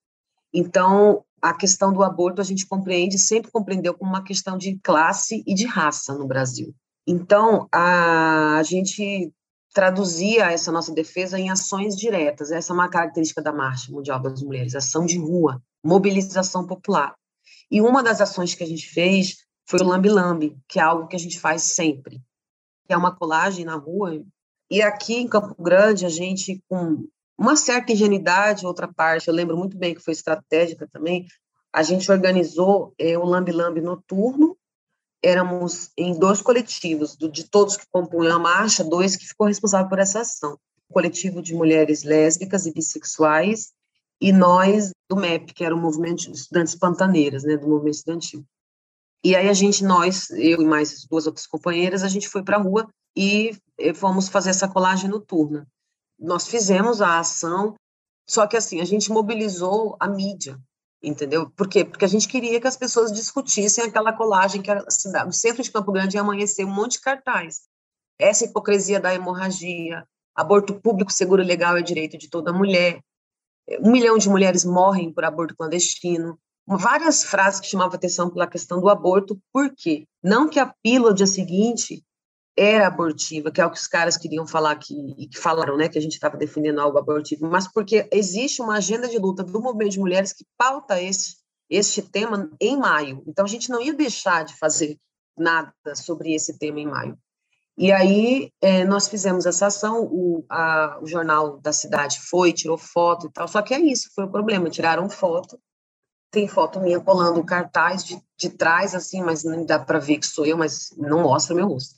Então, 0.53 1.25
a 1.43 1.53
questão 1.53 1.93
do 1.93 2.03
aborto 2.03 2.41
a 2.41 2.45
gente 2.45 2.67
compreende, 2.67 3.19
sempre 3.19 3.51
compreendeu 3.51 3.95
como 3.95 4.11
uma 4.11 4.23
questão 4.23 4.57
de 4.57 4.79
classe 4.83 5.43
e 5.47 5.55
de 5.55 5.67
raça 5.67 6.15
no 6.15 6.27
Brasil. 6.27 6.75
Então, 7.07 7.69
a, 7.73 8.57
a 8.57 8.63
gente 8.63 9.33
traduzia 9.75 10.53
essa 10.53 10.71
nossa 10.71 10.93
defesa 10.93 11.39
em 11.39 11.51
ações 11.51 11.97
diretas. 11.97 12.53
Essa 12.53 12.73
é 12.73 12.75
uma 12.75 12.89
característica 12.89 13.43
da 13.43 13.53
Marcha 13.53 13.91
Mundial 13.91 14.21
das 14.23 14.41
Mulheres, 14.41 14.77
ação 14.77 15.05
de 15.05 15.19
rua, 15.19 15.61
mobilização 15.85 16.65
popular. 16.65 17.15
E 17.71 17.81
uma 17.81 18.03
das 18.03 18.21
ações 18.21 18.55
que 18.55 18.63
a 18.63 18.67
gente 18.67 18.89
fez 18.89 19.44
foi 19.67 19.81
o 19.81 19.85
Lambi 19.85 20.09
Lambi, 20.09 20.57
que 20.69 20.79
é 20.79 20.83
algo 20.83 21.07
que 21.07 21.17
a 21.17 21.19
gente 21.19 21.41
faz 21.41 21.63
sempre, 21.63 22.21
que 22.87 22.93
é 22.93 22.97
uma 22.97 23.15
colagem 23.15 23.65
na 23.65 23.77
rua. 23.77 24.23
E 24.71 24.83
aqui 24.83 25.15
em 25.15 25.29
Campo 25.29 25.55
Grande, 25.63 26.05
a 26.05 26.09
gente, 26.09 26.63
com 26.69 27.07
uma 27.37 27.57
certa 27.57 27.93
ingenuidade, 27.93 28.67
outra 28.67 28.87
parte, 28.87 29.29
eu 29.29 29.35
lembro 29.35 29.57
muito 29.57 29.77
bem 29.77 29.95
que 29.95 30.03
foi 30.03 30.13
estratégica 30.13 30.89
também, 30.93 31.27
a 31.73 31.83
gente 31.83 32.11
organizou 32.11 32.95
é, 32.99 33.19
o 33.19 33.25
Lambi 33.25 33.51
Lambi 33.51 33.81
noturno, 33.81 34.57
éramos 35.23 35.91
em 35.97 36.17
dois 36.17 36.41
coletivos, 36.41 37.17
do, 37.17 37.29
de 37.29 37.45
todos 37.45 37.77
que 37.77 37.87
compunham 37.91 38.37
a 38.37 38.39
marcha, 38.39 38.85
dois 38.85 39.17
que 39.17 39.27
ficou 39.27 39.47
responsável 39.47 39.89
por 39.89 39.99
essa 39.99 40.21
ação. 40.21 40.59
O 40.89 40.93
coletivo 40.93 41.43
de 41.43 41.55
mulheres 41.55 42.05
lésbicas 42.05 42.67
e 42.67 42.73
bissexuais 42.73 43.73
e 44.21 44.33
nós 44.33 44.93
do 45.09 45.17
MEP, 45.17 45.53
que 45.53 45.65
era 45.65 45.75
o 45.75 45.79
Movimento 45.79 46.31
de 46.31 46.37
Estudantes 46.37 46.75
Pantaneiras, 46.75 47.43
né, 47.43 47.57
do 47.57 47.67
movimento 47.67 47.95
estudantil. 47.95 48.45
E 49.25 49.35
aí 49.35 49.49
a 49.49 49.55
gente, 49.55 49.83
nós, 49.83 50.29
eu 50.31 50.61
e 50.61 50.67
mais 50.67 51.07
duas 51.07 51.27
outras 51.27 51.47
companheiras, 51.47 52.03
a 52.03 52.09
gente 52.09 52.29
foi 52.29 52.43
para 52.43 52.59
a 52.59 52.61
rua 52.61 52.87
e 53.17 53.53
fomos 53.95 54.29
fazer 54.29 54.51
essa 54.51 54.69
colagem 54.69 55.09
noturna. 55.09 55.67
Nós 56.19 56.47
fizemos 56.47 57.01
a 57.01 57.19
ação, 57.19 57.75
só 58.29 58.47
que 58.47 58.57
assim, 58.57 58.83
a 58.83 58.85
gente 58.85 59.11
mobilizou 59.11 59.97
a 59.99 60.07
mídia, 60.07 60.61
entendeu? 61.03 61.51
Por 61.57 61.69
quê? 61.69 61.87
Porque 61.87 62.05
a 62.05 62.09
gente 62.09 62.29
queria 62.29 62.61
que 62.61 62.67
as 62.67 62.77
pessoas 62.77 63.11
discutissem 63.11 63.85
aquela 63.85 64.13
colagem 64.13 64.61
que 64.61 64.71
a 64.71 64.91
cidade, 64.91 65.29
o 65.31 65.33
centro 65.33 65.63
de 65.63 65.71
Campo 65.71 65.91
Grande 65.91 66.17
ia 66.17 66.21
amanhecer 66.21 66.67
um 66.67 66.75
monte 66.75 66.93
de 66.93 67.01
cartaz. 67.01 67.63
Essa 68.19 68.45
hipocrisia 68.45 69.01
da 69.01 69.15
hemorragia, 69.15 70.07
aborto 70.37 70.79
público, 70.81 71.11
seguro 71.11 71.43
e 71.43 71.47
legal 71.47 71.77
é 71.79 71.83
direito 71.83 72.19
de 72.19 72.29
toda 72.29 72.53
mulher, 72.53 73.01
um 73.81 73.91
milhão 73.91 74.19
de 74.19 74.29
mulheres 74.29 74.65
morrem 74.67 75.11
por 75.13 75.25
aborto 75.25 75.57
clandestino, 75.57 76.39
várias 76.67 77.25
frases 77.25 77.61
que 77.61 77.67
chamavam 77.67 77.95
atenção 77.95 78.31
pela 78.31 78.47
questão 78.47 78.81
do 78.81 78.89
aborto, 78.89 79.39
por 79.53 79.73
quê? 79.75 80.07
Não 80.23 80.49
que 80.49 80.59
a 80.59 80.73
pílula 80.83 81.13
do 81.13 81.17
dia 81.17 81.27
seguinte 81.27 82.03
era 82.57 82.87
abortiva, 82.87 83.51
que 83.51 83.61
é 83.61 83.67
o 83.67 83.71
que 83.71 83.79
os 83.79 83.87
caras 83.87 84.17
queriam 84.17 84.47
falar 84.47 84.77
que, 84.77 84.95
que 85.29 85.39
falaram, 85.39 85.77
né, 85.77 85.89
que 85.89 85.99
a 85.99 86.01
gente 86.01 86.13
estava 86.13 86.37
defendendo 86.37 86.81
algo 86.81 86.99
abortivo, 86.99 87.49
mas 87.49 87.67
porque 87.67 88.09
existe 88.13 88.63
uma 88.63 88.77
agenda 88.77 89.09
de 89.09 89.19
luta 89.19 89.43
do 89.43 89.61
movimento 89.61 89.93
de 89.93 89.99
mulheres 89.99 90.33
que 90.33 90.47
pauta 90.57 91.03
esse, 91.03 91.37
este 91.69 92.01
tema 92.01 92.49
em 92.61 92.77
maio. 92.77 93.23
Então, 93.27 93.45
a 93.45 93.49
gente 93.49 93.71
não 93.71 93.81
ia 93.81 93.93
deixar 93.93 94.45
de 94.45 94.57
fazer 94.57 94.97
nada 95.37 95.73
sobre 95.97 96.33
esse 96.33 96.57
tema 96.57 96.79
em 96.79 96.87
maio. 96.87 97.19
E 97.77 97.91
aí 97.91 98.53
é, 98.61 98.85
nós 98.85 99.09
fizemos 99.09 99.47
essa 99.47 99.67
ação, 99.67 100.05
o, 100.05 100.45
a, 100.49 101.01
o 101.03 101.07
jornal 101.09 101.59
da 101.59 101.73
cidade 101.73 102.21
foi, 102.21 102.53
tirou 102.53 102.79
foto 102.79 103.27
e 103.27 103.33
tal, 103.33 103.49
só 103.49 103.61
que 103.63 103.75
é 103.75 103.81
isso, 103.81 104.11
foi 104.15 104.25
o 104.25 104.31
problema, 104.31 104.71
tiraram 104.71 105.11
foto, 105.11 105.59
tem 106.35 106.49
foto 106.49 106.81
minha 106.81 107.01
colando 107.01 107.45
cartaz 107.45 108.05
de, 108.05 108.21
de 108.37 108.51
trás, 108.51 108.95
assim, 108.95 109.23
mas 109.23 109.45
não 109.45 109.65
dá 109.65 109.79
para 109.79 110.01
ver 110.01 110.19
que 110.19 110.27
sou 110.27 110.45
eu, 110.45 110.59
mas 110.59 110.93
não 110.97 111.23
mostra 111.23 111.55
meu 111.55 111.69
rosto. 111.69 111.95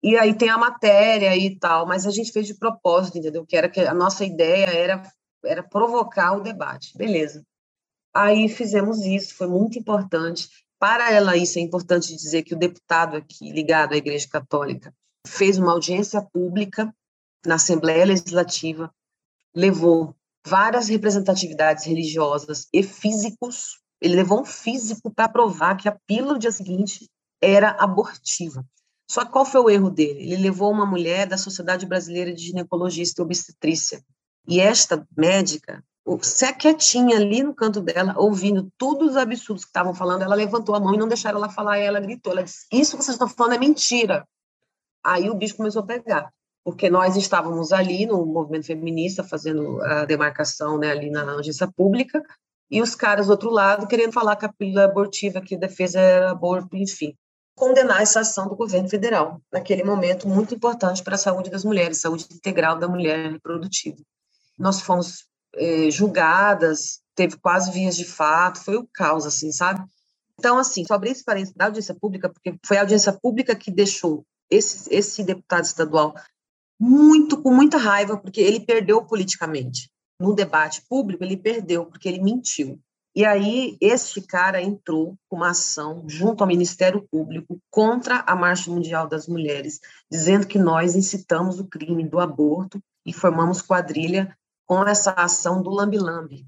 E 0.00 0.16
aí 0.16 0.32
tem 0.32 0.48
a 0.48 0.56
matéria 0.56 1.36
e 1.36 1.58
tal, 1.58 1.84
mas 1.84 2.06
a 2.06 2.10
gente 2.10 2.30
fez 2.30 2.46
de 2.46 2.54
propósito, 2.54 3.18
entendeu? 3.18 3.44
Que 3.44 3.56
era 3.56 3.68
que 3.68 3.80
a 3.80 3.92
nossa 3.92 4.24
ideia 4.24 4.66
era, 4.66 5.02
era 5.44 5.62
provocar 5.62 6.34
o 6.34 6.42
debate, 6.42 6.96
beleza. 6.96 7.44
Aí 8.14 8.48
fizemos 8.48 8.98
isso, 9.04 9.34
foi 9.34 9.48
muito 9.48 9.76
importante. 9.76 10.48
Para 10.78 11.10
ela, 11.10 11.36
isso 11.36 11.58
é 11.58 11.62
importante 11.62 12.14
dizer 12.14 12.44
que 12.44 12.54
o 12.54 12.58
deputado 12.58 13.16
aqui, 13.16 13.50
ligado 13.50 13.94
à 13.94 13.96
Igreja 13.96 14.28
Católica, 14.28 14.94
fez 15.26 15.58
uma 15.58 15.72
audiência 15.72 16.22
pública 16.22 16.94
na 17.44 17.56
Assembleia 17.56 18.04
Legislativa, 18.04 18.94
levou 19.54 20.14
várias 20.46 20.88
representatividades 20.88 21.84
religiosas 21.84 22.68
e 22.72 22.82
físicos. 22.82 23.80
Ele 24.00 24.16
levou 24.16 24.42
um 24.42 24.44
físico 24.44 25.10
para 25.10 25.28
provar 25.28 25.76
que 25.76 25.88
a 25.88 25.98
pílula 26.06 26.34
do 26.34 26.38
dia 26.40 26.52
seguinte 26.52 27.08
era 27.40 27.70
abortiva. 27.70 28.64
Só 29.10 29.24
que 29.24 29.32
qual 29.32 29.44
foi 29.44 29.60
o 29.60 29.70
erro 29.70 29.90
dele? 29.90 30.20
Ele 30.22 30.36
levou 30.36 30.70
uma 30.70 30.86
mulher 30.86 31.26
da 31.26 31.36
Sociedade 31.36 31.86
Brasileira 31.86 32.32
de 32.32 32.42
Ginecologista 32.42 33.20
e 33.20 33.24
Obstetrícia. 33.24 34.02
E 34.46 34.60
esta 34.60 35.06
médica, 35.16 35.82
se 36.22 36.52
quietinha 36.54 37.16
ali 37.16 37.42
no 37.42 37.54
canto 37.54 37.80
dela, 37.80 38.14
ouvindo 38.16 38.70
todos 38.76 39.10
os 39.10 39.16
absurdos 39.16 39.64
que 39.64 39.70
estavam 39.70 39.94
falando, 39.94 40.22
ela 40.22 40.34
levantou 40.34 40.74
a 40.74 40.80
mão 40.80 40.94
e 40.94 40.98
não 40.98 41.08
deixaram 41.08 41.38
ela 41.38 41.48
falar, 41.48 41.78
ela 41.78 42.00
gritou, 42.00 42.32
ela 42.32 42.42
disse, 42.42 42.66
isso 42.72 42.96
que 42.96 43.02
vocês 43.02 43.14
estão 43.14 43.28
falando 43.28 43.54
é 43.54 43.58
mentira. 43.58 44.26
Aí 45.02 45.30
o 45.30 45.34
bicho 45.34 45.56
começou 45.56 45.82
a 45.82 45.86
pegar, 45.86 46.32
porque 46.64 46.88
nós 46.88 47.14
estávamos 47.14 47.72
ali 47.72 48.06
no 48.06 48.24
movimento 48.24 48.66
feminista, 48.66 49.22
fazendo 49.22 49.80
a 49.82 50.06
demarcação 50.06 50.78
né, 50.78 50.90
ali 50.90 51.10
na 51.10 51.30
audiência 51.30 51.70
pública, 51.70 52.22
e 52.70 52.80
os 52.80 52.94
caras 52.94 53.26
do 53.26 53.32
outro 53.32 53.50
lado 53.50 53.86
querendo 53.86 54.12
falar 54.12 54.36
que 54.36 54.46
a 54.46 54.52
pílula 54.52 54.84
abortiva, 54.84 55.42
que 55.42 55.54
a 55.54 55.58
defesa 55.58 56.00
era 56.00 56.30
aborto, 56.30 56.74
enfim. 56.74 57.14
Condenar 57.54 58.02
essa 58.02 58.20
ação 58.20 58.48
do 58.48 58.56
governo 58.56 58.88
federal, 58.88 59.40
naquele 59.52 59.84
momento 59.84 60.26
muito 60.26 60.54
importante 60.54 61.02
para 61.02 61.14
a 61.14 61.18
saúde 61.18 61.50
das 61.50 61.64
mulheres, 61.64 62.00
saúde 62.00 62.26
integral 62.32 62.78
da 62.78 62.88
mulher 62.88 63.30
reprodutiva. 63.30 63.98
Nós 64.58 64.80
fomos 64.80 65.26
eh, 65.54 65.90
julgadas, 65.90 67.00
teve 67.14 67.36
quase 67.36 67.70
vias 67.70 67.94
de 67.94 68.04
fato, 68.04 68.58
foi 68.58 68.76
o 68.76 68.88
caos, 68.92 69.26
assim, 69.26 69.52
sabe? 69.52 69.84
Então, 70.38 70.58
assim, 70.58 70.84
só 70.84 70.94
abri 70.94 71.10
esse 71.10 71.22
parênteses 71.22 71.54
da 71.54 71.66
audiência 71.66 71.94
pública, 71.94 72.28
porque 72.28 72.58
foi 72.66 72.76
a 72.76 72.80
audiência 72.80 73.12
pública 73.12 73.54
que 73.54 73.70
deixou 73.70 74.24
esse, 74.50 74.92
esse 74.92 75.22
deputado 75.22 75.64
estadual 75.64 76.14
muito 76.78 77.40
com 77.40 77.50
muita 77.50 77.76
raiva 77.76 78.16
porque 78.16 78.40
ele 78.40 78.60
perdeu 78.60 79.04
politicamente. 79.04 79.90
No 80.18 80.34
debate 80.34 80.82
público 80.88 81.24
ele 81.24 81.36
perdeu 81.36 81.86
porque 81.86 82.08
ele 82.08 82.22
mentiu. 82.22 82.80
E 83.16 83.24
aí 83.24 83.76
este 83.80 84.20
cara 84.20 84.60
entrou 84.60 85.16
com 85.28 85.36
uma 85.36 85.50
ação 85.50 86.04
junto 86.08 86.42
ao 86.42 86.48
Ministério 86.48 87.06
Público 87.10 87.60
contra 87.70 88.24
a 88.26 88.34
Marcha 88.34 88.70
Mundial 88.70 89.06
das 89.06 89.28
Mulheres 89.28 89.78
dizendo 90.10 90.46
que 90.46 90.58
nós 90.58 90.96
incitamos 90.96 91.60
o 91.60 91.66
crime 91.66 92.08
do 92.08 92.18
aborto 92.18 92.82
e 93.06 93.12
formamos 93.12 93.62
quadrilha 93.62 94.36
com 94.66 94.84
essa 94.84 95.12
ação 95.12 95.62
do 95.62 95.70
lambi-lambi. 95.70 96.44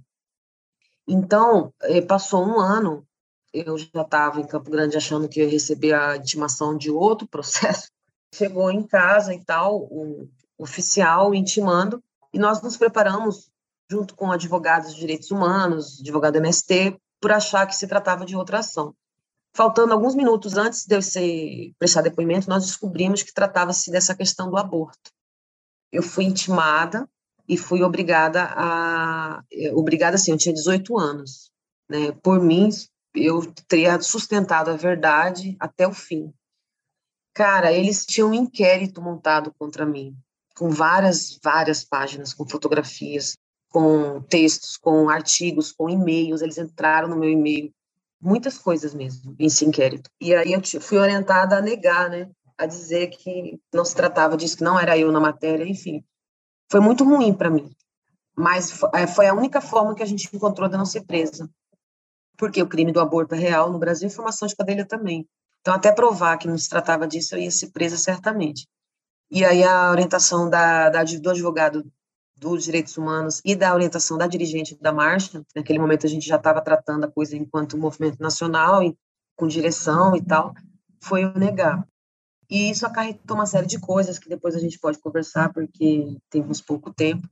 Então 1.06 1.72
eh, 1.82 2.00
passou 2.00 2.44
um 2.44 2.58
ano 2.58 3.06
eu 3.52 3.78
já 3.78 4.02
estava 4.02 4.40
em 4.40 4.46
Campo 4.46 4.70
Grande 4.70 4.96
achando 4.96 5.28
que 5.28 5.40
ia 5.40 5.48
receber 5.48 5.94
a 5.94 6.16
intimação 6.16 6.76
de 6.76 6.90
outro 6.90 7.26
processo 7.28 7.90
chegou 8.36 8.70
em 8.70 8.82
casa 8.82 9.34
e 9.34 9.42
tal, 9.44 9.82
o 9.82 10.28
oficial 10.58 11.34
intimando, 11.34 12.02
e 12.32 12.38
nós 12.38 12.62
nos 12.62 12.76
preparamos, 12.76 13.50
junto 13.90 14.14
com 14.14 14.30
advogados 14.30 14.94
de 14.94 15.00
direitos 15.00 15.30
humanos, 15.30 16.00
advogado 16.00 16.36
MST, 16.36 16.98
por 17.20 17.32
achar 17.32 17.66
que 17.66 17.74
se 17.74 17.86
tratava 17.86 18.24
de 18.24 18.36
outra 18.36 18.58
ação. 18.58 18.94
Faltando 19.54 19.92
alguns 19.92 20.14
minutos 20.14 20.56
antes 20.56 20.84
de 20.84 20.94
eu 20.94 21.00
ser, 21.00 21.72
prestar 21.78 22.02
depoimento, 22.02 22.48
nós 22.48 22.66
descobrimos 22.66 23.22
que 23.22 23.32
tratava-se 23.32 23.90
dessa 23.90 24.14
questão 24.14 24.50
do 24.50 24.58
aborto. 24.58 25.10
Eu 25.90 26.02
fui 26.02 26.24
intimada 26.24 27.08
e 27.48 27.56
fui 27.56 27.82
obrigada 27.82 28.50
a. 28.54 29.42
Obrigada, 29.72 30.16
assim, 30.16 30.32
eu 30.32 30.36
tinha 30.36 30.54
18 30.54 30.98
anos. 30.98 31.50
Né? 31.88 32.12
Por 32.22 32.38
mim, 32.40 32.68
eu 33.14 33.50
teria 33.66 33.98
sustentado 34.00 34.70
a 34.70 34.76
verdade 34.76 35.56
até 35.58 35.88
o 35.88 35.92
fim. 35.92 36.34
Cara, 37.36 37.70
eles 37.70 38.06
tinham 38.06 38.30
um 38.30 38.34
inquérito 38.34 39.02
montado 39.02 39.52
contra 39.58 39.84
mim, 39.84 40.16
com 40.56 40.70
várias, 40.70 41.38
várias 41.44 41.84
páginas, 41.84 42.32
com 42.32 42.48
fotografias, 42.48 43.36
com 43.68 44.22
textos, 44.22 44.78
com 44.78 45.10
artigos, 45.10 45.70
com 45.70 45.90
e-mails. 45.90 46.40
Eles 46.40 46.56
entraram 46.56 47.08
no 47.08 47.16
meu 47.18 47.28
e-mail, 47.28 47.70
muitas 48.18 48.56
coisas 48.56 48.94
mesmo, 48.94 49.36
nesse 49.38 49.66
inquérito. 49.66 50.08
E 50.18 50.34
aí 50.34 50.54
eu 50.54 50.62
fui 50.80 50.96
orientada 50.96 51.58
a 51.58 51.60
negar, 51.60 52.08
né? 52.08 52.30
A 52.56 52.64
dizer 52.64 53.08
que 53.08 53.60
não 53.70 53.84
se 53.84 53.94
tratava 53.94 54.34
disso, 54.34 54.56
que 54.56 54.64
não 54.64 54.80
era 54.80 54.96
eu 54.96 55.12
na 55.12 55.20
matéria, 55.20 55.68
enfim. 55.68 56.02
Foi 56.72 56.80
muito 56.80 57.04
ruim 57.04 57.34
para 57.34 57.50
mim. 57.50 57.70
Mas 58.34 58.80
é, 58.94 59.06
foi 59.06 59.26
a 59.26 59.34
única 59.34 59.60
forma 59.60 59.94
que 59.94 60.02
a 60.02 60.06
gente 60.06 60.34
encontrou 60.34 60.70
de 60.70 60.78
não 60.78 60.86
ser 60.86 61.04
presa. 61.04 61.46
Porque 62.38 62.62
o 62.62 62.66
crime 62.66 62.92
do 62.92 63.00
aborto 63.00 63.34
é 63.34 63.38
real 63.38 63.70
no 63.70 63.78
Brasil, 63.78 64.08
formação 64.08 64.48
de 64.48 64.56
cadeia 64.56 64.86
também. 64.86 65.28
Então, 65.66 65.74
até 65.74 65.90
provar 65.90 66.38
que 66.38 66.46
não 66.46 66.56
se 66.56 66.68
tratava 66.68 67.08
disso, 67.08 67.34
eu 67.34 67.40
ia 67.40 67.50
ser 67.50 67.72
presa 67.72 67.96
certamente. 67.96 68.68
E 69.28 69.44
aí 69.44 69.64
a 69.64 69.90
orientação 69.90 70.48
da, 70.48 70.88
da, 70.88 71.02
do 71.02 71.30
advogado 71.30 71.84
dos 72.36 72.62
direitos 72.62 72.96
humanos 72.96 73.42
e 73.44 73.56
da 73.56 73.74
orientação 73.74 74.16
da 74.16 74.28
dirigente 74.28 74.78
da 74.80 74.92
marcha, 74.92 75.44
naquele 75.56 75.80
momento 75.80 76.06
a 76.06 76.08
gente 76.08 76.24
já 76.24 76.36
estava 76.36 76.60
tratando 76.60 77.02
a 77.02 77.10
coisa 77.10 77.36
enquanto 77.36 77.76
movimento 77.76 78.22
nacional, 78.22 78.80
com 79.34 79.48
direção 79.48 80.14
e 80.14 80.24
tal, 80.24 80.54
foi 81.02 81.24
eu 81.24 81.34
negar. 81.34 81.84
E 82.48 82.70
isso 82.70 82.86
acarretou 82.86 83.36
uma 83.36 83.44
série 83.44 83.66
de 83.66 83.80
coisas 83.80 84.20
que 84.20 84.28
depois 84.28 84.54
a 84.54 84.60
gente 84.60 84.78
pode 84.78 85.00
conversar, 85.00 85.52
porque 85.52 86.16
temos 86.30 86.60
pouco 86.60 86.94
tempo, 86.94 87.28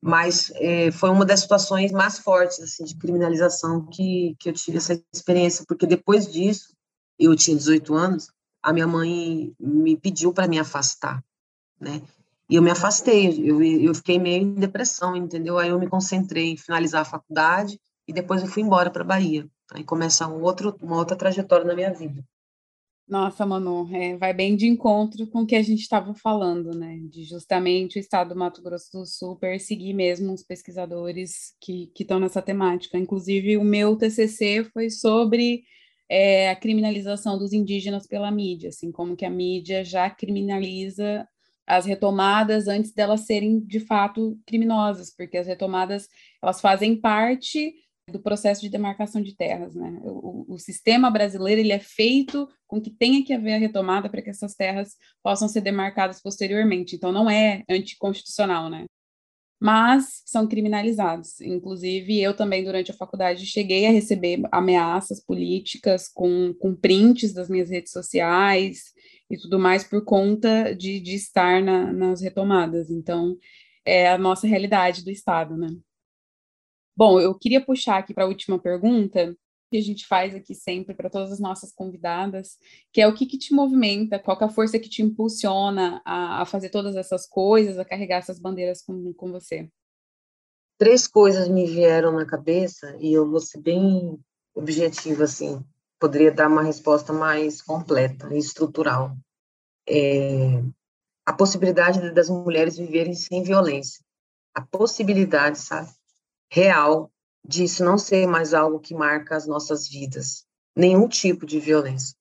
mas 0.00 0.50
é, 0.54 0.90
foi 0.90 1.10
uma 1.10 1.26
das 1.26 1.40
situações 1.40 1.92
mais 1.92 2.18
fortes 2.18 2.58
assim, 2.58 2.84
de 2.84 2.96
criminalização 2.96 3.84
que, 3.84 4.34
que 4.40 4.48
eu 4.48 4.54
tive 4.54 4.78
essa 4.78 4.98
experiência, 5.12 5.62
porque 5.68 5.86
depois 5.86 6.32
disso, 6.32 6.74
eu 7.18 7.34
tinha 7.36 7.56
18 7.56 7.94
anos, 7.94 8.30
a 8.62 8.72
minha 8.72 8.86
mãe 8.86 9.54
me 9.58 9.96
pediu 9.96 10.32
para 10.32 10.48
me 10.48 10.58
afastar, 10.58 11.24
né? 11.80 12.02
E 12.48 12.54
eu 12.54 12.62
me 12.62 12.70
afastei, 12.70 13.48
eu, 13.48 13.62
eu 13.62 13.94
fiquei 13.94 14.18
meio 14.18 14.42
em 14.42 14.54
depressão, 14.54 15.16
entendeu? 15.16 15.58
Aí 15.58 15.70
eu 15.70 15.78
me 15.78 15.88
concentrei 15.88 16.52
em 16.52 16.56
finalizar 16.56 17.02
a 17.02 17.04
faculdade 17.04 17.80
e 18.06 18.12
depois 18.12 18.42
eu 18.42 18.48
fui 18.48 18.62
embora 18.62 18.90
para 18.90 19.02
Bahia. 19.02 19.48
Aí 19.72 19.82
começa 19.82 20.28
um 20.28 20.42
outro, 20.42 20.76
uma 20.80 20.96
outra 20.96 21.16
trajetória 21.16 21.66
na 21.66 21.74
minha 21.74 21.92
vida. 21.92 22.24
Nossa, 23.08 23.46
Manu, 23.46 23.88
é, 23.94 24.16
vai 24.16 24.34
bem 24.34 24.56
de 24.56 24.66
encontro 24.66 25.28
com 25.28 25.42
o 25.42 25.46
que 25.46 25.54
a 25.54 25.62
gente 25.62 25.80
estava 25.80 26.12
falando, 26.12 26.72
né? 26.72 26.98
De 27.04 27.22
justamente 27.22 27.98
o 27.98 28.00
estado 28.00 28.30
do 28.30 28.36
Mato 28.36 28.60
Grosso 28.60 28.90
do 28.92 29.06
Sul 29.06 29.36
perseguir 29.36 29.94
mesmo 29.94 30.32
os 30.32 30.42
pesquisadores 30.42 31.54
que 31.60 31.92
estão 31.98 32.18
nessa 32.18 32.42
temática. 32.42 32.98
Inclusive, 32.98 33.56
o 33.56 33.64
meu 33.64 33.94
TCC 33.96 34.64
foi 34.72 34.90
sobre 34.90 35.62
é, 36.08 36.50
a 36.50 36.56
criminalização 36.56 37.38
dos 37.38 37.52
indígenas 37.52 38.06
pela 38.06 38.30
mídia, 38.30 38.68
assim, 38.68 38.92
como 38.92 39.16
que 39.16 39.24
a 39.24 39.30
mídia 39.30 39.84
já 39.84 40.08
criminaliza 40.08 41.26
as 41.66 41.84
retomadas 41.84 42.68
antes 42.68 42.92
delas 42.92 43.22
serem 43.26 43.58
de 43.58 43.80
fato 43.80 44.38
criminosas, 44.46 45.12
porque 45.14 45.36
as 45.36 45.46
retomadas 45.46 46.08
elas 46.40 46.60
fazem 46.60 47.00
parte 47.00 47.74
do 48.08 48.20
processo 48.20 48.60
de 48.60 48.68
demarcação 48.68 49.20
de 49.20 49.34
terras, 49.34 49.74
né? 49.74 49.98
O, 50.00 50.54
o, 50.54 50.58
sistema 50.60 51.10
brasileiro 51.10 51.60
ele 51.60 51.72
é 51.72 51.80
feito 51.80 52.48
com 52.64 52.80
que 52.80 52.88
tenha 52.88 53.24
que 53.24 53.32
haver 53.32 53.54
a 53.54 53.58
retomada 53.58 54.08
para 54.08 54.22
que 54.22 54.30
essas 54.30 54.54
terras 54.54 54.94
possam 55.24 55.48
ser 55.48 55.60
demarcadas 55.60 56.22
posteriormente. 56.22 56.94
Então 56.94 57.10
não 57.10 57.28
é 57.28 57.64
anticonstitucional, 57.68 58.70
né? 58.70 58.84
Mas 59.58 60.22
são 60.26 60.46
criminalizados. 60.46 61.40
Inclusive 61.40 62.20
eu 62.20 62.34
também 62.34 62.64
durante 62.64 62.90
a 62.90 62.94
faculdade 62.94 63.46
cheguei 63.46 63.86
a 63.86 63.90
receber 63.90 64.42
ameaças 64.52 65.24
políticas 65.24 66.08
com, 66.08 66.54
com 66.54 66.74
prints 66.74 67.32
das 67.32 67.48
minhas 67.48 67.70
redes 67.70 67.92
sociais 67.92 68.92
e 69.30 69.36
tudo 69.38 69.58
mais 69.58 69.82
por 69.82 70.04
conta 70.04 70.74
de, 70.74 71.00
de 71.00 71.14
estar 71.14 71.62
na, 71.62 71.92
nas 71.92 72.20
retomadas. 72.20 72.90
Então 72.90 73.36
é 73.84 74.08
a 74.10 74.18
nossa 74.18 74.46
realidade 74.46 75.02
do 75.02 75.10
Estado, 75.10 75.56
né? 75.56 75.68
Bom, 76.96 77.20
eu 77.20 77.34
queria 77.38 77.60
puxar 77.60 77.98
aqui 77.98 78.14
para 78.14 78.24
a 78.24 78.28
última 78.28 78.58
pergunta, 78.58 79.36
que 79.76 79.80
a 79.80 79.84
gente 79.84 80.06
faz 80.06 80.34
aqui 80.34 80.54
sempre 80.54 80.94
para 80.94 81.10
todas 81.10 81.30
as 81.30 81.38
nossas 81.38 81.70
convidadas, 81.70 82.56
que 82.92 83.00
é 83.00 83.06
o 83.06 83.14
que, 83.14 83.26
que 83.26 83.36
te 83.36 83.52
movimenta, 83.52 84.18
qual 84.18 84.38
é 84.40 84.44
a 84.44 84.48
força 84.48 84.78
que 84.78 84.88
te 84.88 85.02
impulsiona 85.02 86.00
a, 86.04 86.42
a, 86.42 86.46
fazer 86.46 86.70
todas 86.70 86.96
essas 86.96 87.26
coisas, 87.26 87.78
a 87.78 87.84
carregar 87.84 88.18
essas 88.18 88.38
bandeiras 88.38 88.82
com, 88.82 89.12
com 89.12 89.30
você? 89.30 89.68
Três 90.78 91.06
coisas 91.06 91.48
me 91.48 91.66
vieram 91.66 92.12
na 92.12 92.24
cabeça 92.24 92.96
e 93.00 93.12
eu 93.12 93.30
vou 93.30 93.40
ser 93.40 93.60
bem 93.60 94.18
objetiva, 94.54 95.24
assim, 95.24 95.62
poderia 95.98 96.32
dar 96.32 96.48
uma 96.48 96.62
resposta 96.62 97.12
mais 97.12 97.60
completa 97.60 98.34
e 98.34 98.38
estrutural. 98.38 99.14
É, 99.88 100.62
a 101.24 101.32
possibilidade 101.32 102.10
das 102.12 102.30
mulheres 102.30 102.76
viverem 102.76 103.14
sem 103.14 103.42
violência. 103.42 104.02
A 104.54 104.62
possibilidade, 104.62 105.58
sabe? 105.58 105.90
real 106.50 107.10
disso 107.46 107.84
não 107.84 107.96
ser 107.96 108.26
mais 108.26 108.52
algo 108.52 108.80
que 108.80 108.94
marca 108.94 109.36
as 109.36 109.46
nossas 109.46 109.88
vidas, 109.88 110.44
nenhum 110.74 111.08
tipo 111.08 111.46
de 111.46 111.60
violência. 111.60 112.14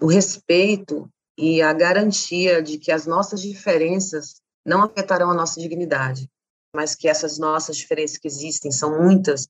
O 0.00 0.06
respeito 0.06 1.08
e 1.38 1.62
a 1.62 1.72
garantia 1.72 2.62
de 2.62 2.78
que 2.78 2.90
as 2.90 3.06
nossas 3.06 3.40
diferenças 3.40 4.40
não 4.64 4.82
afetarão 4.82 5.30
a 5.30 5.34
nossa 5.34 5.60
dignidade, 5.60 6.28
mas 6.74 6.94
que 6.94 7.08
essas 7.08 7.38
nossas 7.38 7.76
diferenças 7.76 8.18
que 8.18 8.26
existem, 8.26 8.70
são 8.70 9.00
muitas, 9.02 9.46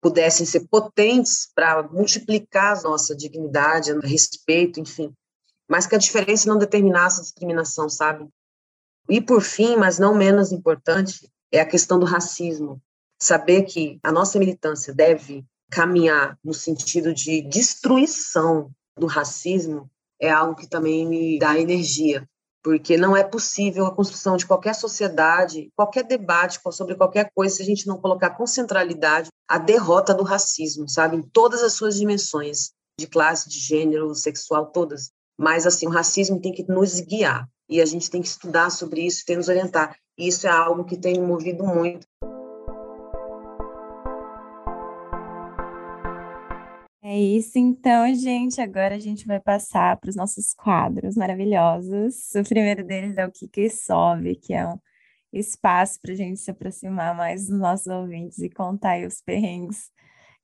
pudessem 0.00 0.44
ser 0.44 0.66
potentes 0.68 1.48
para 1.54 1.82
multiplicar 1.84 2.78
a 2.78 2.82
nossa 2.82 3.14
dignidade, 3.14 3.92
respeito, 4.00 4.80
enfim, 4.80 5.14
mas 5.68 5.86
que 5.86 5.94
a 5.94 5.98
diferença 5.98 6.48
não 6.48 6.58
determinasse 6.58 7.20
a 7.20 7.22
discriminação, 7.22 7.88
sabe? 7.88 8.28
E 9.08 9.20
por 9.20 9.40
fim, 9.40 9.76
mas 9.76 9.98
não 9.98 10.14
menos 10.14 10.52
importante, 10.52 11.30
é 11.50 11.60
a 11.60 11.66
questão 11.66 11.98
do 11.98 12.06
racismo, 12.06 12.82
saber 13.20 13.62
que 13.62 13.98
a 14.02 14.12
nossa 14.12 14.38
militância 14.38 14.94
deve 14.94 15.44
caminhar 15.70 16.38
no 16.44 16.54
sentido 16.54 17.12
de 17.12 17.42
destruição 17.42 18.70
do 18.96 19.06
racismo 19.06 19.90
é 20.20 20.30
algo 20.30 20.54
que 20.54 20.68
também 20.68 21.06
me 21.06 21.38
dá 21.38 21.58
energia, 21.58 22.28
porque 22.62 22.96
não 22.96 23.16
é 23.16 23.22
possível 23.22 23.84
a 23.84 23.94
construção 23.94 24.36
de 24.36 24.46
qualquer 24.46 24.74
sociedade, 24.74 25.70
qualquer 25.76 26.04
debate 26.04 26.60
sobre 26.72 26.94
qualquer 26.94 27.30
coisa, 27.34 27.56
se 27.56 27.62
a 27.62 27.66
gente 27.66 27.86
não 27.86 28.00
colocar 28.00 28.30
com 28.30 28.46
centralidade 28.46 29.28
a 29.48 29.58
derrota 29.58 30.14
do 30.14 30.22
racismo, 30.22 30.88
sabe, 30.88 31.16
em 31.16 31.22
todas 31.22 31.62
as 31.62 31.74
suas 31.74 31.96
dimensões, 31.96 32.70
de 32.98 33.06
classe, 33.06 33.50
de 33.50 33.58
gênero, 33.58 34.14
sexual, 34.14 34.66
todas. 34.66 35.10
Mas, 35.38 35.66
assim, 35.66 35.86
o 35.86 35.90
racismo 35.90 36.40
tem 36.40 36.52
que 36.52 36.64
nos 36.68 37.00
guiar, 37.00 37.48
e 37.68 37.80
a 37.80 37.84
gente 37.84 38.10
tem 38.10 38.22
que 38.22 38.28
estudar 38.28 38.70
sobre 38.70 39.02
isso, 39.04 39.24
tem 39.26 39.34
que 39.34 39.38
nos 39.38 39.48
orientar. 39.48 39.96
E 40.16 40.28
isso 40.28 40.46
é 40.46 40.50
algo 40.50 40.84
que 40.84 40.96
tem 40.96 41.20
me 41.20 41.26
movido 41.26 41.64
muito. 41.64 42.06
É 47.14 47.20
isso, 47.20 47.56
então, 47.60 48.12
gente. 48.12 48.60
Agora 48.60 48.96
a 48.96 48.98
gente 48.98 49.24
vai 49.24 49.38
passar 49.38 49.96
para 50.00 50.10
os 50.10 50.16
nossos 50.16 50.52
quadros 50.52 51.14
maravilhosos. 51.14 52.34
O 52.34 52.42
primeiro 52.42 52.84
deles 52.84 53.16
é 53.16 53.24
o 53.24 53.30
que 53.30 53.46
que 53.46 53.70
sobe, 53.70 54.34
que 54.34 54.52
é 54.52 54.66
um 54.66 54.76
espaço 55.32 56.00
para 56.00 56.12
a 56.12 56.16
gente 56.16 56.40
se 56.40 56.50
aproximar 56.50 57.16
mais 57.16 57.46
dos 57.46 57.56
nossos 57.56 57.86
ouvintes 57.86 58.38
e 58.40 58.50
contar 58.50 58.92
aí 58.92 59.06
os 59.06 59.20
perrengues 59.22 59.92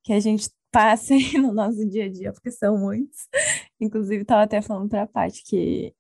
que 0.05 0.13
a 0.13 0.21
gente 0.21 0.49
passa 0.71 1.13
aí 1.15 1.39
no 1.39 1.53
nosso 1.53 1.85
dia 1.89 2.05
a 2.05 2.09
dia, 2.09 2.33
porque 2.33 2.53
são 2.53 2.79
muitos. 2.79 3.19
Inclusive, 3.81 4.23
estava 4.23 4.43
até 4.45 4.63
falando 4.63 4.89
para 4.89 5.03
a 5.03 5.07
Paty 5.09 5.43
que, 5.45 5.93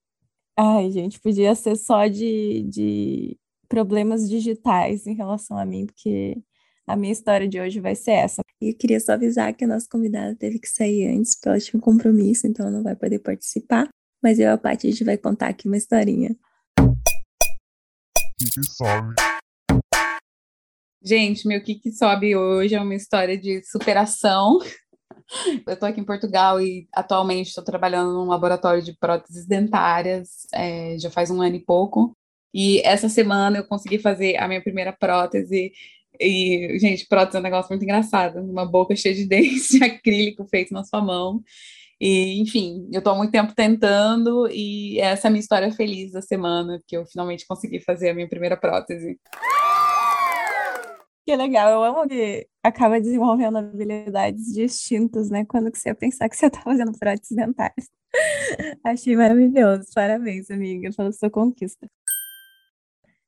ai, 0.57 0.91
gente, 0.93 1.21
podia 1.21 1.55
ser 1.57 1.77
só 1.77 2.07
de, 2.07 2.62
de 2.64 3.39
problemas 3.68 4.29
digitais 4.29 5.07
em 5.07 5.14
relação 5.16 5.59
a 5.59 5.66
mim, 5.66 5.87
porque 5.87 6.41
a 6.91 6.97
minha 6.97 7.12
história 7.12 7.47
de 7.47 7.61
hoje 7.61 7.78
vai 7.78 7.95
ser 7.95 8.12
essa. 8.12 8.43
E 8.61 8.70
eu 8.70 8.76
queria 8.76 8.99
só 8.99 9.12
avisar 9.12 9.55
que 9.55 9.64
a 9.64 9.68
nossa 9.68 9.86
convidada 9.88 10.34
teve 10.34 10.59
que 10.59 10.68
sair 10.68 11.07
antes, 11.07 11.36
porque 11.36 11.49
ela 11.49 11.61
tinha 11.61 11.78
um 11.78 11.80
compromisso, 11.80 12.49
então 12.49 12.66
ela 12.66 12.76
não 12.76 12.82
vai 12.82 12.97
poder 12.97 13.20
participar. 13.20 13.88
Mas 14.20 14.41
eu 14.41 14.47
e 14.47 14.49
a 14.49 14.59
Paty, 14.59 14.88
a 14.88 14.91
gente 14.91 15.05
vai 15.05 15.16
contar 15.16 15.49
aqui 15.49 15.68
uma 15.68 15.76
historinha. 15.76 16.36
Que 18.36 18.62
sobe. 18.64 19.14
Gente, 21.03 21.47
meu 21.47 21.62
que, 21.62 21.76
que 21.76 21.93
sobe 21.93 22.34
hoje 22.34 22.74
é 22.74 22.80
uma 22.80 22.95
história 22.95 23.38
de 23.38 23.62
superação. 23.62 24.59
Eu 25.64 25.74
estou 25.74 25.88
aqui 25.88 26.01
em 26.01 26.05
Portugal 26.05 26.61
e 26.61 26.88
atualmente 26.93 27.49
estou 27.49 27.62
trabalhando 27.62 28.12
num 28.12 28.26
laboratório 28.26 28.82
de 28.82 28.99
próteses 28.99 29.47
dentárias, 29.47 30.45
é, 30.53 30.99
já 30.99 31.09
faz 31.09 31.30
um 31.30 31.41
ano 31.41 31.55
e 31.55 31.64
pouco. 31.64 32.16
E 32.53 32.80
essa 32.80 33.09
semana 33.09 33.59
eu 33.59 33.64
consegui 33.64 34.01
fazer 34.01 34.36
a 34.36 34.49
minha 34.49 34.61
primeira 34.61 34.93
prótese 34.93 35.72
e, 36.21 36.79
gente, 36.79 37.07
prótese 37.07 37.37
é 37.37 37.41
um 37.41 37.43
negócio 37.43 37.71
muito 37.71 37.83
engraçado. 37.83 38.41
Uma 38.41 38.66
boca 38.66 38.95
cheia 38.95 39.14
de 39.14 39.25
dentes 39.29 39.68
de 39.68 39.83
acrílico 39.83 40.45
feito 40.47 40.73
na 40.73 40.85
sua 40.85 41.01
mão. 41.01 41.43
E, 42.01 42.41
enfim, 42.41 42.89
eu 42.93 42.99
estou 42.99 43.12
há 43.12 43.16
muito 43.16 43.31
tempo 43.31 43.55
tentando 43.55 44.49
e 44.51 44.99
essa 45.01 45.27
é 45.27 45.29
a 45.29 45.31
minha 45.31 45.41
história 45.41 45.71
feliz 45.71 46.12
da 46.12 46.23
semana, 46.23 46.81
que 46.87 46.97
eu 46.97 47.05
finalmente 47.05 47.47
consegui 47.47 47.79
fazer 47.81 48.11
a 48.11 48.14
minha 48.14 48.29
primeira 48.29 48.57
prótese. 48.57 49.18
Que 51.27 51.37
legal, 51.37 51.71
eu 51.71 51.85
amo 51.85 52.09
que 52.09 52.47
acaba 52.62 53.01
desenvolvendo 53.01 53.59
habilidades 53.59 54.47
distintas, 54.55 55.29
né? 55.31 55.45
Quando 55.45 55.71
que 55.71 55.79
você 55.79 55.91
ia 55.91 55.95
pensar 55.95 56.29
que 56.29 56.37
você 56.37 56.47
está 56.47 56.62
fazendo 56.62 56.99
próteses 56.99 57.37
dentárias. 57.37 57.89
Achei 58.83 59.14
maravilhoso, 59.14 59.85
parabéns, 59.95 60.51
amiga, 60.51 60.91
pela 60.97 61.12
sua 61.12 61.31
conquista. 61.31 61.87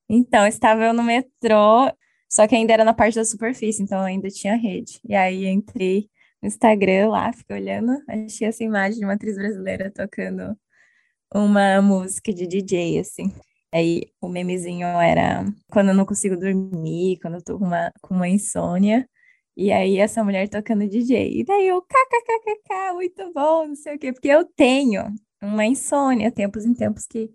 Então, 0.09 0.47
estava 0.47 0.84
eu 0.84 0.95
no 0.95 1.03
metrô 1.03 1.93
só 2.33 2.49
que 2.49 2.55
ainda 2.55 2.72
era 2.72 2.85
na 2.85 2.95
parte 2.95 3.16
da 3.16 3.24
superfície, 3.26 3.83
então 3.83 4.01
ainda 4.01 4.30
tinha 4.30 4.57
rede. 4.57 4.99
E 5.07 5.14
aí 5.14 5.47
entrei 5.47 6.09
no 6.43 6.49
Instagram 6.49 7.11
lá, 7.11 7.30
fiquei 7.30 7.57
olhando, 7.57 7.93
achei 8.09 8.49
essa 8.49 8.64
imagem 8.64 9.01
de 9.01 9.05
uma 9.05 9.12
atriz 9.14 9.37
brasileira 9.37 9.93
tocando 9.93 10.57
uma 11.35 11.83
música 11.83 12.33
de 12.33 12.47
DJ, 12.47 13.01
assim. 13.01 13.30
Aí 13.72 14.05
o 14.20 14.28
memezinho 14.28 14.87
era 14.87 15.45
quando 15.70 15.89
eu 15.91 15.95
não 15.95 16.07
consigo 16.07 16.37
dormir, 16.37 17.18
quando 17.20 17.35
eu 17.35 17.45
tô 17.45 17.59
com 17.59 17.66
uma, 17.66 17.93
com 18.01 18.14
uma 18.14 18.28
insônia. 18.28 19.07
E 19.57 19.70
aí 19.70 19.99
essa 19.99 20.24
mulher 20.24 20.49
tocando 20.49 20.89
DJ. 20.89 21.41
E 21.41 21.45
daí 21.45 21.66
eu, 21.68 21.83
kkkk, 21.83 22.95
muito 22.95 23.33
bom, 23.35 23.68
não 23.68 23.76
sei 23.76 23.97
o 23.97 23.99
quê. 23.99 24.12
Porque 24.12 24.28
eu 24.28 24.45
tenho 24.47 25.05
uma 25.43 25.66
insônia, 25.66 26.33
tempos 26.33 26.64
em 26.64 26.74
tempos 26.74 27.07
que, 27.07 27.30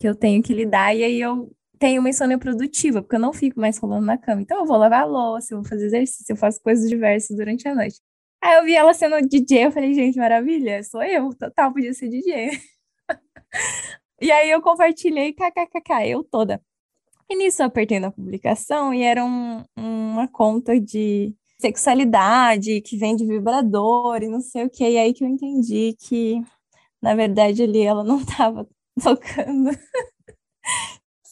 que 0.00 0.08
eu 0.08 0.14
tenho 0.16 0.42
que 0.42 0.54
lidar. 0.54 0.94
E 0.96 1.04
aí 1.04 1.20
eu 1.20 1.50
tenho 1.78 2.00
uma 2.00 2.10
insônia 2.10 2.38
produtiva, 2.38 3.02
porque 3.02 3.16
eu 3.16 3.20
não 3.20 3.32
fico 3.32 3.60
mais 3.60 3.78
rolando 3.78 4.06
na 4.06 4.18
cama. 4.18 4.42
Então 4.42 4.60
eu 4.60 4.66
vou 4.66 4.76
lavar 4.76 5.02
a 5.02 5.04
louça, 5.04 5.54
eu 5.54 5.58
vou 5.58 5.68
fazer 5.68 5.86
exercício, 5.86 6.32
eu 6.32 6.36
faço 6.36 6.60
coisas 6.62 6.88
diversas 6.88 7.36
durante 7.36 7.66
a 7.68 7.74
noite. 7.74 8.00
Aí 8.42 8.56
eu 8.58 8.64
vi 8.64 8.74
ela 8.74 8.92
sendo 8.94 9.20
DJ, 9.26 9.66
eu 9.66 9.72
falei, 9.72 9.94
gente, 9.94 10.18
maravilha, 10.18 10.82
sou 10.82 11.02
eu, 11.02 11.34
total, 11.34 11.72
podia 11.72 11.94
ser 11.94 12.08
DJ. 12.08 12.50
e 14.20 14.30
aí 14.30 14.50
eu 14.50 14.60
compartilhei, 14.62 15.32
kkkk, 15.32 16.08
eu 16.08 16.22
toda. 16.22 16.60
E 17.28 17.36
nisso 17.36 17.62
eu 17.62 17.66
apertei 17.66 17.98
na 18.00 18.10
publicação 18.10 18.92
e 18.92 19.02
era 19.02 19.24
um, 19.24 19.64
uma 19.76 20.28
conta 20.28 20.78
de 20.78 21.34
sexualidade 21.58 22.80
que 22.82 22.96
vende 22.98 23.26
vibrador 23.26 24.22
e 24.22 24.28
não 24.28 24.40
sei 24.40 24.64
o 24.64 24.70
que. 24.70 24.84
E 24.84 24.98
aí 24.98 25.14
que 25.14 25.24
eu 25.24 25.28
entendi 25.28 25.96
que, 25.98 26.42
na 27.02 27.14
verdade, 27.14 27.62
ali 27.62 27.80
ela 27.82 28.04
não 28.04 28.20
estava 28.20 28.68
tocando 29.02 29.70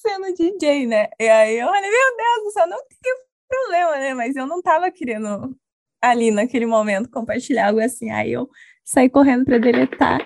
sendo 0.02 0.34
DJ, 0.34 0.86
né? 0.86 1.08
E 1.18 1.28
aí 1.28 1.58
eu 1.58 1.68
falei, 1.68 1.90
meu 1.90 2.16
Deus 2.16 2.44
do 2.44 2.50
céu, 2.50 2.66
não 2.66 2.78
tem 2.78 3.14
problema, 3.48 3.98
né? 3.98 4.14
Mas 4.14 4.36
eu 4.36 4.46
não 4.46 4.60
tava 4.60 4.90
querendo 4.90 5.56
ali 6.02 6.30
naquele 6.30 6.66
momento 6.66 7.08
compartilhar 7.08 7.68
algo 7.68 7.80
assim. 7.80 8.10
Aí 8.10 8.32
eu 8.32 8.48
saí 8.84 9.08
correndo 9.08 9.44
para 9.44 9.58
deletar. 9.58 10.20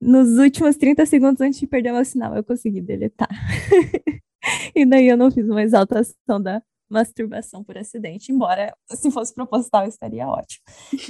Nos 0.00 0.38
últimos 0.38 0.76
30 0.76 1.06
segundos 1.06 1.40
antes 1.40 1.60
de 1.60 1.66
perder 1.66 1.92
o 1.92 2.04
sinal, 2.04 2.34
eu 2.34 2.42
consegui 2.42 2.80
deletar. 2.80 3.28
e 4.74 4.84
daí 4.84 5.08
eu 5.08 5.16
não 5.16 5.30
fiz 5.30 5.48
uma 5.48 5.62
exaltação 5.62 6.42
da 6.42 6.62
masturbação 6.90 7.62
por 7.62 7.78
acidente, 7.78 8.32
embora 8.32 8.74
se 8.90 9.10
fosse 9.12 9.32
proposital 9.32 9.86
estaria 9.86 10.26
ótimo. 10.26 10.64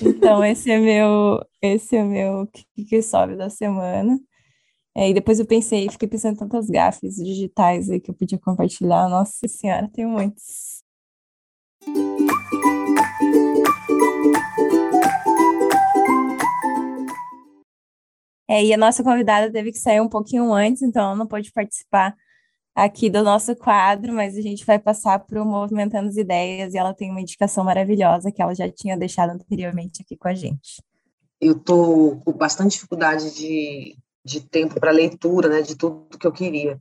Então 0.05 0.45
esse 0.45 0.71
é 0.71 0.79
meu, 0.79 1.41
esse 1.63 1.97
é 1.97 2.05
meu 2.05 2.47
que, 2.49 2.85
que 2.85 3.01
sobe 3.01 3.37
da 3.37 3.49
semana. 3.49 4.21
É, 5.01 5.09
e 5.09 5.15
depois 5.15 5.41
eu 5.41 5.47
pensei, 5.47 5.89
fiquei 5.89 6.07
pensando 6.07 6.35
em 6.35 6.37
tantas 6.37 6.69
gafes 6.69 7.17
digitais 7.17 7.89
aí 7.89 7.99
que 7.99 8.11
eu 8.11 8.15
podia 8.15 8.39
compartilhar. 8.39 9.09
Nossa 9.09 9.49
senhora, 9.49 9.89
tem 9.89 10.05
muitos. 10.05 10.83
É, 18.47 18.63
e 18.63 18.75
a 18.75 18.77
nossa 18.77 19.03
convidada 19.03 19.51
teve 19.51 19.73
que 19.73 19.79
sair 19.79 20.03
um 20.03 20.09
pouquinho 20.09 20.53
antes, 20.53 20.83
então 20.83 21.03
ela 21.03 21.17
não 21.17 21.27
pôde 21.27 21.51
participar 21.51 22.15
aqui 22.75 23.09
do 23.09 23.23
nosso 23.23 23.57
quadro, 23.57 24.13
mas 24.13 24.37
a 24.37 24.43
gente 24.43 24.67
vai 24.67 24.79
passar 24.79 25.19
para 25.21 25.43
o 25.43 25.47
Movimentando 25.47 26.11
as 26.11 26.17
Ideias 26.19 26.75
e 26.75 26.77
ela 26.77 26.93
tem 26.93 27.11
uma 27.11 27.23
indicação 27.23 27.65
maravilhosa 27.65 28.31
que 28.31 28.43
ela 28.43 28.55
já 28.55 28.71
tinha 28.71 28.99
deixado 28.99 29.31
anteriormente 29.31 30.03
aqui 30.03 30.15
com 30.15 30.29
a 30.29 30.35
gente. 30.35 30.83
Eu 31.41 31.53
estou 31.53 32.21
com 32.21 32.33
bastante 32.33 32.73
dificuldade 32.73 33.35
de, 33.35 33.97
de 34.25 34.41
tempo 34.41 34.79
para 34.79 34.91
leitura, 34.91 35.49
né, 35.49 35.63
de 35.63 35.77
tudo 35.77 36.19
que 36.19 36.27
eu 36.27 36.33
queria. 36.33 36.81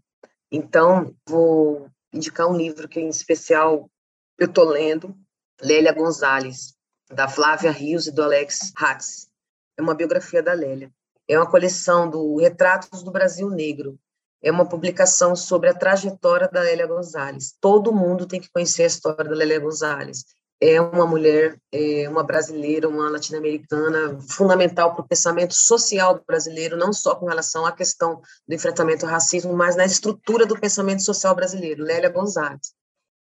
Então, 0.52 1.16
vou 1.28 1.90
indicar 2.14 2.48
um 2.48 2.58
livro 2.58 2.88
que, 2.88 3.00
em 3.00 3.10
especial, 3.10 3.90
eu 4.38 4.48
estou 4.48 4.66
lendo, 4.66 5.16
Lélia 5.62 5.94
Gonzalez, 5.94 6.76
da 7.10 7.28
Flávia 7.28 7.72
Rios 7.72 8.08
e 8.08 8.12
do 8.12 8.24
Alex 8.24 8.72
Hatz. 8.76 9.30
É 9.78 9.82
uma 9.82 9.96
biografia 9.96 10.42
da 10.42 10.54
Lélia 10.54 10.92
é 11.30 11.38
uma 11.38 11.50
coleção 11.50 12.10
do 12.10 12.38
Retratos 12.38 13.04
do 13.04 13.12
Brasil 13.12 13.52
Negro. 13.52 14.00
É 14.42 14.52
uma 14.52 14.68
publicação 14.68 15.36
sobre 15.36 15.70
a 15.70 15.74
trajetória 15.76 16.48
da 16.48 16.62
Lélia 16.62 16.88
Gonzalez. 16.88 17.56
Todo 17.62 17.94
mundo 17.94 18.26
tem 18.26 18.42
que 18.42 18.50
conhecer 18.50 18.84
a 18.84 18.88
história 18.88 19.30
da 19.30 19.36
Lélia 19.36 19.60
Gonzalez. 19.60 20.26
É 20.62 20.82
uma 20.82 21.08
mulher, 21.08 21.58
é 21.72 22.10
uma 22.10 22.22
brasileira, 22.22 22.90
uma 22.90 23.10
latino-americana, 23.10 24.20
fundamental 24.22 24.94
para 24.94 25.06
o 25.06 25.08
pensamento 25.08 25.54
social 25.54 26.22
brasileiro, 26.28 26.76
não 26.76 26.92
só 26.92 27.16
com 27.16 27.28
relação 27.28 27.66
à 27.66 27.72
questão 27.72 28.22
do 28.46 28.54
enfrentamento 28.54 29.06
ao 29.06 29.12
racismo, 29.12 29.54
mas 29.54 29.78
na 29.78 29.86
estrutura 29.86 30.46
do 30.46 30.60
pensamento 30.60 31.02
social 31.02 31.34
brasileiro. 31.34 31.84
Lélia 31.84 32.10
Gonzalez 32.10 32.74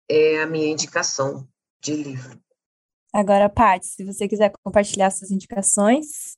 é 0.09 0.41
a 0.43 0.47
minha 0.47 0.69
indicação 0.69 1.47
de 1.83 1.95
livro. 1.95 2.41
Agora, 3.13 3.49
Paty, 3.49 3.87
se 3.87 4.05
você 4.05 4.29
quiser 4.29 4.53
compartilhar 4.63 5.11
suas 5.11 5.31
indicações. 5.31 6.37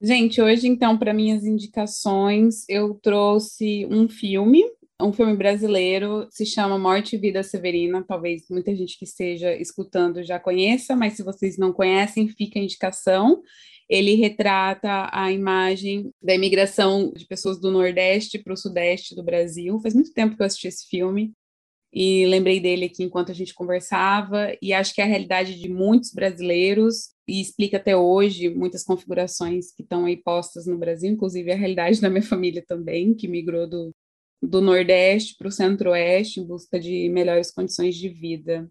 Gente, 0.00 0.40
hoje, 0.40 0.66
então, 0.66 0.98
para 0.98 1.14
minhas 1.14 1.44
indicações, 1.44 2.64
eu 2.68 2.94
trouxe 2.94 3.86
um 3.90 4.08
filme, 4.08 4.64
um 5.00 5.12
filme 5.12 5.36
brasileiro, 5.36 6.26
se 6.30 6.46
chama 6.46 6.78
Morte 6.78 7.16
e 7.16 7.18
Vida 7.18 7.42
Severina. 7.42 8.04
Talvez 8.06 8.44
muita 8.48 8.74
gente 8.74 8.98
que 8.98 9.04
esteja 9.04 9.54
escutando 9.54 10.22
já 10.22 10.38
conheça, 10.38 10.94
mas 10.94 11.14
se 11.14 11.22
vocês 11.22 11.58
não 11.58 11.72
conhecem, 11.72 12.28
fica 12.28 12.58
a 12.58 12.62
indicação. 12.62 13.42
Ele 13.88 14.14
retrata 14.14 15.08
a 15.12 15.30
imagem 15.30 16.10
da 16.22 16.34
imigração 16.34 17.12
de 17.14 17.26
pessoas 17.26 17.60
do 17.60 17.70
Nordeste 17.70 18.38
para 18.38 18.54
o 18.54 18.56
Sudeste 18.56 19.14
do 19.14 19.22
Brasil. 19.22 19.78
Faz 19.80 19.94
muito 19.94 20.12
tempo 20.12 20.36
que 20.36 20.42
eu 20.42 20.46
assisti 20.46 20.68
esse 20.68 20.86
filme 20.88 21.34
e 21.94 22.26
lembrei 22.26 22.58
dele 22.58 22.86
aqui 22.86 23.04
enquanto 23.04 23.30
a 23.30 23.34
gente 23.34 23.54
conversava, 23.54 24.52
e 24.60 24.72
acho 24.72 24.92
que 24.92 25.00
é 25.00 25.04
a 25.04 25.06
realidade 25.06 25.60
de 25.60 25.68
muitos 25.68 26.12
brasileiros, 26.12 27.10
e 27.26 27.40
explica 27.40 27.76
até 27.76 27.96
hoje 27.96 28.50
muitas 28.50 28.82
configurações 28.82 29.72
que 29.72 29.82
estão 29.82 30.04
aí 30.04 30.16
postas 30.16 30.66
no 30.66 30.76
Brasil, 30.76 31.08
inclusive 31.08 31.52
a 31.52 31.56
realidade 31.56 32.00
da 32.02 32.10
minha 32.10 32.22
família 32.22 32.64
também, 32.66 33.14
que 33.14 33.28
migrou 33.28 33.68
do, 33.68 33.92
do 34.46 34.60
Nordeste 34.60 35.36
para 35.36 35.48
o 35.48 35.52
Centro-Oeste 35.52 36.40
em 36.40 36.46
busca 36.46 36.78
de 36.78 37.08
melhores 37.08 37.50
condições 37.52 37.96
de 37.96 38.08
vida. 38.08 38.70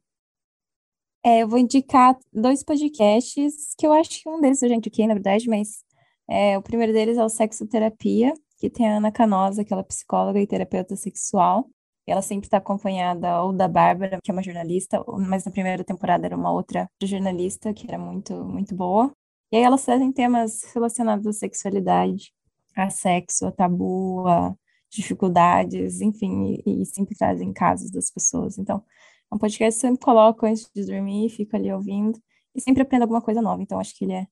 É, 1.25 1.43
eu 1.43 1.47
vou 1.47 1.57
indicar 1.57 2.17
dois 2.33 2.63
podcasts, 2.63 3.73
que 3.77 3.87
eu 3.87 3.93
acho 3.93 4.21
que 4.21 4.29
um 4.29 4.41
deles 4.41 4.61
eu 4.61 4.69
já 4.69 4.75
indiquei, 4.75 5.07
na 5.07 5.13
verdade, 5.13 5.47
mas 5.47 5.83
é, 6.29 6.57
o 6.57 6.61
primeiro 6.61 6.91
deles 6.91 7.17
é 7.17 7.23
o 7.23 7.29
Sexoterapia, 7.29 8.33
que 8.59 8.69
tem 8.69 8.87
a 8.87 8.97
Ana 8.97 9.11
Canosa, 9.11 9.61
aquela 9.61 9.83
psicóloga 9.83 10.39
e 10.39 10.47
terapeuta 10.47 10.95
sexual, 10.95 11.69
ela 12.05 12.21
sempre 12.21 12.47
está 12.47 12.57
acompanhada 12.57 13.41
ou 13.41 13.53
da 13.53 13.67
Bárbara, 13.67 14.19
que 14.21 14.29
é 14.29 14.33
uma 14.33 14.43
jornalista, 14.43 15.03
mas 15.29 15.45
na 15.45 15.51
primeira 15.51 15.83
temporada 15.83 16.25
era 16.25 16.35
uma 16.35 16.51
outra 16.51 16.89
jornalista 17.01 17.73
que 17.73 17.87
era 17.87 17.97
muito, 17.97 18.33
muito 18.43 18.75
boa. 18.75 19.11
E 19.51 19.57
aí 19.57 19.63
elas 19.63 19.85
trazem 19.85 20.11
temas 20.11 20.63
relacionados 20.73 21.25
à 21.25 21.31
sexualidade, 21.31 22.33
a 22.75 22.89
sexo, 22.89 23.45
a 23.45 23.51
tabu, 23.51 24.27
a 24.27 24.53
dificuldades, 24.93 26.01
enfim, 26.01 26.61
e, 26.65 26.81
e 26.81 26.85
sempre 26.85 27.15
trazem 27.15 27.51
casos 27.53 27.91
das 27.91 28.11
pessoas. 28.11 28.57
Então, 28.57 28.83
é 29.31 29.35
um 29.35 29.37
podcast 29.37 29.79
que 29.79 29.85
eu 29.85 29.89
sempre 29.89 30.05
coloco 30.05 30.45
antes 30.45 30.69
de 30.73 30.85
dormir, 30.85 31.29
fico 31.29 31.55
ali 31.55 31.71
ouvindo 31.71 32.19
e 32.55 32.61
sempre 32.61 32.83
aprendo 32.83 33.03
alguma 33.03 33.21
coisa 33.21 33.41
nova. 33.41 33.61
Então, 33.61 33.79
acho 33.79 33.95
que 33.95 34.05
ele 34.05 34.13
é, 34.13 34.27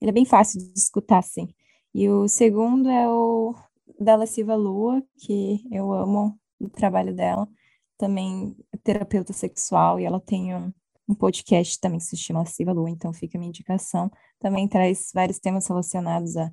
ele 0.00 0.10
é 0.10 0.12
bem 0.12 0.24
fácil 0.24 0.58
de 0.60 0.78
escutar, 0.78 1.18
assim. 1.18 1.48
E 1.94 2.08
o 2.08 2.28
segundo 2.28 2.88
é 2.88 3.08
o 3.08 3.54
Della 3.98 4.26
Silva 4.26 4.54
Lua, 4.54 5.02
que 5.18 5.62
eu 5.70 5.92
amo 5.92 6.38
do 6.60 6.68
trabalho 6.68 7.14
dela, 7.14 7.48
também 7.96 8.56
é 8.72 8.76
terapeuta 8.78 9.32
sexual, 9.32 10.00
e 10.00 10.04
ela 10.04 10.20
tem 10.20 10.54
um, 10.54 10.72
um 11.08 11.14
podcast 11.14 11.78
também 11.80 11.98
que 11.98 12.06
se 12.06 12.16
chama 12.16 12.44
Siva 12.46 12.72
Lu, 12.72 12.88
então 12.88 13.12
fica 13.12 13.36
a 13.36 13.38
minha 13.38 13.48
indicação. 13.48 14.10
Também 14.38 14.66
traz 14.68 15.10
vários 15.14 15.38
temas 15.38 15.66
relacionados 15.66 16.36
à, 16.36 16.50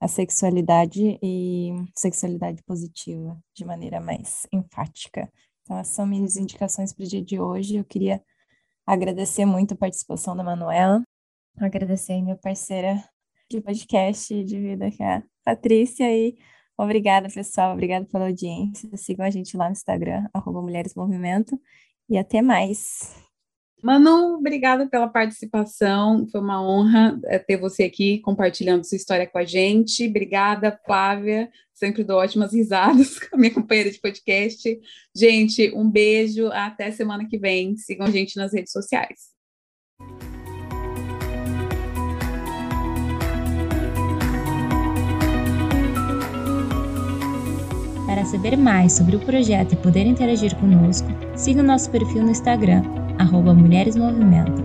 à 0.00 0.08
sexualidade 0.08 1.18
e 1.22 1.72
sexualidade 1.94 2.62
positiva 2.64 3.38
de 3.54 3.64
maneira 3.64 4.00
mais 4.00 4.46
enfática. 4.52 5.30
Então, 5.62 5.78
essas 5.78 5.94
são 5.94 6.06
minhas 6.06 6.36
indicações 6.36 6.92
para 6.92 7.04
o 7.04 7.08
dia 7.08 7.24
de 7.24 7.40
hoje. 7.40 7.76
Eu 7.76 7.84
queria 7.84 8.22
agradecer 8.86 9.46
muito 9.46 9.74
a 9.74 9.76
participação 9.76 10.36
da 10.36 10.44
Manuela, 10.44 11.02
agradecer 11.58 12.14
a 12.14 12.22
minha 12.22 12.36
parceira 12.36 13.02
de 13.50 13.60
podcast 13.60 14.44
de 14.44 14.60
vida, 14.60 14.90
que 14.90 15.02
é 15.02 15.16
a 15.16 15.22
Patrícia, 15.44 16.10
e 16.10 16.36
Obrigada, 16.76 17.28
pessoal. 17.28 17.72
Obrigada 17.72 18.04
pela 18.06 18.26
audiência. 18.26 18.96
Sigam 18.96 19.24
a 19.24 19.30
gente 19.30 19.56
lá 19.56 19.66
no 19.66 19.72
Instagram, 19.72 20.26
arroba 20.34 20.60
Mulheres 20.60 20.94
Movimento. 20.94 21.58
E 22.08 22.18
até 22.18 22.42
mais. 22.42 23.14
Manu, 23.84 24.36
obrigada 24.38 24.88
pela 24.88 25.06
participação. 25.06 26.26
Foi 26.32 26.40
uma 26.40 26.66
honra 26.66 27.20
eh, 27.26 27.38
ter 27.38 27.58
você 27.58 27.82
aqui 27.82 28.18
compartilhando 28.20 28.82
sua 28.82 28.96
história 28.96 29.26
com 29.26 29.36
a 29.36 29.44
gente. 29.44 30.08
Obrigada, 30.08 30.80
Flávia. 30.86 31.50
Sempre 31.74 32.02
dou 32.02 32.16
ótimas 32.16 32.54
risadas 32.54 33.18
com 33.28 33.36
a 33.36 33.38
minha 33.38 33.52
companheira 33.52 33.90
de 33.90 34.00
podcast. 34.00 34.80
Gente, 35.14 35.70
um 35.74 35.90
beijo. 35.90 36.46
Até 36.46 36.90
semana 36.92 37.28
que 37.28 37.36
vem. 37.36 37.76
Sigam 37.76 38.06
a 38.06 38.10
gente 38.10 38.38
nas 38.38 38.54
redes 38.54 38.72
sociais. 38.72 39.34
Para 48.06 48.24
saber 48.24 48.56
mais 48.56 48.94
sobre 48.94 49.16
o 49.16 49.20
projeto 49.20 49.74
e 49.74 49.76
poder 49.76 50.06
interagir 50.06 50.56
conosco, 50.58 51.08
siga 51.36 51.60
o 51.60 51.64
nosso 51.64 51.90
perfil 51.90 52.22
no 52.22 52.30
Instagram, 52.30 53.03
Mulheresmovimento. 53.54 54.62